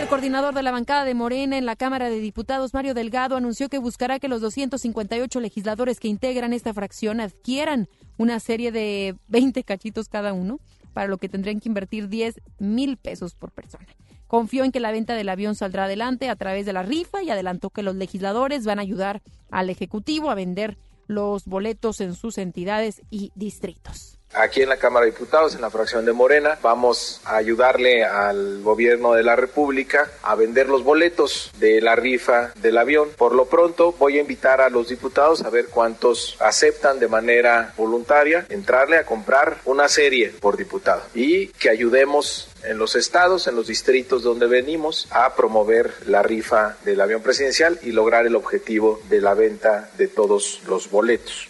El 0.00 0.08
coordinador 0.08 0.54
de 0.54 0.62
la 0.62 0.70
bancada 0.70 1.04
de 1.04 1.14
Morena 1.14 1.56
en 1.56 1.66
la 1.66 1.76
Cámara 1.76 2.10
de 2.10 2.20
Diputados, 2.20 2.74
Mario 2.74 2.94
Delgado, 2.94 3.36
anunció 3.36 3.68
que 3.68 3.78
buscará 3.78 4.18
que 4.18 4.28
los 4.28 4.40
258 4.40 5.40
legisladores 5.40 6.00
que 6.00 6.08
integran 6.08 6.52
esta 6.52 6.74
fracción 6.74 7.20
adquieran 7.20 7.88
una 8.18 8.40
serie 8.40 8.72
de 8.72 9.16
20 9.28 9.64
cachitos 9.64 10.08
cada 10.08 10.32
uno, 10.32 10.60
para 10.92 11.08
lo 11.08 11.18
que 11.18 11.28
tendrían 11.28 11.60
que 11.60 11.68
invertir 11.68 12.08
10 12.08 12.40
mil 12.58 12.96
pesos 12.96 13.34
por 13.34 13.50
persona. 13.50 13.86
Confió 14.26 14.64
en 14.64 14.72
que 14.72 14.80
la 14.80 14.92
venta 14.92 15.14
del 15.14 15.28
avión 15.28 15.54
saldrá 15.54 15.84
adelante 15.84 16.28
a 16.28 16.36
través 16.36 16.64
de 16.64 16.72
la 16.72 16.82
rifa 16.82 17.22
y 17.22 17.30
adelantó 17.30 17.70
que 17.70 17.82
los 17.82 17.96
legisladores 17.96 18.64
van 18.64 18.78
a 18.78 18.82
ayudar 18.82 19.22
al 19.50 19.70
Ejecutivo 19.70 20.30
a 20.30 20.34
vender 20.34 20.78
los 21.06 21.44
boletos 21.44 22.00
en 22.00 22.14
sus 22.14 22.38
entidades 22.38 23.02
y 23.10 23.32
distritos. 23.34 24.18
Aquí 24.34 24.62
en 24.62 24.70
la 24.70 24.78
Cámara 24.78 25.04
de 25.04 25.12
Diputados, 25.12 25.54
en 25.54 25.60
la 25.60 25.70
fracción 25.70 26.06
de 26.06 26.12
Morena, 26.12 26.58
vamos 26.62 27.20
a 27.24 27.36
ayudarle 27.36 28.04
al 28.04 28.62
gobierno 28.62 29.12
de 29.12 29.22
la 29.22 29.36
República 29.36 30.10
a 30.22 30.34
vender 30.34 30.68
los 30.70 30.82
boletos 30.82 31.50
de 31.58 31.82
la 31.82 31.96
rifa 31.96 32.52
del 32.56 32.78
avión. 32.78 33.10
Por 33.18 33.34
lo 33.34 33.46
pronto, 33.46 33.92
voy 33.98 34.16
a 34.16 34.22
invitar 34.22 34.62
a 34.62 34.70
los 34.70 34.88
diputados 34.88 35.42
a 35.42 35.50
ver 35.50 35.66
cuántos 35.66 36.36
aceptan 36.40 36.98
de 36.98 37.08
manera 37.08 37.74
voluntaria 37.76 38.46
entrarle 38.48 38.96
a 38.96 39.04
comprar 39.04 39.58
una 39.66 39.88
serie 39.88 40.30
por 40.40 40.56
diputado 40.56 41.02
y 41.14 41.48
que 41.48 41.68
ayudemos 41.68 42.48
en 42.64 42.78
los 42.78 42.96
estados, 42.96 43.48
en 43.48 43.56
los 43.56 43.66
distritos 43.66 44.22
donde 44.22 44.46
venimos, 44.46 45.08
a 45.10 45.34
promover 45.34 45.92
la 46.06 46.22
rifa 46.22 46.76
del 46.84 47.00
avión 47.02 47.22
presidencial 47.22 47.78
y 47.82 47.92
lograr 47.92 48.26
el 48.26 48.36
objetivo 48.36 49.02
de 49.10 49.20
la 49.20 49.34
venta 49.34 49.90
de 49.98 50.08
todos 50.08 50.62
los 50.66 50.90
boletos 50.90 51.48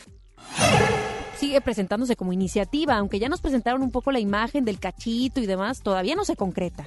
sigue 1.42 1.60
presentándose 1.60 2.14
como 2.14 2.32
iniciativa, 2.32 2.96
aunque 2.96 3.18
ya 3.18 3.28
nos 3.28 3.40
presentaron 3.40 3.82
un 3.82 3.90
poco 3.90 4.12
la 4.12 4.20
imagen 4.20 4.64
del 4.64 4.78
cachito 4.78 5.40
y 5.40 5.46
demás, 5.46 5.82
todavía 5.82 6.14
no 6.14 6.24
se 6.24 6.36
concreta. 6.36 6.84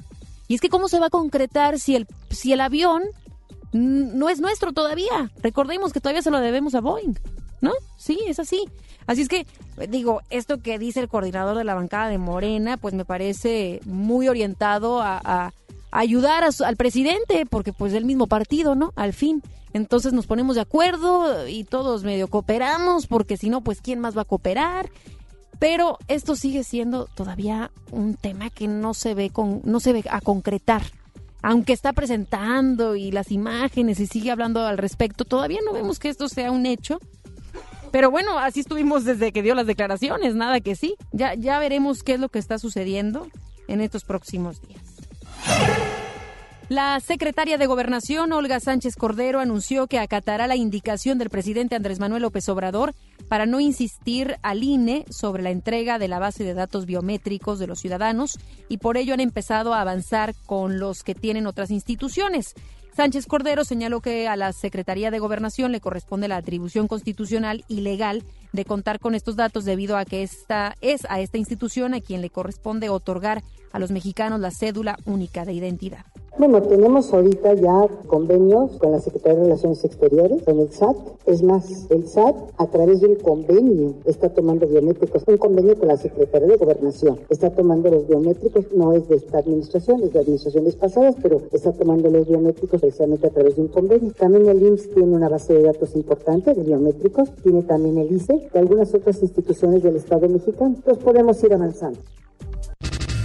Y 0.47 0.56
es 0.56 0.62
que 0.62 0.70
cómo 0.70 0.88
se 0.88 0.97
va 0.97 1.08
a 1.08 1.10
concretar 1.10 1.78
si 1.78 1.97
el, 1.97 2.08
si 2.30 2.53
el 2.53 2.62
avión 2.62 3.03
no 3.74 4.30
es 4.30 4.39
nuestro 4.39 4.72
todavía. 4.72 5.30
Recordemos 5.43 5.91
que 5.91 5.99
todavía 5.99 6.22
se 6.22 6.32
lo 6.32 6.39
debemos 6.39 6.74
a 6.74 6.80
Boeing, 6.80 7.16
¿no? 7.60 7.74
Sí, 7.97 8.18
es 8.28 8.39
así. 8.39 8.64
Así 9.08 9.24
es 9.24 9.28
que, 9.28 9.45
digo, 9.89 10.22
esto 10.30 10.62
que 10.62 10.80
dice 10.80 11.01
el 11.01 11.10
coordinador 11.10 11.58
de 11.58 11.66
la 11.66 11.76
bancada 11.76 12.08
de 12.08 12.18
Morena, 12.18 12.78
pues 12.78 12.93
me 12.93 13.03
parece 13.03 13.82
muy 13.84 14.30
orientado 14.30 15.01
a, 15.01 15.51
ayudar 15.99 16.43
al 16.43 16.75
presidente, 16.75 17.45
porque 17.49 17.73
pues 17.73 17.93
el 17.93 18.05
mismo 18.05 18.27
partido, 18.27 18.75
¿no? 18.75 18.93
Al 18.95 19.13
fin. 19.13 19.41
Entonces 19.73 20.13
nos 20.13 20.27
ponemos 20.27 20.55
de 20.55 20.61
acuerdo 20.61 21.47
y 21.47 21.63
todos 21.63 22.03
medio 22.03 22.27
cooperamos, 22.27 23.07
porque 23.07 23.37
si 23.37 23.49
no, 23.49 23.61
pues 23.61 23.81
¿quién 23.81 23.99
más 23.99 24.17
va 24.17 24.21
a 24.21 24.25
cooperar? 24.25 24.89
pero 25.59 25.97
esto 26.07 26.35
sigue 26.35 26.63
siendo 26.63 27.05
todavía 27.05 27.71
un 27.91 28.15
tema 28.15 28.49
que 28.49 28.67
no 28.67 28.93
se 28.93 29.13
ve 29.13 29.29
con 29.29 29.61
no 29.63 29.79
se 29.79 29.93
ve 29.93 30.03
a 30.09 30.21
concretar. 30.21 30.83
Aunque 31.41 31.73
está 31.73 31.93
presentando 31.93 32.95
y 32.95 33.11
las 33.11 33.31
imágenes 33.31 33.99
y 33.99 34.07
sigue 34.07 34.31
hablando 34.31 34.65
al 34.65 34.79
respecto, 34.79 35.25
todavía 35.25 35.59
no 35.63 35.73
vemos 35.73 35.99
que 35.99 36.09
esto 36.09 36.27
sea 36.27 36.51
un 36.51 36.65
hecho. 36.65 36.99
Pero 37.91 38.09
bueno, 38.09 38.39
así 38.39 38.61
estuvimos 38.61 39.05
desde 39.05 39.31
que 39.31 39.43
dio 39.43 39.53
las 39.53 39.67
declaraciones, 39.67 40.35
nada 40.35 40.59
que 40.59 40.75
sí. 40.75 40.95
Ya 41.11 41.35
ya 41.35 41.59
veremos 41.59 42.03
qué 42.03 42.15
es 42.15 42.19
lo 42.19 42.29
que 42.29 42.39
está 42.39 42.57
sucediendo 42.57 43.27
en 43.67 43.79
estos 43.81 44.03
próximos 44.05 44.59
días. 44.61 44.84
La 46.67 46.99
secretaria 46.99 47.59
de 47.59 47.67
Gobernación, 47.67 48.33
Olga 48.33 48.59
Sánchez 48.59 48.95
Cordero, 48.95 49.39
anunció 49.39 49.85
que 49.85 49.99
acatará 49.99 50.47
la 50.47 50.55
indicación 50.55 51.19
del 51.19 51.29
presidente 51.29 51.75
Andrés 51.75 51.99
Manuel 51.99 52.23
López 52.23 52.49
Obrador 52.49 52.95
para 53.29 53.45
no 53.45 53.59
insistir 53.59 54.37
al 54.41 54.63
INE 54.63 55.05
sobre 55.11 55.43
la 55.43 55.51
entrega 55.51 55.99
de 55.99 56.07
la 56.07 56.17
base 56.17 56.43
de 56.43 56.55
datos 56.55 56.87
biométricos 56.87 57.59
de 57.59 57.67
los 57.67 57.79
ciudadanos 57.79 58.39
y 58.67 58.77
por 58.77 58.97
ello 58.97 59.13
han 59.13 59.19
empezado 59.19 59.75
a 59.75 59.81
avanzar 59.81 60.33
con 60.47 60.79
los 60.79 61.03
que 61.03 61.13
tienen 61.13 61.45
otras 61.45 61.69
instituciones. 61.69 62.55
Sánchez 62.95 63.27
Cordero 63.27 63.65
señaló 63.65 63.99
que 63.99 64.27
a 64.27 64.37
la 64.37 64.53
Secretaría 64.53 65.11
de 65.11 65.19
Gobernación 65.19 65.73
le 65.73 65.81
corresponde 65.81 66.29
la 66.29 66.37
atribución 66.37 66.87
constitucional 66.87 67.65
y 67.67 67.81
legal 67.81 68.23
de 68.53 68.63
contar 68.65 68.99
con 68.99 69.15
estos 69.15 69.35
datos 69.35 69.65
debido 69.65 69.97
a 69.97 70.05
que 70.05 70.23
esta 70.23 70.77
es 70.79 71.05
a 71.09 71.19
esta 71.19 71.37
institución 71.37 71.93
a 71.93 71.99
quien 71.99 72.21
le 72.21 72.29
corresponde 72.29 72.89
otorgar 72.89 73.43
a 73.72 73.80
los 73.80 73.91
mexicanos 73.91 74.39
la 74.39 74.51
cédula 74.51 74.97
única 75.05 75.45
de 75.45 75.53
identidad. 75.53 76.05
Bueno, 76.38 76.61
tenemos 76.61 77.13
ahorita 77.13 77.53
ya 77.53 77.88
convenios 78.07 78.78
con 78.78 78.91
la 78.91 78.99
Secretaría 78.99 79.38
de 79.38 79.43
Relaciones 79.45 79.86
Exteriores, 79.86 80.43
con 80.43 80.59
el 80.59 80.70
SAT. 80.70 80.97
Es 81.26 81.41
más, 81.41 81.89
el 81.89 82.05
SAT 82.09 82.36
a 82.57 82.68
través 82.68 82.99
de 82.99 83.07
un 83.07 83.16
convenio 83.16 83.93
está 84.03 84.28
tomando 84.28 84.68
biométricos, 84.68 85.24
un 85.28 85.38
convenio 85.38 85.78
con 85.78 85.88
la 85.88 85.95
Secretaría 85.95 86.49
de 86.49 86.57
Gobernación. 86.57 87.22
Está 87.30 87.51
tomando 87.51 87.89
los 87.89 88.05
biométricos, 88.05 88.66
no 88.74 88.91
es 88.91 89.07
de 89.07 89.16
esta 89.16 89.38
administración, 89.38 90.03
es 90.03 90.11
de 90.11 90.20
administraciones 90.20 90.76
pasadas, 90.76 91.16
pero 91.22 91.41
está 91.53 91.72
tomando 91.72 92.09
los 92.09 92.28
biométricos 92.28 92.82
precisamente 92.82 93.28
a 93.28 93.30
través 93.30 93.55
de 93.55 93.61
un 93.61 93.70
convenio. 93.70 94.11
También 94.11 94.45
el 94.49 94.61
IMSS 94.61 94.89
tiene 94.89 95.16
una 95.16 95.30
base 95.30 95.53
de 95.53 95.61
datos 95.61 95.95
importante 95.95 96.53
de 96.53 96.63
biométricos, 96.63 97.34
tiene 97.43 97.63
también 97.63 97.97
el 97.97 98.11
ICE 98.11 98.49
y 98.53 98.57
algunas 98.57 98.93
otras 98.93 99.22
instituciones 99.22 99.84
del 99.84 99.95
Estado 99.95 100.28
mexicano. 100.28 100.76
Entonces 100.76 101.01
podemos 101.01 101.41
ir 101.45 101.53
avanzando. 101.53 101.99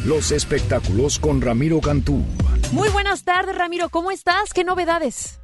Los 0.05 0.33
espectáculos 0.33 1.19
con 1.19 1.43
Ramiro 1.43 1.79
Cantú. 1.81 2.25
Muy 2.73 2.89
buenas 2.89 3.23
tardes, 3.25 3.55
Ramiro. 3.55 3.91
¿Cómo 3.91 4.11
estás? 4.11 4.55
¿Qué 4.55 4.65
novedades? 4.65 5.41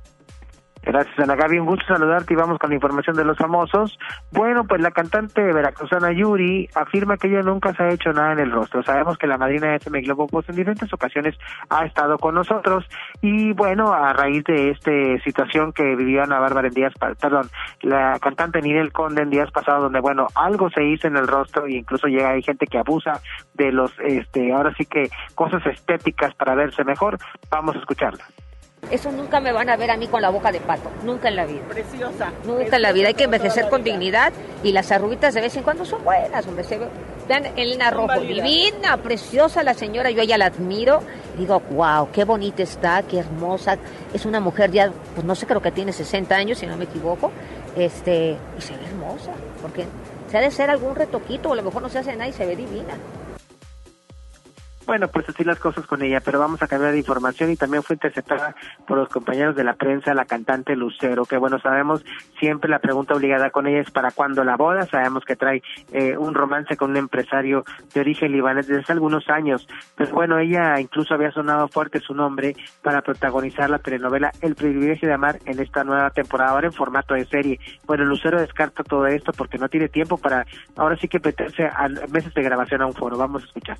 Gracias, 0.86 1.18
Ana 1.18 1.34
Gaby. 1.34 1.58
Un 1.58 1.66
gusto 1.66 1.84
saludarte 1.84 2.32
y 2.32 2.36
vamos 2.36 2.60
con 2.60 2.70
la 2.70 2.76
información 2.76 3.16
de 3.16 3.24
los 3.24 3.36
famosos. 3.36 3.98
Bueno, 4.30 4.64
pues 4.68 4.80
la 4.80 4.92
cantante 4.92 5.42
veracruzana 5.42 6.12
Yuri 6.12 6.68
afirma 6.76 7.16
que 7.16 7.26
ella 7.26 7.42
nunca 7.42 7.74
se 7.74 7.82
ha 7.82 7.90
hecho 7.90 8.12
nada 8.12 8.32
en 8.34 8.38
el 8.38 8.52
rostro. 8.52 8.84
Sabemos 8.84 9.18
que 9.18 9.26
la 9.26 9.36
madrina 9.36 9.66
de 9.66 9.76
FM 9.76 10.02
Globo 10.02 10.28
pues 10.28 10.48
en 10.48 10.54
diferentes 10.54 10.92
ocasiones 10.92 11.34
ha 11.70 11.84
estado 11.84 12.18
con 12.18 12.36
nosotros 12.36 12.84
y 13.20 13.52
bueno, 13.52 13.92
a 13.92 14.12
raíz 14.12 14.44
de 14.44 14.70
esta 14.70 14.92
situación 15.24 15.72
que 15.72 15.96
vivió 15.96 16.22
Ana 16.22 16.38
Bárbara 16.38 16.68
en 16.68 16.74
días, 16.74 16.92
perdón, 17.20 17.48
la 17.82 18.20
cantante 18.20 18.62
Ninel 18.62 18.92
Conde 18.92 19.22
en 19.22 19.30
días 19.30 19.50
pasados 19.50 19.82
donde 19.82 19.98
bueno, 19.98 20.28
algo 20.36 20.70
se 20.70 20.84
hizo 20.84 21.08
en 21.08 21.16
el 21.16 21.26
rostro 21.26 21.66
e 21.66 21.78
incluso 21.78 22.06
llega 22.06 22.30
hay 22.30 22.42
gente 22.42 22.68
que 22.68 22.78
abusa 22.78 23.20
de 23.54 23.72
los, 23.72 23.92
este, 24.04 24.52
ahora 24.52 24.72
sí 24.78 24.86
que 24.86 25.10
cosas 25.34 25.66
estéticas 25.66 26.32
para 26.36 26.54
verse 26.54 26.84
mejor. 26.84 27.18
Vamos 27.50 27.74
a 27.74 27.80
escucharla. 27.80 28.24
Eso 28.90 29.10
nunca 29.10 29.40
me 29.40 29.52
van 29.52 29.68
a 29.68 29.76
ver 29.76 29.90
a 29.90 29.96
mí 29.96 30.06
con 30.06 30.22
la 30.22 30.30
boca 30.30 30.52
de 30.52 30.60
pato, 30.60 30.90
nunca 31.02 31.28
en 31.28 31.36
la 31.36 31.44
vida. 31.44 31.62
Preciosa. 31.68 32.32
Nunca 32.44 32.76
en 32.76 32.82
la 32.82 32.92
vida. 32.92 33.08
Hay 33.08 33.14
que 33.14 33.24
envejecer 33.24 33.68
con 33.68 33.82
dignidad 33.82 34.32
y 34.62 34.72
las 34.72 34.92
arruguitas 34.92 35.34
de 35.34 35.40
vez 35.40 35.56
en 35.56 35.62
cuando 35.62 35.84
son 35.84 36.04
buenas, 36.04 36.46
hombre. 36.46 36.64
Se 36.64 36.78
ve. 36.78 36.86
Vean 37.28 37.44
Elena 37.56 37.90
Rojo, 37.90 38.20
divina, 38.20 38.98
preciosa 38.98 39.64
la 39.64 39.74
señora, 39.74 40.10
yo 40.10 40.22
ella 40.22 40.38
la 40.38 40.46
admiro. 40.46 41.00
Digo, 41.36 41.60
wow, 41.70 42.08
qué 42.12 42.24
bonita 42.24 42.62
está, 42.62 43.02
qué 43.02 43.18
hermosa. 43.18 43.78
Es 44.14 44.24
una 44.26 44.38
mujer 44.38 44.70
ya, 44.70 44.92
pues 45.14 45.26
no 45.26 45.34
sé, 45.34 45.46
creo 45.46 45.60
que 45.60 45.72
tiene 45.72 45.92
60 45.92 46.34
años, 46.36 46.58
si 46.58 46.66
no 46.66 46.76
me 46.76 46.84
equivoco. 46.84 47.32
Este, 47.76 48.36
y 48.56 48.60
se 48.62 48.76
ve 48.76 48.84
hermosa, 48.86 49.32
porque 49.60 49.86
se 50.30 50.38
ha 50.38 50.40
de 50.40 50.50
ser 50.52 50.70
algún 50.70 50.94
retoquito, 50.94 51.50
o 51.50 51.52
a 51.52 51.56
lo 51.56 51.62
mejor 51.62 51.82
no 51.82 51.88
se 51.88 51.98
hace 51.98 52.12
nada 52.12 52.28
y 52.28 52.32
se 52.32 52.46
ve 52.46 52.54
divina. 52.54 52.94
Bueno, 54.86 55.08
pues 55.08 55.28
así 55.28 55.42
las 55.42 55.58
cosas 55.58 55.84
con 55.84 56.00
ella, 56.02 56.20
pero 56.20 56.38
vamos 56.38 56.62
a 56.62 56.68
cambiar 56.68 56.92
de 56.92 56.98
información 56.98 57.50
y 57.50 57.56
también 57.56 57.82
fue 57.82 57.94
interceptada 57.94 58.54
por 58.86 58.96
los 58.96 59.08
compañeros 59.08 59.56
de 59.56 59.64
la 59.64 59.74
prensa 59.74 60.14
la 60.14 60.26
cantante 60.26 60.76
Lucero, 60.76 61.24
que 61.24 61.36
bueno, 61.36 61.58
sabemos 61.58 62.04
siempre 62.38 62.70
la 62.70 62.78
pregunta 62.78 63.14
obligada 63.14 63.50
con 63.50 63.66
ella 63.66 63.80
es 63.80 63.90
para 63.90 64.12
cuándo 64.12 64.44
la 64.44 64.56
boda, 64.56 64.86
sabemos 64.86 65.24
que 65.24 65.34
trae 65.34 65.60
eh, 65.92 66.16
un 66.16 66.34
romance 66.34 66.76
con 66.76 66.90
un 66.90 66.98
empresario 66.98 67.64
de 67.92 68.00
origen 68.00 68.30
libanés 68.30 68.68
desde 68.68 68.82
hace 68.82 68.92
algunos 68.92 69.28
años, 69.28 69.66
pero 69.96 70.12
bueno, 70.12 70.38
ella 70.38 70.78
incluso 70.78 71.14
había 71.14 71.32
sonado 71.32 71.66
fuerte 71.66 71.98
su 71.98 72.14
nombre 72.14 72.54
para 72.82 73.02
protagonizar 73.02 73.68
la 73.68 73.80
telenovela 73.80 74.30
El 74.40 74.54
privilegio 74.54 75.08
de 75.08 75.14
amar 75.14 75.40
en 75.46 75.58
esta 75.58 75.82
nueva 75.82 76.10
temporada, 76.10 76.52
ahora 76.52 76.68
en 76.68 76.72
formato 76.72 77.14
de 77.14 77.24
serie. 77.24 77.58
Bueno, 77.86 78.04
Lucero 78.04 78.40
descarta 78.40 78.84
todo 78.84 79.06
esto 79.06 79.32
porque 79.32 79.58
no 79.58 79.68
tiene 79.68 79.88
tiempo 79.88 80.16
para 80.16 80.46
ahora 80.76 80.96
sí 80.96 81.08
que 81.08 81.18
meterse 81.18 81.64
a 81.64 81.88
meses 82.12 82.32
de 82.34 82.42
grabación 82.42 82.82
a 82.82 82.86
un 82.86 82.94
foro, 82.94 83.18
vamos 83.18 83.42
a 83.42 83.46
escuchar. 83.46 83.78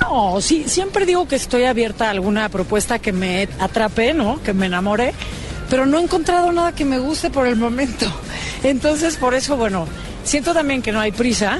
No, 0.00 0.37
sí, 0.40 0.64
siempre 0.68 1.06
digo 1.06 1.28
que 1.28 1.36
estoy 1.36 1.64
abierta 1.64 2.08
a 2.08 2.10
alguna 2.10 2.48
propuesta 2.48 2.98
que 2.98 3.12
me 3.12 3.48
atrape, 3.58 4.14
¿no? 4.14 4.42
Que 4.42 4.52
me 4.52 4.66
enamore, 4.66 5.14
pero 5.70 5.86
no 5.86 5.98
he 5.98 6.02
encontrado 6.02 6.52
nada 6.52 6.74
que 6.74 6.84
me 6.84 6.98
guste 6.98 7.30
por 7.30 7.46
el 7.46 7.56
momento. 7.56 8.06
Entonces, 8.62 9.16
por 9.16 9.34
eso, 9.34 9.56
bueno, 9.56 9.86
siento 10.24 10.54
también 10.54 10.82
que 10.82 10.92
no 10.92 11.00
hay 11.00 11.12
prisa, 11.12 11.58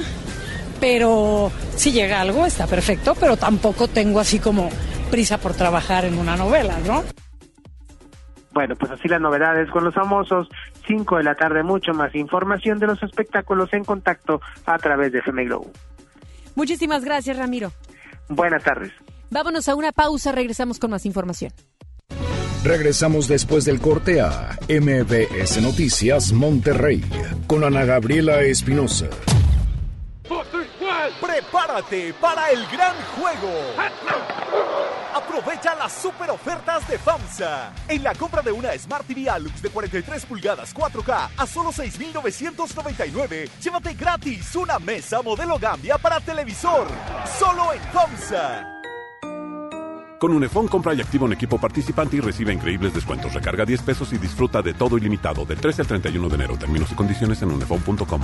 pero 0.79 1.51
si 1.75 1.91
llega 1.91 2.21
algo 2.21 2.45
está 2.45 2.67
perfecto, 2.67 3.15
pero 3.15 3.37
tampoco 3.37 3.87
tengo 3.87 4.19
así 4.19 4.39
como 4.39 4.69
prisa 5.09 5.37
por 5.37 5.53
trabajar 5.53 6.05
en 6.05 6.17
una 6.17 6.35
novela, 6.35 6.77
¿no? 6.85 7.03
Bueno, 8.51 8.75
pues 8.75 8.91
así 8.91 9.07
las 9.07 9.21
novedades 9.21 9.69
con 9.69 9.83
los 9.83 9.93
famosos. 9.93 10.49
5 10.87 11.17
de 11.17 11.23
la 11.23 11.35
tarde, 11.35 11.63
mucho 11.63 11.93
más 11.93 12.13
información 12.15 12.79
de 12.79 12.87
los 12.87 13.01
espectáculos 13.03 13.71
en 13.73 13.83
contacto 13.83 14.41
a 14.65 14.77
través 14.79 15.11
de 15.11 15.19
FM 15.19 15.45
Globo. 15.45 15.71
Muchísimas 16.55 17.05
gracias, 17.05 17.37
Ramiro. 17.37 17.71
Buenas 18.29 18.63
tardes. 18.63 18.93
Vámonos 19.31 19.67
a 19.67 19.75
una 19.75 19.91
pausa, 19.91 20.31
regresamos 20.31 20.79
con 20.79 20.91
más 20.91 21.05
información. 21.05 21.51
Regresamos 22.63 23.27
después 23.27 23.63
del 23.65 23.79
corte 23.79 24.19
a 24.21 24.57
MBS 24.67 25.61
Noticias 25.61 26.33
Monterrey 26.33 27.03
con 27.47 27.63
Ana 27.63 27.85
Gabriela 27.85 28.41
Espinosa. 28.41 29.07
Prepárate 31.21 32.13
para 32.19 32.51
el 32.51 32.65
gran 32.67 32.95
juego. 33.17 33.49
Aprovecha 35.39 35.73
las 35.75 35.93
super 35.93 36.29
ofertas 36.31 36.85
de 36.89 36.97
FAMSA. 36.97 37.71
En 37.87 38.03
la 38.03 38.13
compra 38.13 38.41
de 38.41 38.51
una 38.51 38.77
Smart 38.77 39.07
TV 39.07 39.29
Alux 39.29 39.61
de 39.61 39.69
43 39.69 40.25
pulgadas 40.25 40.75
4K 40.75 41.29
a 41.37 41.47
solo 41.47 41.71
6,999, 41.71 43.49
llévate 43.61 43.93
gratis 43.93 44.53
una 44.57 44.79
mesa 44.79 45.21
modelo 45.21 45.57
Gambia 45.57 45.97
para 45.97 46.19
televisor. 46.19 46.87
Solo 47.39 47.71
en 47.71 47.79
FAMSA. 47.79 48.81
Con 50.19 50.33
Unifón 50.33 50.67
compra 50.67 50.93
y 50.93 50.99
activa 50.99 51.23
un 51.23 51.31
equipo 51.31 51.57
participante 51.57 52.17
y 52.17 52.19
recibe 52.19 52.51
increíbles 52.51 52.93
descuentos. 52.93 53.33
Recarga 53.33 53.63
10 53.63 53.81
pesos 53.83 54.11
y 54.11 54.17
disfruta 54.17 54.61
de 54.61 54.73
todo 54.73 54.97
ilimitado 54.97 55.45
del 55.45 55.61
13 55.61 55.83
al 55.83 55.87
31 55.87 56.27
de 56.27 56.35
enero. 56.35 56.57
Términos 56.57 56.91
y 56.91 56.95
condiciones 56.95 57.41
en 57.41 57.51
unifón.com. 57.51 58.23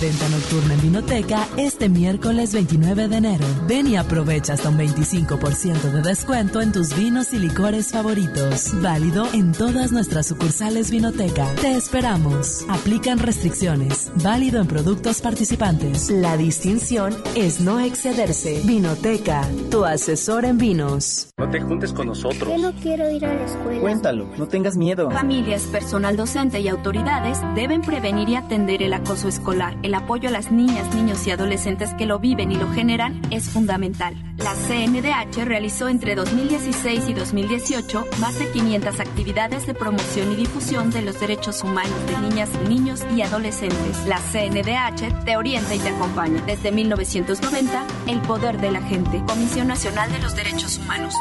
venta 0.00 0.28
nocturna 0.30 0.74
en 0.74 0.80
Vinoteca 0.80 1.46
este 1.56 1.88
miércoles 1.88 2.54
29 2.54 3.08
de 3.08 3.16
enero. 3.16 3.44
Ven 3.68 3.86
y 3.86 3.96
aprovecha 3.96 4.54
hasta 4.54 4.70
un 4.70 4.78
25% 4.78 5.92
de 5.92 6.02
descuento 6.02 6.60
en 6.60 6.72
tus 6.72 6.96
vinos 6.96 7.32
y 7.32 7.38
licores 7.38 7.92
favoritos. 7.92 8.70
Válido 8.80 9.26
en 9.34 9.52
todas 9.52 9.92
nuestras 9.92 10.26
sucursales 10.26 10.90
Vinoteca. 10.90 11.46
Te 11.60 11.76
esperamos. 11.76 12.64
Aplican 12.68 13.18
restricciones. 13.18 14.10
Válido 14.22 14.60
en 14.60 14.66
productos 14.66 15.20
participantes. 15.20 16.10
La 16.10 16.36
distinción 16.36 17.14
es 17.34 17.60
no 17.60 17.78
excederse. 17.80 18.62
Vinoteca, 18.64 19.46
tu 19.70 19.84
asesor 19.84 20.46
en 20.46 20.56
vinos. 20.56 21.28
No 21.36 21.50
te 21.50 21.60
juntes 21.60 21.92
con 21.92 22.06
nosotros. 22.06 22.48
Yo 22.48 22.58
no 22.58 22.72
quiero 22.80 23.10
ir 23.10 23.26
a 23.26 23.34
la 23.34 23.44
escuela. 23.44 23.80
Cuéntalo, 23.80 24.28
no 24.38 24.48
tengas 24.48 24.76
miedo. 24.76 25.10
Familias, 25.10 25.62
personal 25.64 26.16
docente 26.16 26.60
y 26.60 26.68
autoridades 26.68 27.38
deben 27.54 27.82
prevenir 27.82 28.28
y 28.30 28.36
atender 28.36 28.82
el 28.82 28.94
acoso 28.94 29.28
escolar. 29.28 29.76
El 29.82 29.89
apoyo 29.94 30.28
a 30.28 30.32
las 30.32 30.50
niñas, 30.50 30.94
niños 30.94 31.26
y 31.26 31.30
adolescentes 31.30 31.94
que 31.94 32.06
lo 32.06 32.18
viven 32.18 32.52
y 32.52 32.56
lo 32.56 32.70
generan 32.72 33.20
es 33.30 33.50
fundamental. 33.50 34.14
La 34.38 34.54
CNDH 34.54 35.44
realizó 35.44 35.88
entre 35.88 36.14
2016 36.14 37.08
y 37.08 37.14
2018 37.14 38.06
más 38.20 38.38
de 38.38 38.50
500 38.50 39.00
actividades 39.00 39.66
de 39.66 39.74
promoción 39.74 40.32
y 40.32 40.36
difusión 40.36 40.90
de 40.90 41.02
los 41.02 41.20
derechos 41.20 41.62
humanos 41.62 41.94
de 42.06 42.18
niñas, 42.28 42.50
niños 42.68 43.04
y 43.14 43.22
adolescentes. 43.22 44.06
La 44.06 44.18
CNDH 44.18 45.24
te 45.24 45.36
orienta 45.36 45.74
y 45.74 45.78
te 45.78 45.88
acompaña. 45.88 46.42
Desde 46.46 46.72
1990, 46.72 47.86
el 48.06 48.20
poder 48.22 48.60
de 48.60 48.72
la 48.72 48.82
gente. 48.82 49.22
Comisión 49.26 49.68
Nacional 49.68 50.10
de 50.12 50.18
los 50.18 50.34
Derechos 50.34 50.78
Humanos. 50.78 51.14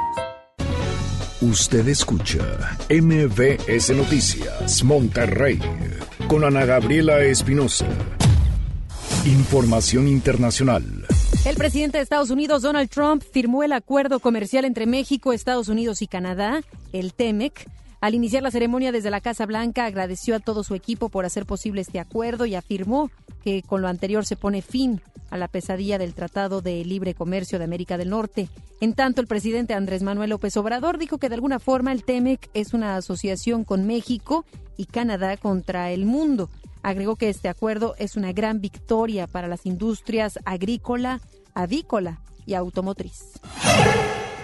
Usted 1.41 1.87
escucha 1.87 2.43
MBS 2.89 3.95
Noticias 3.95 4.83
Monterrey 4.83 5.57
con 6.27 6.43
Ana 6.43 6.65
Gabriela 6.65 7.21
Espinosa. 7.21 7.87
Información 9.25 10.07
internacional. 10.07 11.05
El 11.45 11.57
presidente 11.57 11.97
de 11.97 12.03
Estados 12.03 12.29
Unidos, 12.29 12.61
Donald 12.61 12.89
Trump, 12.89 13.21
firmó 13.21 13.63
el 13.63 13.73
acuerdo 13.73 14.21
comercial 14.21 14.63
entre 14.63 14.85
México, 14.85 15.33
Estados 15.33 15.67
Unidos 15.67 16.01
y 16.01 16.07
Canadá, 16.07 16.61
el 16.93 17.13
TEMEC. 17.13 17.69
Al 17.99 18.15
iniciar 18.15 18.43
la 18.43 18.51
ceremonia 18.51 18.93
desde 18.93 19.09
la 19.09 19.19
Casa 19.19 19.45
Blanca, 19.45 19.85
agradeció 19.85 20.37
a 20.37 20.39
todo 20.39 20.63
su 20.63 20.73
equipo 20.73 21.09
por 21.09 21.25
hacer 21.25 21.45
posible 21.45 21.81
este 21.81 21.99
acuerdo 21.99 22.45
y 22.45 22.55
afirmó 22.55 23.11
que 23.43 23.61
con 23.61 23.81
lo 23.81 23.89
anterior 23.89 24.25
se 24.25 24.37
pone 24.37 24.61
fin 24.61 25.01
a 25.29 25.37
la 25.37 25.49
pesadilla 25.49 25.97
del 25.97 26.13
Tratado 26.13 26.61
de 26.61 26.85
Libre 26.85 27.13
Comercio 27.13 27.59
de 27.59 27.65
América 27.65 27.97
del 27.97 28.11
Norte. 28.11 28.47
En 28.79 28.93
tanto, 28.93 29.19
el 29.19 29.27
presidente 29.27 29.73
Andrés 29.73 30.01
Manuel 30.01 30.29
López 30.29 30.55
Obrador 30.55 30.97
dijo 30.97 31.17
que 31.17 31.27
de 31.27 31.35
alguna 31.35 31.59
forma 31.59 31.91
el 31.91 32.05
TEMEC 32.05 32.49
es 32.53 32.73
una 32.73 32.95
asociación 32.95 33.65
con 33.65 33.85
México 33.85 34.45
y 34.77 34.85
Canadá 34.85 35.35
contra 35.35 35.91
el 35.91 36.05
mundo. 36.05 36.49
Agregó 36.81 37.15
que 37.15 37.29
este 37.29 37.49
acuerdo 37.49 37.95
es 37.97 38.15
una 38.15 38.31
gran 38.31 38.61
victoria 38.61 39.27
para 39.27 39.47
las 39.47 39.65
industrias 39.65 40.39
agrícola, 40.45 41.21
avícola 41.53 42.21
y 42.45 42.53
automotriz. 42.53 43.39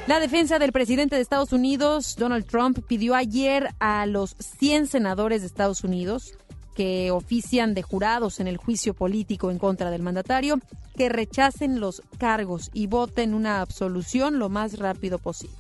La 0.08 0.20
defensa 0.20 0.60
del 0.60 0.72
presidente 0.72 1.16
de 1.16 1.22
Estados 1.22 1.52
Unidos, 1.52 2.16
Donald 2.18 2.46
Trump, 2.46 2.80
pidió 2.88 3.16
ayer 3.16 3.70
a 3.80 4.06
los 4.06 4.36
100 4.60 4.88
senadores 4.88 5.42
de 5.42 5.48
Estados 5.48 5.84
Unidos 5.84 6.38
que 6.76 7.10
ofician 7.10 7.74
de 7.74 7.82
jurados 7.82 8.40
en 8.40 8.48
el 8.48 8.58
juicio 8.58 8.94
político 8.94 9.50
en 9.50 9.58
contra 9.58 9.90
del 9.90 10.04
mandatario 10.04 10.60
que 10.96 11.10
rechacen 11.10 11.80
los 11.80 12.04
cargos 12.20 12.70
y 12.74 12.86
voten 12.86 13.34
una 13.34 13.62
absolución 13.62 14.38
lo 14.38 14.50
más 14.50 14.78
rápido 14.78 15.18
posible. 15.18 15.56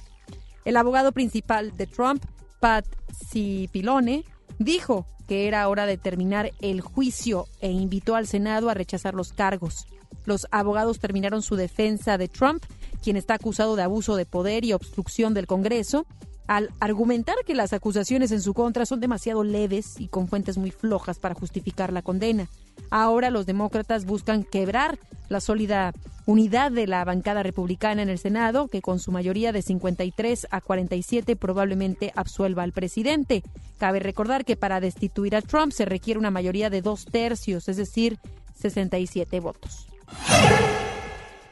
El 0.65 0.77
abogado 0.77 1.11
principal 1.11 1.75
de 1.75 1.87
Trump, 1.87 2.23
Pat 2.59 2.85
Cipollone, 3.29 4.25
dijo 4.59 5.07
que 5.27 5.47
era 5.47 5.67
hora 5.67 5.85
de 5.85 5.97
terminar 5.97 6.51
el 6.61 6.81
juicio 6.81 7.47
e 7.59 7.71
invitó 7.71 8.15
al 8.15 8.27
Senado 8.27 8.69
a 8.69 8.73
rechazar 8.73 9.13
los 9.13 9.33
cargos. 9.33 9.87
Los 10.25 10.47
abogados 10.51 10.99
terminaron 10.99 11.41
su 11.41 11.55
defensa 11.55 12.17
de 12.17 12.27
Trump, 12.27 12.63
quien 13.03 13.15
está 13.17 13.35
acusado 13.35 13.75
de 13.75 13.83
abuso 13.83 14.15
de 14.15 14.25
poder 14.25 14.65
y 14.65 14.73
obstrucción 14.73 15.33
del 15.33 15.47
Congreso, 15.47 16.05
al 16.47 16.71
argumentar 16.79 17.35
que 17.45 17.55
las 17.55 17.73
acusaciones 17.73 18.31
en 18.31 18.41
su 18.41 18.53
contra 18.53 18.85
son 18.85 18.99
demasiado 18.99 19.43
leves 19.43 19.99
y 19.99 20.07
con 20.07 20.27
fuentes 20.27 20.57
muy 20.57 20.71
flojas 20.71 21.19
para 21.19 21.35
justificar 21.35 21.91
la 21.91 22.01
condena. 22.01 22.47
Ahora 22.91 23.29
los 23.29 23.45
demócratas 23.45 24.05
buscan 24.05 24.43
quebrar 24.43 24.99
la 25.29 25.39
sólida 25.39 25.93
unidad 26.25 26.71
de 26.71 26.87
la 26.87 27.03
bancada 27.03 27.43
republicana 27.43 28.01
en 28.01 28.09
el 28.09 28.19
Senado, 28.19 28.67
que 28.67 28.81
con 28.81 28.99
su 28.99 29.11
mayoría 29.11 29.51
de 29.51 29.61
53 29.61 30.47
a 30.51 30.61
47 30.61 31.35
probablemente 31.35 32.11
absuelva 32.15 32.63
al 32.63 32.73
presidente. 32.73 33.43
Cabe 33.77 33.99
recordar 33.99 34.45
que 34.45 34.55
para 34.55 34.79
destituir 34.79 35.35
a 35.35 35.41
Trump 35.41 35.71
se 35.71 35.85
requiere 35.85 36.19
una 36.19 36.31
mayoría 36.31 36.69
de 36.69 36.81
dos 36.81 37.05
tercios, 37.05 37.69
es 37.69 37.77
decir, 37.77 38.19
67 38.55 39.39
votos. 39.39 39.87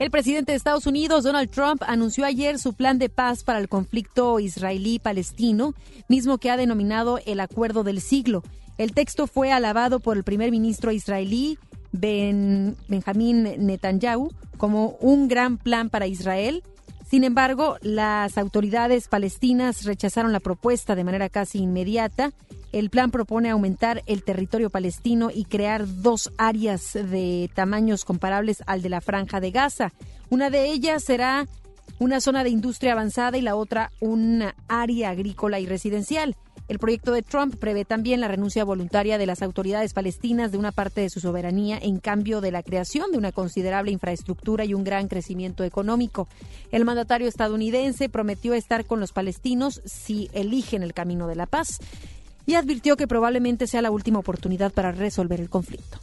El 0.04 0.12
presidente 0.12 0.52
de 0.52 0.58
Estados 0.58 0.86
Unidos, 0.86 1.24
Donald 1.24 1.50
Trump, 1.50 1.82
anunció 1.88 2.26
ayer 2.26 2.60
su 2.60 2.74
plan 2.74 3.00
de 3.00 3.08
paz 3.08 3.46
para 3.46 3.60
el 3.60 3.70
conflicto 3.70 4.38
israelí-palestino, 4.38 5.76
mismo 6.10 6.40
que 6.40 6.52
ha 6.52 6.58
denominado 6.58 7.22
el 7.26 7.40
acuerdo 7.40 7.86
del 7.86 8.02
siglo. 8.02 8.44
El 8.78 8.94
texto 8.94 9.28
fue 9.28 9.54
alabado 9.54 10.02
por 10.02 10.18
el 10.18 10.26
primer 10.26 10.52
ministro 10.52 10.92
israelí, 10.92 11.58
ben, 11.94 12.76
Benjamín 12.90 13.66
Netanyahu, 13.66 14.34
como 14.58 14.98
un 15.00 15.30
gran 15.30 15.58
plan 15.58 15.90
para 15.90 16.06
Israel. 16.06 16.64
Sin 17.14 17.24
embargo, 17.24 17.78
las 17.82 18.40
autoridades 18.40 19.08
palestinas 19.08 19.86
rechazaron 19.86 20.32
la 20.32 20.40
propuesta 20.40 20.96
de 20.96 21.04
manera 21.04 21.30
casi 21.30 21.60
inmediata. 21.60 22.32
El 22.72 22.90
plan 22.90 23.12
propone 23.12 23.52
aumentar 23.52 24.02
el 24.08 24.24
territorio 24.24 24.72
palestino 24.72 25.30
y 25.32 25.46
crear 25.46 25.86
dos 26.02 26.34
áreas 26.40 26.94
de 26.94 27.52
tamaños 27.54 28.04
comparables 28.04 28.64
al 28.66 28.82
de 28.82 28.90
la 28.90 29.00
franja 29.00 29.40
de 29.40 29.52
Gaza. 29.52 29.94
Una 30.32 30.50
de 30.50 30.72
ellas 30.72 31.04
será 31.04 31.46
una 32.00 32.20
zona 32.20 32.44
de 32.44 32.50
industria 32.50 32.94
avanzada 32.94 33.38
y 33.38 33.42
la 33.42 33.58
otra 33.58 33.92
una 34.00 34.56
área 34.68 35.12
agrícola 35.12 35.60
y 35.60 35.68
residencial. 35.68 36.36
El 36.68 36.80
proyecto 36.80 37.12
de 37.12 37.22
Trump 37.22 37.56
prevé 37.58 37.84
también 37.84 38.22
la 38.22 38.30
renuncia 38.30 38.64
voluntaria 38.64 39.18
de 39.18 39.26
las 39.26 39.42
autoridades 39.42 39.94
palestinas 39.94 40.52
de 40.52 40.58
una 40.58 40.72
parte 40.72 41.02
de 41.02 41.10
su 41.10 41.20
soberanía 41.20 41.78
en 41.82 42.00
cambio 42.00 42.40
de 42.40 42.52
la 42.52 42.64
creación 42.64 43.12
de 43.12 43.18
una 43.18 43.32
considerable 43.34 43.92
infraestructura 43.92 44.64
y 44.64 44.74
un 44.74 44.84
gran 44.84 45.08
crecimiento 45.08 45.64
económico. 45.64 46.28
El 46.72 46.86
mandatario 46.86 47.28
estadounidense 47.28 48.08
prometió 48.08 48.54
estar 48.54 48.86
con 48.86 49.00
los 49.00 49.12
palestinos 49.12 49.82
si 49.86 50.30
eligen 50.34 50.84
el 50.84 50.94
camino 50.94 51.28
de 51.28 51.36
la 51.36 51.48
paz 51.48 51.80
y 52.46 52.56
advirtió 52.56 52.96
que 52.96 53.08
probablemente 53.08 53.68
sea 53.68 53.82
la 53.82 53.92
última 53.92 54.20
oportunidad 54.20 54.72
para 54.72 54.92
resolver 54.92 55.42
el 55.42 55.50
conflicto. 55.50 56.00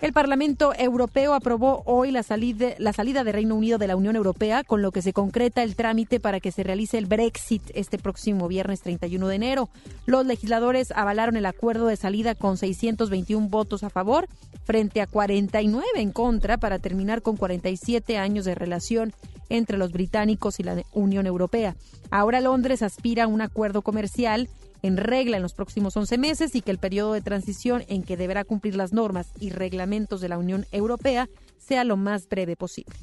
El 0.00 0.12
Parlamento 0.12 0.72
Europeo 0.78 1.34
aprobó 1.34 1.82
hoy 1.84 2.12
la 2.12 2.22
salida, 2.22 2.68
la 2.78 2.92
salida 2.92 3.24
de 3.24 3.32
Reino 3.32 3.56
Unido 3.56 3.78
de 3.78 3.88
la 3.88 3.96
Unión 3.96 4.14
Europea, 4.14 4.62
con 4.62 4.80
lo 4.80 4.92
que 4.92 5.02
se 5.02 5.12
concreta 5.12 5.64
el 5.64 5.74
trámite 5.74 6.20
para 6.20 6.38
que 6.38 6.52
se 6.52 6.62
realice 6.62 6.98
el 6.98 7.06
Brexit 7.06 7.64
este 7.74 7.98
próximo 7.98 8.46
viernes 8.46 8.80
31 8.82 9.26
de 9.26 9.34
enero. 9.34 9.70
Los 10.06 10.24
legisladores 10.24 10.92
avalaron 10.92 11.36
el 11.36 11.46
acuerdo 11.46 11.88
de 11.88 11.96
salida 11.96 12.36
con 12.36 12.58
621 12.58 13.48
votos 13.48 13.82
a 13.82 13.90
favor 13.90 14.28
frente 14.62 15.00
a 15.00 15.08
49 15.08 15.84
en 15.96 16.12
contra 16.12 16.58
para 16.58 16.78
terminar 16.78 17.20
con 17.20 17.36
47 17.36 18.18
años 18.18 18.44
de 18.44 18.54
relación 18.54 19.12
entre 19.48 19.78
los 19.78 19.90
británicos 19.90 20.60
y 20.60 20.62
la 20.62 20.80
Unión 20.92 21.26
Europea. 21.26 21.74
Ahora 22.12 22.40
Londres 22.40 22.82
aspira 22.82 23.24
a 23.24 23.28
un 23.28 23.40
acuerdo 23.40 23.82
comercial 23.82 24.48
en 24.82 24.96
regla 24.96 25.36
en 25.36 25.42
los 25.42 25.54
próximos 25.54 25.96
11 25.96 26.18
meses 26.18 26.54
y 26.54 26.60
que 26.60 26.70
el 26.70 26.78
periodo 26.78 27.12
de 27.12 27.20
transición 27.20 27.84
en 27.88 28.02
que 28.02 28.16
deberá 28.16 28.44
cumplir 28.44 28.76
las 28.76 28.92
normas 28.92 29.28
y 29.38 29.50
reglamentos 29.50 30.20
de 30.20 30.28
la 30.28 30.38
Unión 30.38 30.66
Europea 30.72 31.28
sea 31.58 31.84
lo 31.84 31.96
más 31.96 32.28
breve 32.28 32.56
posible. 32.56 32.94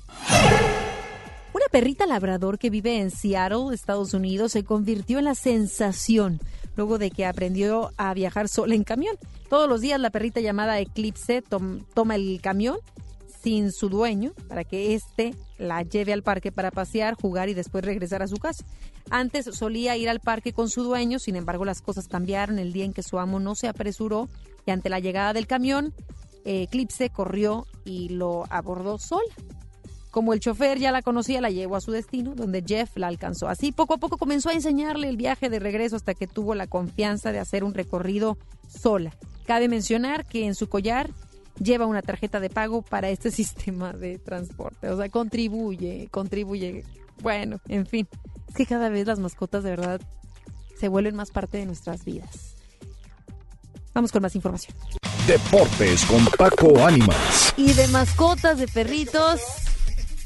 Una 1.53 1.65
perrita 1.71 2.05
labrador 2.05 2.59
que 2.59 2.69
vive 2.69 2.99
en 2.99 3.11
Seattle, 3.11 3.73
Estados 3.73 4.13
Unidos, 4.13 4.51
se 4.51 4.63
convirtió 4.63 5.19
en 5.19 5.25
la 5.25 5.35
sensación 5.35 6.39
luego 6.75 6.97
de 6.97 7.11
que 7.11 7.25
aprendió 7.25 7.91
a 7.97 8.13
viajar 8.13 8.49
sola 8.49 8.75
en 8.75 8.83
camión. 8.83 9.15
Todos 9.49 9.69
los 9.69 9.81
días 9.81 9.99
la 9.99 10.09
perrita 10.09 10.41
llamada 10.41 10.79
Eclipse 10.79 11.41
toma 11.41 12.15
el 12.15 12.41
camión 12.41 12.77
sin 13.41 13.71
su 13.71 13.89
dueño 13.89 14.33
para 14.47 14.63
que 14.63 14.95
éste 14.95 15.33
la 15.57 15.81
lleve 15.83 16.13
al 16.13 16.23
parque 16.23 16.51
para 16.51 16.71
pasear, 16.71 17.15
jugar 17.15 17.49
y 17.49 17.53
después 17.53 17.83
regresar 17.83 18.21
a 18.21 18.27
su 18.27 18.37
casa. 18.37 18.65
Antes 19.09 19.45
solía 19.45 19.97
ir 19.97 20.09
al 20.09 20.19
parque 20.19 20.53
con 20.53 20.69
su 20.69 20.83
dueño, 20.83 21.19
sin 21.19 21.35
embargo 21.35 21.65
las 21.65 21.81
cosas 21.81 22.07
cambiaron 22.07 22.59
el 22.59 22.73
día 22.73 22.85
en 22.85 22.93
que 22.93 23.03
su 23.03 23.19
amo 23.19 23.39
no 23.39 23.55
se 23.55 23.67
apresuró 23.67 24.29
y 24.65 24.71
ante 24.71 24.89
la 24.89 24.99
llegada 24.99 25.33
del 25.33 25.47
camión, 25.47 25.93
Eclipse 26.43 27.09
corrió 27.09 27.65
y 27.85 28.09
lo 28.09 28.45
abordó 28.49 28.97
sola. 28.97 29.33
Como 30.11 30.31
el 30.31 30.39
chofer 30.39 30.79
ya 30.79 30.93
la 30.93 31.01
conocía, 31.01 31.41
la 31.41 31.49
llevó 31.49 31.75
a 31.75 31.81
su 31.81 31.91
destino, 31.91 32.35
donde 32.35 32.63
Jeff 32.65 32.95
la 32.95 33.07
alcanzó. 33.07 33.49
Así 33.49 33.73
poco 33.73 33.95
a 33.95 33.97
poco 33.97 34.17
comenzó 34.17 34.49
a 34.49 34.53
enseñarle 34.53 35.09
el 35.09 35.17
viaje 35.17 35.49
de 35.49 35.59
regreso 35.59 35.97
hasta 35.97 36.13
que 36.13 36.25
tuvo 36.25 36.55
la 36.55 36.67
confianza 36.67 37.33
de 37.33 37.39
hacer 37.39 37.65
un 37.65 37.73
recorrido 37.73 38.37
sola. 38.69 39.13
Cabe 39.45 39.67
mencionar 39.67 40.25
que 40.25 40.45
en 40.45 40.55
su 40.55 40.69
collar 40.69 41.09
lleva 41.59 41.85
una 41.85 42.01
tarjeta 42.01 42.39
de 42.39 42.49
pago 42.49 42.81
para 42.81 43.09
este 43.09 43.31
sistema 43.31 43.93
de 43.93 44.19
transporte. 44.19 44.89
O 44.89 44.97
sea, 44.97 45.09
contribuye, 45.09 46.07
contribuye. 46.11 46.83
Bueno, 47.21 47.59
en 47.67 47.85
fin, 47.85 48.07
es 48.49 48.55
que 48.55 48.65
cada 48.65 48.89
vez 48.89 49.07
las 49.07 49.19
mascotas 49.19 49.63
de 49.63 49.71
verdad 49.71 50.01
se 50.79 50.87
vuelven 50.87 51.15
más 51.15 51.31
parte 51.31 51.57
de 51.57 51.65
nuestras 51.65 52.03
vidas. 52.03 52.55
Vamos 53.93 54.11
con 54.11 54.21
más 54.21 54.35
información. 54.35 54.75
Deportes 55.25 56.05
con 56.05 56.25
Paco 56.37 56.85
Ánimas. 56.85 57.53
Y 57.55 57.71
de 57.73 57.87
mascotas, 57.87 58.59
de 58.59 58.67
perritos, 58.67 59.41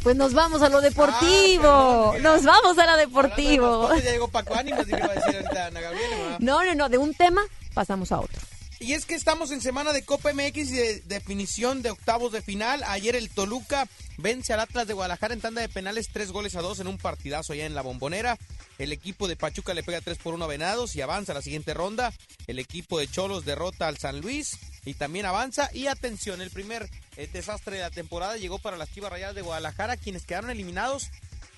pues 0.02 0.16
nos 0.16 0.34
vamos 0.34 0.64
a 0.64 0.70
lo 0.70 0.82
deportivo. 0.82 2.16
nos 2.20 2.44
vamos 2.44 2.78
a 2.80 2.86
lo 2.86 2.98
deportivo. 2.98 3.90
Ya 3.96 4.12
llegó 4.12 4.28
Paco 4.28 4.56
Ánimas 4.56 4.88
y 4.88 4.96
iba 4.96 5.06
a 5.06 5.14
decir 5.14 5.36
ahorita 5.36 5.66
Ana 5.68 5.82
Gabriela. 5.82 6.38
No, 6.40 6.64
no, 6.64 6.76
no, 6.76 6.90
de 6.90 6.98
un 6.98 7.14
tema 7.14 7.42
pasamos 7.74 8.12
a 8.12 8.20
otro. 8.20 8.42
Y 8.82 8.94
es 8.94 9.06
que 9.06 9.16
estamos 9.16 9.52
en 9.52 9.60
semana 9.60 9.92
de 9.92 10.04
Copa 10.04 10.32
MX 10.32 10.58
y 10.72 10.78
de 10.78 11.02
definición 11.02 11.82
de 11.82 11.92
octavos 11.92 12.32
de 12.32 12.42
final. 12.42 12.82
Ayer 12.88 13.14
el 13.18 13.30
Toluca 13.30 13.90
vence 14.18 14.54
al 14.54 14.62
Atlas 14.62 14.88
de 14.88 14.94
Guadalajara 14.94 15.34
en 15.34 15.42
tanda 15.42 15.60
de 15.60 15.68
penales, 15.68 16.08
tres 16.14 16.32
goles 16.32 16.56
a 16.56 16.62
dos 16.62 16.80
en 16.80 16.88
un 16.88 16.98
partidazo 16.98 17.52
allá 17.52 17.66
en 17.66 17.76
la 17.76 17.82
bombonera. 17.82 18.38
El 18.78 18.94
equipo 18.94 19.28
de 19.28 19.36
Pachuca 19.36 19.74
le 19.74 19.84
pega 19.84 20.00
3 20.00 20.18
por 20.20 20.34
1 20.34 20.46
a 20.46 20.48
Venados 20.48 20.96
y 20.96 21.02
avanza 21.02 21.34
a 21.34 21.36
la 21.36 21.42
siguiente 21.42 21.74
ronda. 21.74 22.14
El 22.48 22.58
equipo 22.58 23.00
de 23.00 23.10
Cholos 23.10 23.44
derrota 23.44 23.90
al 23.90 23.98
San 23.98 24.22
Luis 24.22 24.58
y 24.86 24.94
también 24.94 25.26
avanza. 25.26 25.70
Y 25.74 25.88
atención, 25.88 26.40
el 26.40 26.50
primer 26.50 26.90
desastre 27.34 27.76
de 27.76 27.84
la 27.84 27.92
temporada 27.92 28.38
llegó 28.38 28.60
para 28.60 28.78
las 28.78 28.94
Chivas 28.94 29.12
Rayadas 29.12 29.36
de 29.36 29.42
Guadalajara, 29.42 29.98
quienes 29.98 30.24
quedaron 30.24 30.52
eliminados 30.52 31.10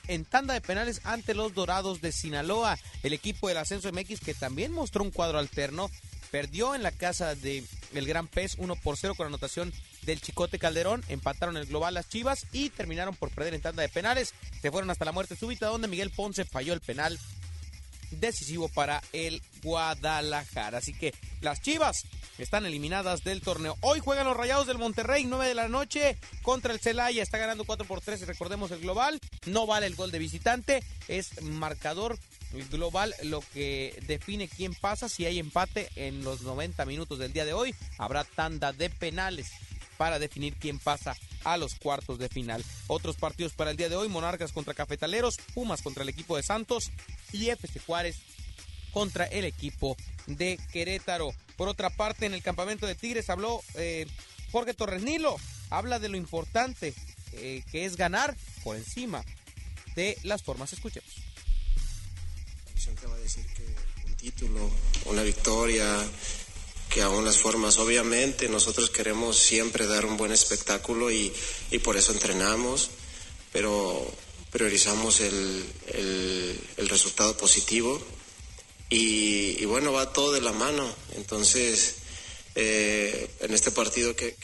en 0.07 0.25
tanda 0.25 0.55
de 0.55 0.61
penales 0.61 1.01
ante 1.03 1.35
los 1.35 1.53
Dorados 1.53 2.01
de 2.01 2.11
Sinaloa. 2.11 2.79
El 3.03 3.13
equipo 3.13 3.47
del 3.47 3.57
Ascenso 3.57 3.91
MX 3.93 4.21
que 4.21 4.33
también 4.33 4.71
mostró 4.71 5.03
un 5.03 5.11
cuadro 5.11 5.37
alterno 5.37 5.91
perdió 6.31 6.73
en 6.73 6.83
la 6.83 6.91
casa 6.91 7.35
de 7.35 7.63
el 7.93 8.07
Gran 8.07 8.27
Pez 8.27 8.55
1 8.57 8.75
por 8.77 8.97
0 8.97 9.15
con 9.15 9.27
anotación 9.27 9.73
del 10.03 10.21
Chicote 10.21 10.57
Calderón, 10.57 11.03
empataron 11.09 11.57
el 11.57 11.65
global 11.65 11.93
las 11.93 12.09
Chivas 12.09 12.47
y 12.53 12.69
terminaron 12.69 13.15
por 13.15 13.29
perder 13.29 13.53
en 13.53 13.61
tanda 13.61 13.81
de 13.81 13.89
penales, 13.89 14.33
se 14.61 14.71
fueron 14.71 14.89
hasta 14.89 15.05
la 15.05 15.11
muerte 15.11 15.35
súbita 15.35 15.67
donde 15.67 15.87
Miguel 15.87 16.09
Ponce 16.09 16.45
falló 16.45 16.73
el 16.73 16.81
penal 16.81 17.19
decisivo 18.11 18.69
para 18.69 19.01
el 19.13 19.41
Guadalajara. 19.63 20.79
Así 20.79 20.93
que 20.93 21.13
las 21.41 21.61
Chivas 21.61 22.05
están 22.37 22.65
eliminadas 22.65 23.23
del 23.23 23.41
torneo. 23.41 23.77
Hoy 23.81 23.99
juegan 23.99 24.25
los 24.25 24.35
Rayados 24.37 24.67
del 24.67 24.77
Monterrey, 24.77 25.25
9 25.25 25.47
de 25.47 25.55
la 25.55 25.67
noche, 25.67 26.17
contra 26.41 26.73
el 26.73 26.79
Celaya. 26.79 27.23
Está 27.23 27.37
ganando 27.37 27.63
4 27.63 27.85
por 27.85 28.01
3 28.01 28.21
y 28.21 28.25
recordemos 28.25 28.71
el 28.71 28.81
global. 28.81 29.19
No 29.45 29.65
vale 29.65 29.85
el 29.87 29.95
gol 29.95 30.11
de 30.11 30.19
visitante, 30.19 30.83
es 31.07 31.41
marcador 31.41 32.17
global 32.69 33.13
lo 33.23 33.41
que 33.53 33.97
define 34.07 34.47
quién 34.47 34.73
pasa. 34.73 35.09
Si 35.09 35.25
hay 35.25 35.39
empate 35.39 35.89
en 35.95 36.23
los 36.23 36.41
90 36.41 36.85
minutos 36.85 37.19
del 37.19 37.33
día 37.33 37.45
de 37.45 37.53
hoy, 37.53 37.75
habrá 37.97 38.23
tanda 38.23 38.73
de 38.73 38.89
penales 38.89 39.51
para 39.97 40.19
definir 40.19 40.55
quién 40.55 40.79
pasa 40.79 41.15
a 41.43 41.57
los 41.57 41.75
cuartos 41.75 42.17
de 42.19 42.29
final. 42.29 42.63
Otros 42.87 43.17
partidos 43.17 43.53
para 43.53 43.71
el 43.71 43.77
día 43.77 43.89
de 43.89 43.95
hoy, 43.95 44.09
Monarcas 44.09 44.51
contra 44.51 44.73
Cafetaleros, 44.73 45.37
Pumas 45.53 45.81
contra 45.81 46.03
el 46.03 46.09
equipo 46.09 46.37
de 46.37 46.43
Santos 46.43 46.91
y 47.31 47.49
FC 47.49 47.79
Juárez 47.79 48.17
contra 48.91 49.25
el 49.25 49.45
equipo 49.45 49.95
de 50.27 50.59
Querétaro. 50.71 51.33
Por 51.55 51.69
otra 51.69 51.89
parte, 51.89 52.25
en 52.25 52.33
el 52.33 52.43
campamento 52.43 52.87
de 52.87 52.95
Tigres 52.95 53.29
habló 53.29 53.61
eh, 53.75 54.07
Jorge 54.51 54.73
Torres 54.73 55.03
Nilo, 55.03 55.37
habla 55.69 55.99
de 55.99 56.09
lo 56.09 56.17
importante 56.17 56.93
eh, 57.33 57.63
que 57.71 57.85
es 57.85 57.95
ganar 57.95 58.35
por 58.63 58.75
encima 58.75 59.23
de 59.95 60.17
las 60.23 60.43
formas. 60.43 60.73
Escuchemos 60.73 61.30
te 62.89 63.07
va 63.07 63.15
a 63.15 63.19
decir 63.19 63.45
que 63.55 63.63
un 64.07 64.13
título, 64.15 64.71
una 65.05 65.21
victoria, 65.21 65.97
que 66.89 67.01
aún 67.01 67.23
las 67.23 67.37
formas, 67.37 67.77
obviamente 67.77 68.49
nosotros 68.49 68.89
queremos 68.89 69.37
siempre 69.37 69.85
dar 69.85 70.05
un 70.05 70.17
buen 70.17 70.31
espectáculo 70.31 71.11
y, 71.11 71.31
y 71.69 71.77
por 71.79 71.95
eso 71.95 72.11
entrenamos, 72.11 72.89
pero 73.53 74.11
priorizamos 74.51 75.21
el, 75.21 75.65
el, 75.87 76.59
el 76.77 76.89
resultado 76.89 77.37
positivo 77.37 78.01
y, 78.89 79.61
y, 79.61 79.65
bueno, 79.65 79.93
va 79.93 80.11
todo 80.11 80.33
de 80.33 80.41
la 80.41 80.51
mano. 80.51 80.93
Entonces, 81.15 81.95
eh, 82.55 83.29
en 83.39 83.53
este 83.53 83.71
partido 83.71 84.15
que 84.15 84.35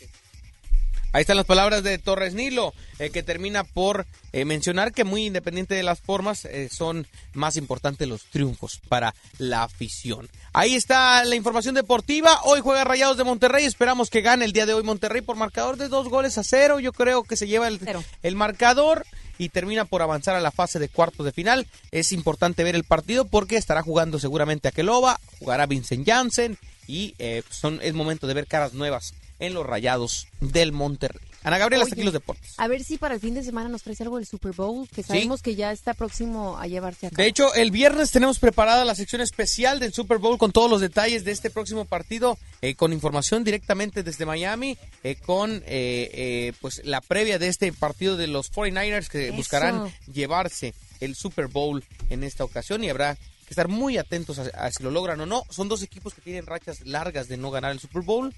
Ahí 1.18 1.22
están 1.22 1.38
las 1.38 1.48
palabras 1.48 1.82
de 1.82 1.98
Torres 1.98 2.36
Nilo, 2.36 2.76
eh, 3.00 3.10
que 3.10 3.24
termina 3.24 3.64
por 3.64 4.06
eh, 4.34 4.46
mencionar 4.46 4.94
que 4.94 5.04
muy 5.04 5.26
independiente 5.26 5.74
de 5.74 5.82
las 5.82 6.00
formas, 6.00 6.46
eh, 6.46 6.70
son 6.72 7.08
más 7.34 7.58
importantes 7.58 8.08
los 8.08 8.26
triunfos 8.26 8.80
para 8.88 9.16
la 9.40 9.64
afición. 9.64 10.30
Ahí 10.54 10.76
está 10.76 11.26
la 11.26 11.34
información 11.34 11.74
deportiva. 11.74 12.40
Hoy 12.44 12.60
juega 12.62 12.84
Rayados 12.84 13.18
de 13.18 13.24
Monterrey. 13.24 13.66
Esperamos 13.66 14.12
que 14.12 14.22
gane 14.22 14.46
el 14.46 14.54
día 14.54 14.68
de 14.68 14.76
hoy 14.76 14.84
Monterrey 14.84 15.22
por 15.22 15.38
marcador 15.38 15.78
de 15.78 15.88
dos 15.88 16.08
goles 16.08 16.38
a 16.38 16.44
cero. 16.44 16.80
Yo 16.80 16.94
creo 16.94 17.24
que 17.24 17.36
se 17.36 17.48
lleva 17.48 17.68
el, 17.68 17.80
el 18.22 18.36
marcador 18.36 19.04
y 19.40 19.50
termina 19.50 19.86
por 19.86 20.04
avanzar 20.04 20.36
a 20.36 20.40
la 20.40 20.52
fase 20.52 20.78
de 20.78 20.88
cuartos 20.88 21.26
de 21.26 21.32
final. 21.32 21.66
Es 21.90 22.12
importante 22.12 22.64
ver 22.64 22.76
el 22.76 22.84
partido 22.84 23.26
porque 23.26 23.58
estará 23.58 23.82
jugando 23.82 24.20
seguramente 24.20 24.68
Aqueloba, 24.68 25.20
jugará 25.40 25.66
Vincent 25.66 26.08
Janssen 26.08 26.60
y 26.86 27.16
son, 27.50 27.80
es 27.82 27.96
momento 27.96 28.28
de 28.28 28.36
ver 28.36 28.46
caras 28.46 28.74
nuevas 28.74 29.16
en 29.40 29.54
los 29.54 29.66
Rayados 29.66 30.28
del 30.42 30.72
Monterrey. 30.72 31.22
Ana 31.44 31.60
Gabriela, 31.60 31.84
hasta 31.84 31.96
aquí 31.96 32.04
los 32.04 32.14
deportes. 32.14 32.56
A 32.58 32.68
ver 32.68 32.84
si 32.84 32.98
para 32.98 33.16
el 33.16 33.22
fin 33.22 33.34
de 33.34 33.42
semana 33.42 33.70
nos 33.70 33.82
traes 33.84 34.02
algo 34.02 34.18
del 34.18 34.26
Super 34.26 34.52
Bowl, 34.52 34.86
que 34.90 35.02
sabemos 35.02 35.42
que 35.42 35.56
ya 35.56 35.72
está 35.72 35.94
próximo 35.94 36.58
a 36.58 36.68
llevarse 36.68 37.08
a 37.08 37.10
cabo. 37.10 37.22
De 37.22 37.30
hecho, 37.30 37.54
el 37.54 37.72
viernes 37.72 38.12
tenemos 38.12 38.38
preparada 38.40 38.84
la 38.84 38.96
sección 38.96 39.22
especial 39.22 39.80
del 39.80 39.94
Super 39.94 40.18
Bowl 40.18 40.38
con 40.38 40.52
todos 40.52 40.70
los 40.70 40.82
detalles 40.82 41.24
de 41.24 41.32
este 41.32 41.50
próximo 41.50 41.86
partido, 41.86 42.38
eh, 42.62 42.76
con 42.76 42.92
información 42.92 43.46
directamente 43.46 44.04
desde 44.04 44.26
Miami, 44.26 44.78
eh, 45.04 45.16
con 45.16 45.54
eh, 45.54 45.62
eh, 45.68 46.54
pues 46.60 46.82
la 46.84 47.00
previa 47.00 47.40
de 47.40 47.48
este 47.48 47.72
partido 47.72 48.18
de 48.18 48.28
los 48.28 48.52
49ers 48.52 49.08
que 49.08 49.28
Eso. 49.28 49.38
buscarán 49.38 49.90
llevarse 50.12 50.74
el 51.00 51.16
Super 51.16 51.48
Bowl 51.48 51.82
en 52.10 52.26
esta 52.26 52.44
ocasión 52.44 52.84
y 52.84 52.90
habrá 52.90 53.16
que 53.16 53.52
estar 53.52 53.70
muy 53.70 53.98
atentos 53.98 54.40
a, 54.40 54.42
a 54.66 54.72
si 54.72 54.84
lo 54.84 54.92
logran 54.92 55.22
o 55.22 55.26
no. 55.26 55.44
Son 55.50 55.70
dos 55.70 55.82
equipos 55.82 56.14
que 56.14 56.20
tienen 56.20 56.46
rachas 56.46 56.82
largas 56.86 57.30
de 57.30 57.38
no 57.38 57.52
ganar 57.52 57.72
el 57.72 57.80
Super 57.80 58.02
Bowl. 58.02 58.34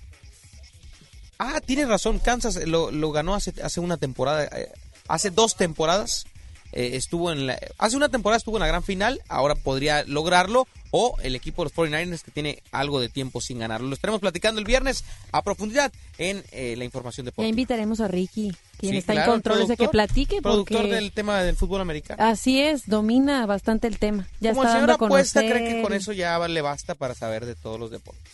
Ah, 1.39 1.61
tienes 1.65 1.87
razón, 1.87 2.19
Kansas 2.19 2.55
lo, 2.67 2.91
lo 2.91 3.11
ganó 3.11 3.33
hace, 3.33 3.53
hace 3.63 3.79
una 3.79 3.97
temporada, 3.97 4.43
eh, 4.45 4.69
hace 5.07 5.29
dos 5.29 5.55
temporadas. 5.55 6.25
eh, 6.73 6.91
estuvo 6.97 7.31
en 7.31 7.47
la, 7.47 7.57
hace 7.79 7.95
una 7.97 8.09
temporada 8.09 8.37
estuvo 8.37 8.57
en 8.57 8.61
la 8.61 8.67
gran 8.67 8.83
final, 8.83 9.21
ahora 9.27 9.55
podría 9.55 10.03
lograrlo, 10.03 10.67
o 10.91 11.15
el 11.23 11.35
equipo 11.35 11.63
de 11.63 11.69
los 11.69 11.73
49ers 11.73 12.21
que 12.23 12.31
tiene 12.31 12.61
algo 12.71 12.99
de 12.99 13.09
tiempo 13.09 13.41
sin 13.41 13.57
ganarlo. 13.59 13.87
Lo 13.87 13.93
estaremos 13.95 14.19
platicando 14.21 14.59
el 14.59 14.65
viernes 14.65 15.03
a 15.31 15.41
profundidad 15.43 15.91
en 16.17 16.43
eh, 16.51 16.75
la 16.77 16.83
información 16.83 17.23
Ya 17.25 17.29
deportiva. 17.29 17.49
invitaremos 17.49 17.99
a 18.01 18.07
Ricky, 18.07 18.51
quien 18.77 18.91
Sí, 18.93 18.97
está 18.97 19.13
claro, 19.13 19.31
en 19.31 19.35
controles 19.37 19.67
de 19.67 19.77
que 19.77 19.87
platique. 19.87 20.41
Productor 20.41 20.77
porque- 20.81 20.93
del 20.95 21.11
tema 21.11 21.41
del 21.41 21.55
fútbol 21.55 21.81
americano. 21.81 22.21
Así 22.23 22.59
es, 22.61 22.85
domina 22.87 23.45
bastante 23.45 23.87
el 23.87 23.97
tema. 23.97 24.27
Ya 24.39 24.49
Como 24.51 24.63
el 24.63 24.67
está 24.67 24.77
señor 24.79 24.89
dando 24.89 25.05
a 25.05 25.07
apuesta, 25.07 25.39
conocer. 25.41 25.57
cree 25.63 25.75
que 25.75 25.81
con 25.81 25.93
eso 25.93 26.11
ya 26.11 26.37
le 26.47 26.61
basta 26.61 26.93
para 26.95 27.15
saber 27.15 27.45
de 27.45 27.55
todos 27.55 27.79
los 27.79 27.89
deportes. 27.91 28.33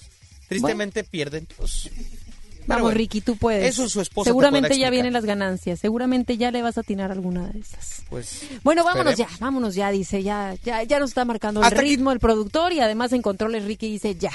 Tristemente 0.49 1.03
pierden 1.06 1.45
todos. 1.45 1.89
Vamos, 2.68 2.84
bueno, 2.84 2.97
Ricky, 2.97 3.22
tú 3.22 3.36
puedes. 3.38 3.63
eso 3.68 3.88
su 3.89 4.01
esposa 4.01 4.26
te 4.26 4.30
Seguramente 4.32 4.78
ya 4.78 4.89
vienen 4.89 5.13
las 5.13 5.26
ganancias. 5.26 5.80
Seguramente 5.80 6.38
ya 6.38 6.51
le 6.51 6.61
vas 6.61 6.78
a 6.78 6.82
atinar 6.82 7.11
alguna 7.11 7.47
de 7.49 7.59
esas. 7.59 8.03
Pues, 8.09 8.41
Bueno, 8.63 8.84
vámonos 8.84 9.11
esperemos. 9.13 9.39
ya, 9.39 9.45
vámonos 9.45 9.76
ya, 9.76 9.91
dice, 9.91 10.24
ya, 10.24 10.55
ya, 10.63 10.84
ya 10.84 10.99
nos 10.99 11.09
está 11.11 11.26
marcando 11.26 11.59
el 11.61 11.66
aquí- 11.68 11.76
ritmo 11.82 12.11
el 12.11 12.20
productor 12.20 12.74
y 12.74 12.80
además 12.80 13.11
en 13.13 13.22
controles 13.22 13.66
Ricky 13.66 13.89
dice 13.89 14.16
ya. 14.16 14.32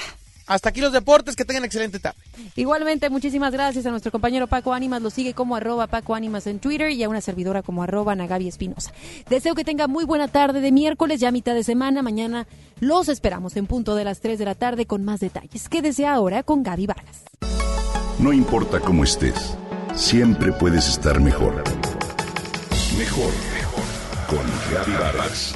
Hasta 0.47 0.69
aquí 0.69 0.81
los 0.81 0.91
deportes, 0.91 1.37
que 1.37 1.45
tengan 1.45 1.63
excelente 1.63 1.99
tarde. 1.99 2.17
Igualmente, 2.57 3.09
muchísimas 3.09 3.53
gracias 3.53 3.85
a 3.85 3.91
nuestro 3.91 4.11
compañero 4.11 4.47
Paco 4.47 4.73
Ánimas, 4.73 5.01
lo 5.01 5.09
sigue 5.09 5.33
como 5.33 5.55
arroba 5.55 5.87
Paco 5.87 6.13
Ánimas 6.13 6.45
en 6.47 6.59
Twitter 6.59 6.91
y 6.91 7.01
a 7.03 7.09
una 7.09 7.21
servidora 7.21 7.61
como 7.61 7.83
arroba 7.83 8.15
Nagabi 8.15 8.49
Espinosa. 8.49 8.91
Deseo 9.29 9.55
que 9.55 9.63
tenga 9.63 9.87
muy 9.87 10.03
buena 10.03 10.27
tarde 10.27 10.59
de 10.59 10.71
miércoles, 10.73 11.21
ya 11.21 11.31
mitad 11.31 11.53
de 11.53 11.63
semana, 11.63 12.01
mañana 12.01 12.47
los 12.81 13.07
esperamos 13.07 13.55
en 13.55 13.65
punto 13.67 13.95
de 13.95 14.03
las 14.03 14.19
3 14.19 14.39
de 14.39 14.45
la 14.45 14.55
tarde 14.55 14.85
con 14.85 15.05
más 15.05 15.21
detalles. 15.21 15.69
Quédese 15.69 16.05
ahora 16.05 16.43
con 16.43 16.63
Gaby 16.63 16.87
Vargas. 16.87 17.21
No 18.21 18.31
importa 18.31 18.79
cómo 18.79 19.03
estés, 19.03 19.57
siempre 19.95 20.51
puedes 20.51 20.87
estar 20.87 21.19
mejor. 21.19 21.63
Mejor, 22.95 23.31
mejor. 23.55 23.83
Con 24.27 24.93
Vargas. 24.99 25.55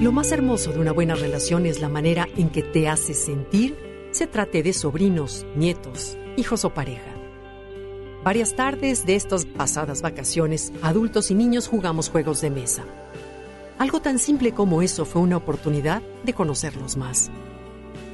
Lo 0.00 0.12
más 0.12 0.30
hermoso 0.30 0.72
de 0.72 0.78
una 0.78 0.92
buena 0.92 1.16
relación 1.16 1.66
es 1.66 1.80
la 1.80 1.88
manera 1.88 2.28
en 2.36 2.50
que 2.50 2.62
te 2.62 2.88
hace 2.88 3.14
sentir, 3.14 3.76
se 4.12 4.28
trate 4.28 4.62
de 4.62 4.72
sobrinos, 4.72 5.44
nietos, 5.56 6.16
hijos 6.36 6.64
o 6.64 6.72
pareja. 6.72 7.19
Varias 8.22 8.54
tardes 8.54 9.06
de 9.06 9.16
estas 9.16 9.46
pasadas 9.46 10.02
vacaciones, 10.02 10.74
adultos 10.82 11.30
y 11.30 11.34
niños 11.34 11.68
jugamos 11.68 12.10
juegos 12.10 12.42
de 12.42 12.50
mesa. 12.50 12.84
Algo 13.78 14.00
tan 14.00 14.18
simple 14.18 14.52
como 14.52 14.82
eso 14.82 15.06
fue 15.06 15.22
una 15.22 15.38
oportunidad 15.38 16.02
de 16.22 16.34
conocerlos 16.34 16.98
más. 16.98 17.30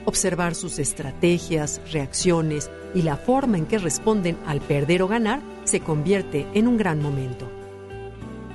Observar 0.04 0.54
sus 0.54 0.78
estrategias, 0.78 1.80
reacciones 1.90 2.70
y 2.94 3.02
la 3.02 3.16
forma 3.16 3.58
en 3.58 3.66
que 3.66 3.78
responden 3.78 4.38
al 4.46 4.60
perder 4.60 5.02
o 5.02 5.08
ganar 5.08 5.40
se 5.64 5.80
convierte 5.80 6.46
en 6.54 6.68
un 6.68 6.76
gran 6.76 7.02
momento. 7.02 7.50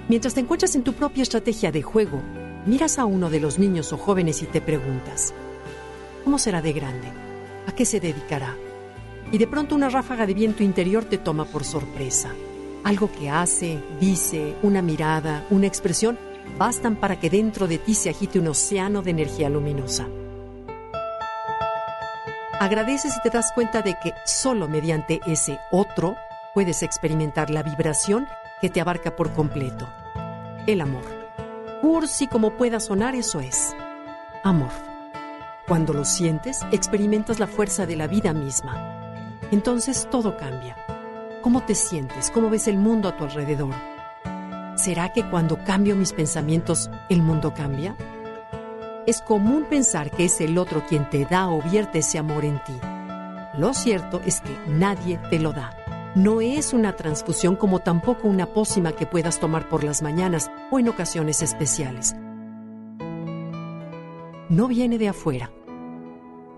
Mientras 0.08 0.34
te 0.34 0.40
encuentras 0.40 0.74
en 0.76 0.84
tu 0.84 0.94
propia 0.94 1.24
estrategia 1.24 1.70
de 1.70 1.82
juego, 1.82 2.22
miras 2.66 2.98
a 2.98 3.04
uno 3.04 3.30
de 3.30 3.42
los 3.42 3.60
niños 3.60 3.92
o 3.92 3.98
jóvenes 3.98 4.42
y 4.42 4.46
te 4.46 4.62
preguntas, 4.62 5.34
¿cómo 6.24 6.40
será 6.40 6.62
de 6.62 6.72
grande? 6.72 7.10
¿A 7.68 7.74
qué 7.74 7.84
se 7.84 8.00
dedicará? 8.00 8.56
Y 9.32 9.38
de 9.38 9.48
pronto 9.48 9.76
una 9.76 9.90
ráfaga 9.90 10.26
de 10.26 10.34
viento 10.34 10.64
interior 10.64 11.06
te 11.06 11.18
toma 11.18 11.46
por 11.46 11.64
sorpresa. 11.64 12.32
Algo 12.84 13.10
que 13.12 13.30
hace, 13.30 13.80
dice, 14.00 14.56
una 14.62 14.82
mirada, 14.82 15.46
una 15.50 15.68
expresión, 15.68 16.18
bastan 16.58 16.96
para 16.96 17.20
que 17.20 17.30
dentro 17.30 17.68
de 17.68 17.78
ti 17.78 17.94
se 17.94 18.10
agite 18.10 18.40
un 18.40 18.48
océano 18.48 19.02
de 19.02 19.12
energía 19.12 19.50
luminosa. 19.50 20.08
Agradeces 22.60 23.16
y 23.18 23.22
te 23.22 23.30
das 23.30 23.52
cuenta 23.54 23.82
de 23.82 23.96
que 24.04 24.14
solo 24.26 24.68
mediante 24.68 25.20
ese 25.26 25.60
otro 25.72 26.16
puedes 26.54 26.84
experimentar 26.84 27.50
la 27.50 27.64
vibración 27.64 28.28
que 28.62 28.70
te 28.70 28.82
abarca 28.82 29.16
por 29.16 29.34
completo. 29.34 29.88
El 30.68 30.82
amor. 30.82 31.04
Cursi 31.82 32.28
como 32.28 32.58
pueda 32.58 32.80
sonar, 32.80 33.16
eso 33.16 33.40
es. 33.40 33.76
Amor. 34.44 34.70
Cuando 35.68 35.94
lo 35.94 36.06
sientes, 36.06 36.60
experimentas 36.72 37.40
la 37.40 37.48
fuerza 37.48 37.88
de 37.88 37.96
la 37.96 38.06
vida 38.06 38.34
misma. 38.34 39.01
Entonces 39.52 40.08
todo 40.10 40.38
cambia. 40.38 40.78
¿Cómo 41.42 41.64
te 41.64 41.76
sientes? 41.76 42.32
¿Cómo 42.32 42.50
ves 42.50 42.68
el 42.68 42.78
mundo 42.78 43.10
a 43.10 43.18
tu 43.18 43.26
alrededor? 43.26 43.74
¿Será 44.76 45.12
que 45.12 45.30
cuando 45.30 45.64
cambio 45.64 45.96
mis 45.96 46.14
pensamientos, 46.14 46.90
el 47.10 47.22
mundo 47.22 47.54
cambia? 47.54 47.96
Es 49.06 49.22
común 49.22 49.66
pensar 49.70 50.10
que 50.10 50.26
es 50.26 50.40
el 50.40 50.58
otro 50.58 50.86
quien 50.88 51.10
te 51.10 51.26
da 51.26 51.50
o 51.50 51.62
vierte 51.62 52.00
ese 52.00 52.18
amor 52.18 52.46
en 52.46 52.64
ti. 52.64 52.80
Lo 53.58 53.74
cierto 53.74 54.22
es 54.26 54.40
que 54.40 54.58
nadie 54.68 55.20
te 55.30 55.40
lo 55.40 55.52
da. 55.52 55.76
No 56.16 56.40
es 56.40 56.72
una 56.74 56.96
transfusión 56.96 57.56
como 57.56 57.80
tampoco 57.80 58.28
una 58.28 58.46
pócima 58.46 58.94
que 58.94 59.06
puedas 59.06 59.40
tomar 59.40 59.68
por 59.68 59.84
las 59.84 60.02
mañanas 60.02 60.50
o 60.70 60.80
en 60.80 60.88
ocasiones 60.88 61.42
especiales. 61.42 62.16
No 64.50 64.68
viene 64.68 64.98
de 64.98 65.10
afuera. 65.10 65.52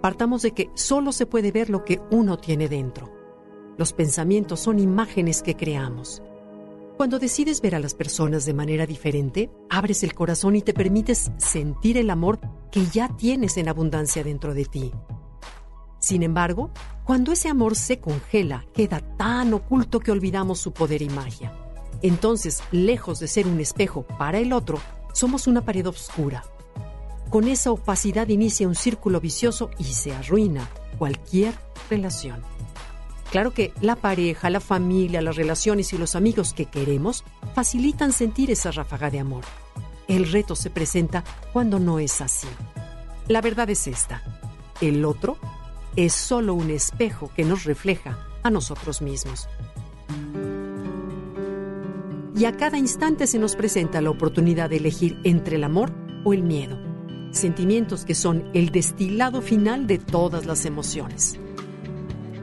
Partamos 0.03 0.41
de 0.41 0.51
que 0.51 0.69
solo 0.73 1.13
se 1.13 1.25
puede 1.25 1.53
ver 1.53 1.69
lo 1.69 1.85
que 1.85 2.01
uno 2.11 2.37
tiene 2.37 2.67
dentro. 2.67 3.09
Los 3.77 3.93
pensamientos 3.93 4.59
son 4.59 4.79
imágenes 4.79 5.41
que 5.41 5.55
creamos. 5.55 6.21
Cuando 6.97 7.19
decides 7.19 7.61
ver 7.61 7.73
a 7.73 7.79
las 7.79 7.93
personas 7.93 8.45
de 8.45 8.53
manera 8.53 8.85
diferente, 8.85 9.49
abres 9.69 10.03
el 10.03 10.13
corazón 10.13 10.57
y 10.57 10.61
te 10.61 10.73
permites 10.73 11.31
sentir 11.37 11.97
el 11.97 12.09
amor 12.09 12.41
que 12.69 12.85
ya 12.87 13.15
tienes 13.15 13.55
en 13.55 13.69
abundancia 13.69 14.25
dentro 14.25 14.53
de 14.53 14.65
ti. 14.65 14.91
Sin 15.99 16.21
embargo, 16.21 16.71
cuando 17.05 17.31
ese 17.31 17.47
amor 17.47 17.77
se 17.77 18.01
congela, 18.01 18.65
queda 18.73 18.99
tan 19.15 19.53
oculto 19.53 20.01
que 20.01 20.11
olvidamos 20.11 20.59
su 20.59 20.73
poder 20.73 21.01
y 21.01 21.07
magia. 21.07 21.57
Entonces, 22.01 22.61
lejos 22.73 23.21
de 23.21 23.29
ser 23.29 23.47
un 23.47 23.61
espejo 23.61 24.03
para 24.03 24.39
el 24.39 24.51
otro, 24.51 24.79
somos 25.13 25.47
una 25.47 25.61
pared 25.61 25.87
oscura. 25.87 26.43
Con 27.33 27.47
esa 27.47 27.71
opacidad 27.71 28.27
inicia 28.27 28.67
un 28.67 28.75
círculo 28.75 29.19
vicioso 29.19 29.71
y 29.79 29.85
se 29.85 30.13
arruina 30.13 30.69
cualquier 30.99 31.55
relación. 31.89 32.43
Claro 33.31 33.55
que 33.55 33.73
la 33.81 33.95
pareja, 33.95 34.51
la 34.51 34.59
familia, 34.59 35.19
las 35.19 35.35
relaciones 35.35 35.93
y 35.93 35.97
los 35.97 36.15
amigos 36.15 36.53
que 36.53 36.67
queremos 36.67 37.23
facilitan 37.55 38.11
sentir 38.11 38.51
esa 38.51 38.69
ráfaga 38.69 39.09
de 39.09 39.17
amor. 39.17 39.43
El 40.07 40.31
reto 40.31 40.55
se 40.55 40.69
presenta 40.69 41.23
cuando 41.51 41.79
no 41.79 41.97
es 41.97 42.21
así. 42.21 42.45
La 43.27 43.41
verdad 43.41 43.67
es 43.71 43.87
esta. 43.87 44.21
El 44.79 45.03
otro 45.03 45.39
es 45.95 46.13
solo 46.13 46.53
un 46.53 46.69
espejo 46.69 47.31
que 47.35 47.45
nos 47.45 47.63
refleja 47.63 48.27
a 48.43 48.51
nosotros 48.51 49.01
mismos. 49.01 49.49
Y 52.35 52.45
a 52.45 52.55
cada 52.55 52.77
instante 52.77 53.25
se 53.25 53.39
nos 53.39 53.55
presenta 53.55 54.01
la 54.01 54.11
oportunidad 54.11 54.69
de 54.69 54.77
elegir 54.77 55.19
entre 55.23 55.55
el 55.55 55.63
amor 55.63 55.91
o 56.25 56.33
el 56.33 56.43
miedo, 56.43 56.92
sentimientos 57.33 58.05
que 58.05 58.15
son 58.15 58.49
el 58.53 58.69
destilado 58.69 59.41
final 59.41 59.87
de 59.87 59.97
todas 59.97 60.45
las 60.45 60.65
emociones. 60.65 61.37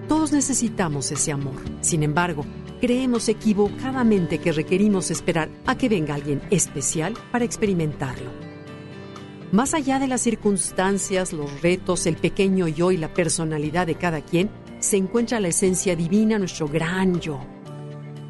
Todos 0.08 0.32
necesitamos 0.32 1.10
ese 1.12 1.32
amor. 1.32 1.54
Sin 1.80 2.02
embargo, 2.02 2.44
creemos 2.80 3.28
equivocadamente 3.28 4.38
que 4.38 4.52
requerimos 4.52 5.10
esperar 5.10 5.48
a 5.66 5.78
que 5.78 5.88
venga 5.88 6.14
alguien 6.14 6.42
especial 6.50 7.14
para 7.30 7.44
experimentarlo. 7.44 8.30
Más 9.52 9.74
allá 9.74 9.98
de 9.98 10.06
las 10.06 10.20
circunstancias, 10.20 11.32
los 11.32 11.60
retos, 11.62 12.06
el 12.06 12.16
pequeño 12.16 12.68
yo 12.68 12.92
y 12.92 12.96
la 12.96 13.12
personalidad 13.12 13.86
de 13.86 13.96
cada 13.96 14.20
quien, 14.20 14.50
se 14.80 14.96
encuentra 14.96 15.40
la 15.40 15.48
esencia 15.48 15.96
divina, 15.96 16.38
nuestro 16.38 16.68
gran 16.68 17.20
yo. 17.20 17.40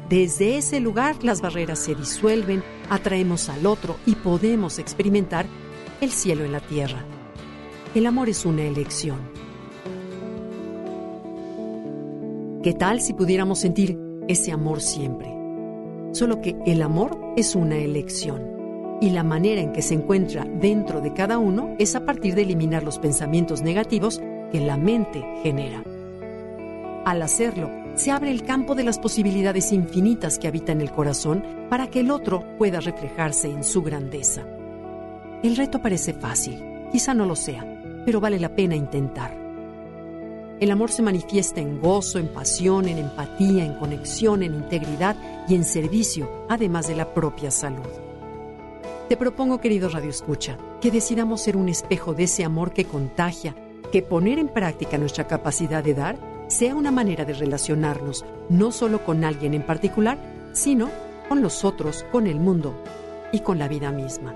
Desde 0.09 0.57
ese 0.57 0.79
lugar 0.79 1.23
las 1.23 1.41
barreras 1.41 1.79
se 1.79 1.95
disuelven, 1.95 2.63
atraemos 2.89 3.49
al 3.49 3.65
otro 3.65 3.95
y 4.05 4.15
podemos 4.15 4.77
experimentar 4.77 5.45
el 6.01 6.11
cielo 6.11 6.43
en 6.43 6.51
la 6.51 6.59
tierra. 6.59 7.05
El 7.93 8.07
amor 8.07 8.27
es 8.27 8.43
una 8.45 8.63
elección. 8.63 9.19
¿Qué 12.63 12.73
tal 12.73 13.01
si 13.01 13.13
pudiéramos 13.13 13.59
sentir 13.59 13.99
ese 14.27 14.51
amor 14.51 14.81
siempre? 14.81 15.31
Solo 16.11 16.41
que 16.41 16.57
el 16.65 16.81
amor 16.81 17.17
es 17.37 17.55
una 17.55 17.77
elección 17.77 18.97
y 18.99 19.11
la 19.11 19.23
manera 19.23 19.61
en 19.61 19.73
que 19.73 19.83
se 19.83 19.93
encuentra 19.93 20.43
dentro 20.45 21.01
de 21.01 21.13
cada 21.13 21.37
uno 21.37 21.75
es 21.77 21.95
a 21.95 22.03
partir 22.03 22.33
de 22.33 22.43
eliminar 22.43 22.83
los 22.83 22.97
pensamientos 22.97 23.61
negativos 23.61 24.19
que 24.51 24.59
la 24.59 24.77
mente 24.77 25.23
genera. 25.43 25.83
Al 27.05 27.21
hacerlo, 27.21 27.69
se 27.95 28.09
abre 28.09 28.31
el 28.31 28.43
campo 28.43 28.73
de 28.73 28.83
las 28.83 28.97
posibilidades 28.97 29.71
infinitas 29.71 30.39
que 30.39 30.47
habitan 30.47 30.81
el 30.81 30.91
corazón 30.91 31.43
para 31.69 31.87
que 31.87 31.99
el 31.99 32.09
otro 32.09 32.43
pueda 32.57 32.79
reflejarse 32.79 33.49
en 33.49 33.63
su 33.63 33.81
grandeza. 33.83 34.45
El 35.43 35.55
reto 35.55 35.81
parece 35.81 36.13
fácil, 36.13 36.63
quizá 36.91 37.15
no 37.15 37.25
lo 37.25 37.35
sea, 37.35 37.65
pero 38.05 38.21
vale 38.21 38.39
la 38.39 38.55
pena 38.55 38.75
intentar. 38.75 39.35
El 40.59 40.69
amor 40.69 40.91
se 40.91 41.01
manifiesta 41.01 41.59
en 41.59 41.81
gozo, 41.81 42.19
en 42.19 42.27
pasión, 42.27 42.87
en 42.87 42.99
empatía, 42.99 43.65
en 43.65 43.73
conexión, 43.73 44.43
en 44.43 44.53
integridad 44.53 45.15
y 45.47 45.55
en 45.55 45.63
servicio, 45.63 46.45
además 46.47 46.87
de 46.87 46.95
la 46.95 47.11
propia 47.15 47.49
salud. 47.49 47.89
Te 49.09 49.17
propongo, 49.17 49.59
querido 49.59 49.89
Radio 49.89 50.11
Escucha, 50.11 50.59
que 50.79 50.91
decidamos 50.91 51.41
ser 51.41 51.57
un 51.57 51.69
espejo 51.69 52.13
de 52.13 52.25
ese 52.25 52.43
amor 52.43 52.71
que 52.71 52.85
contagia, 52.85 53.55
que 53.91 54.03
poner 54.03 54.37
en 54.37 54.47
práctica 54.47 54.99
nuestra 54.99 55.25
capacidad 55.25 55.83
de 55.83 55.95
dar 55.95 56.17
sea 56.49 56.75
una 56.75 56.91
manera 56.91 57.25
de 57.25 57.33
relacionarnos 57.33 58.25
no 58.47 58.71
solo 58.71 59.03
con 59.03 59.23
alguien 59.23 59.55
en 59.55 59.65
particular, 59.65 60.19
sino 60.53 60.89
con 61.27 61.41
los 61.41 61.65
otros, 61.65 62.05
con 62.11 62.27
el 62.27 62.39
mundo 62.39 62.75
y 63.31 63.39
con 63.39 63.57
la 63.57 63.67
vida 63.67 63.91
misma. 63.91 64.35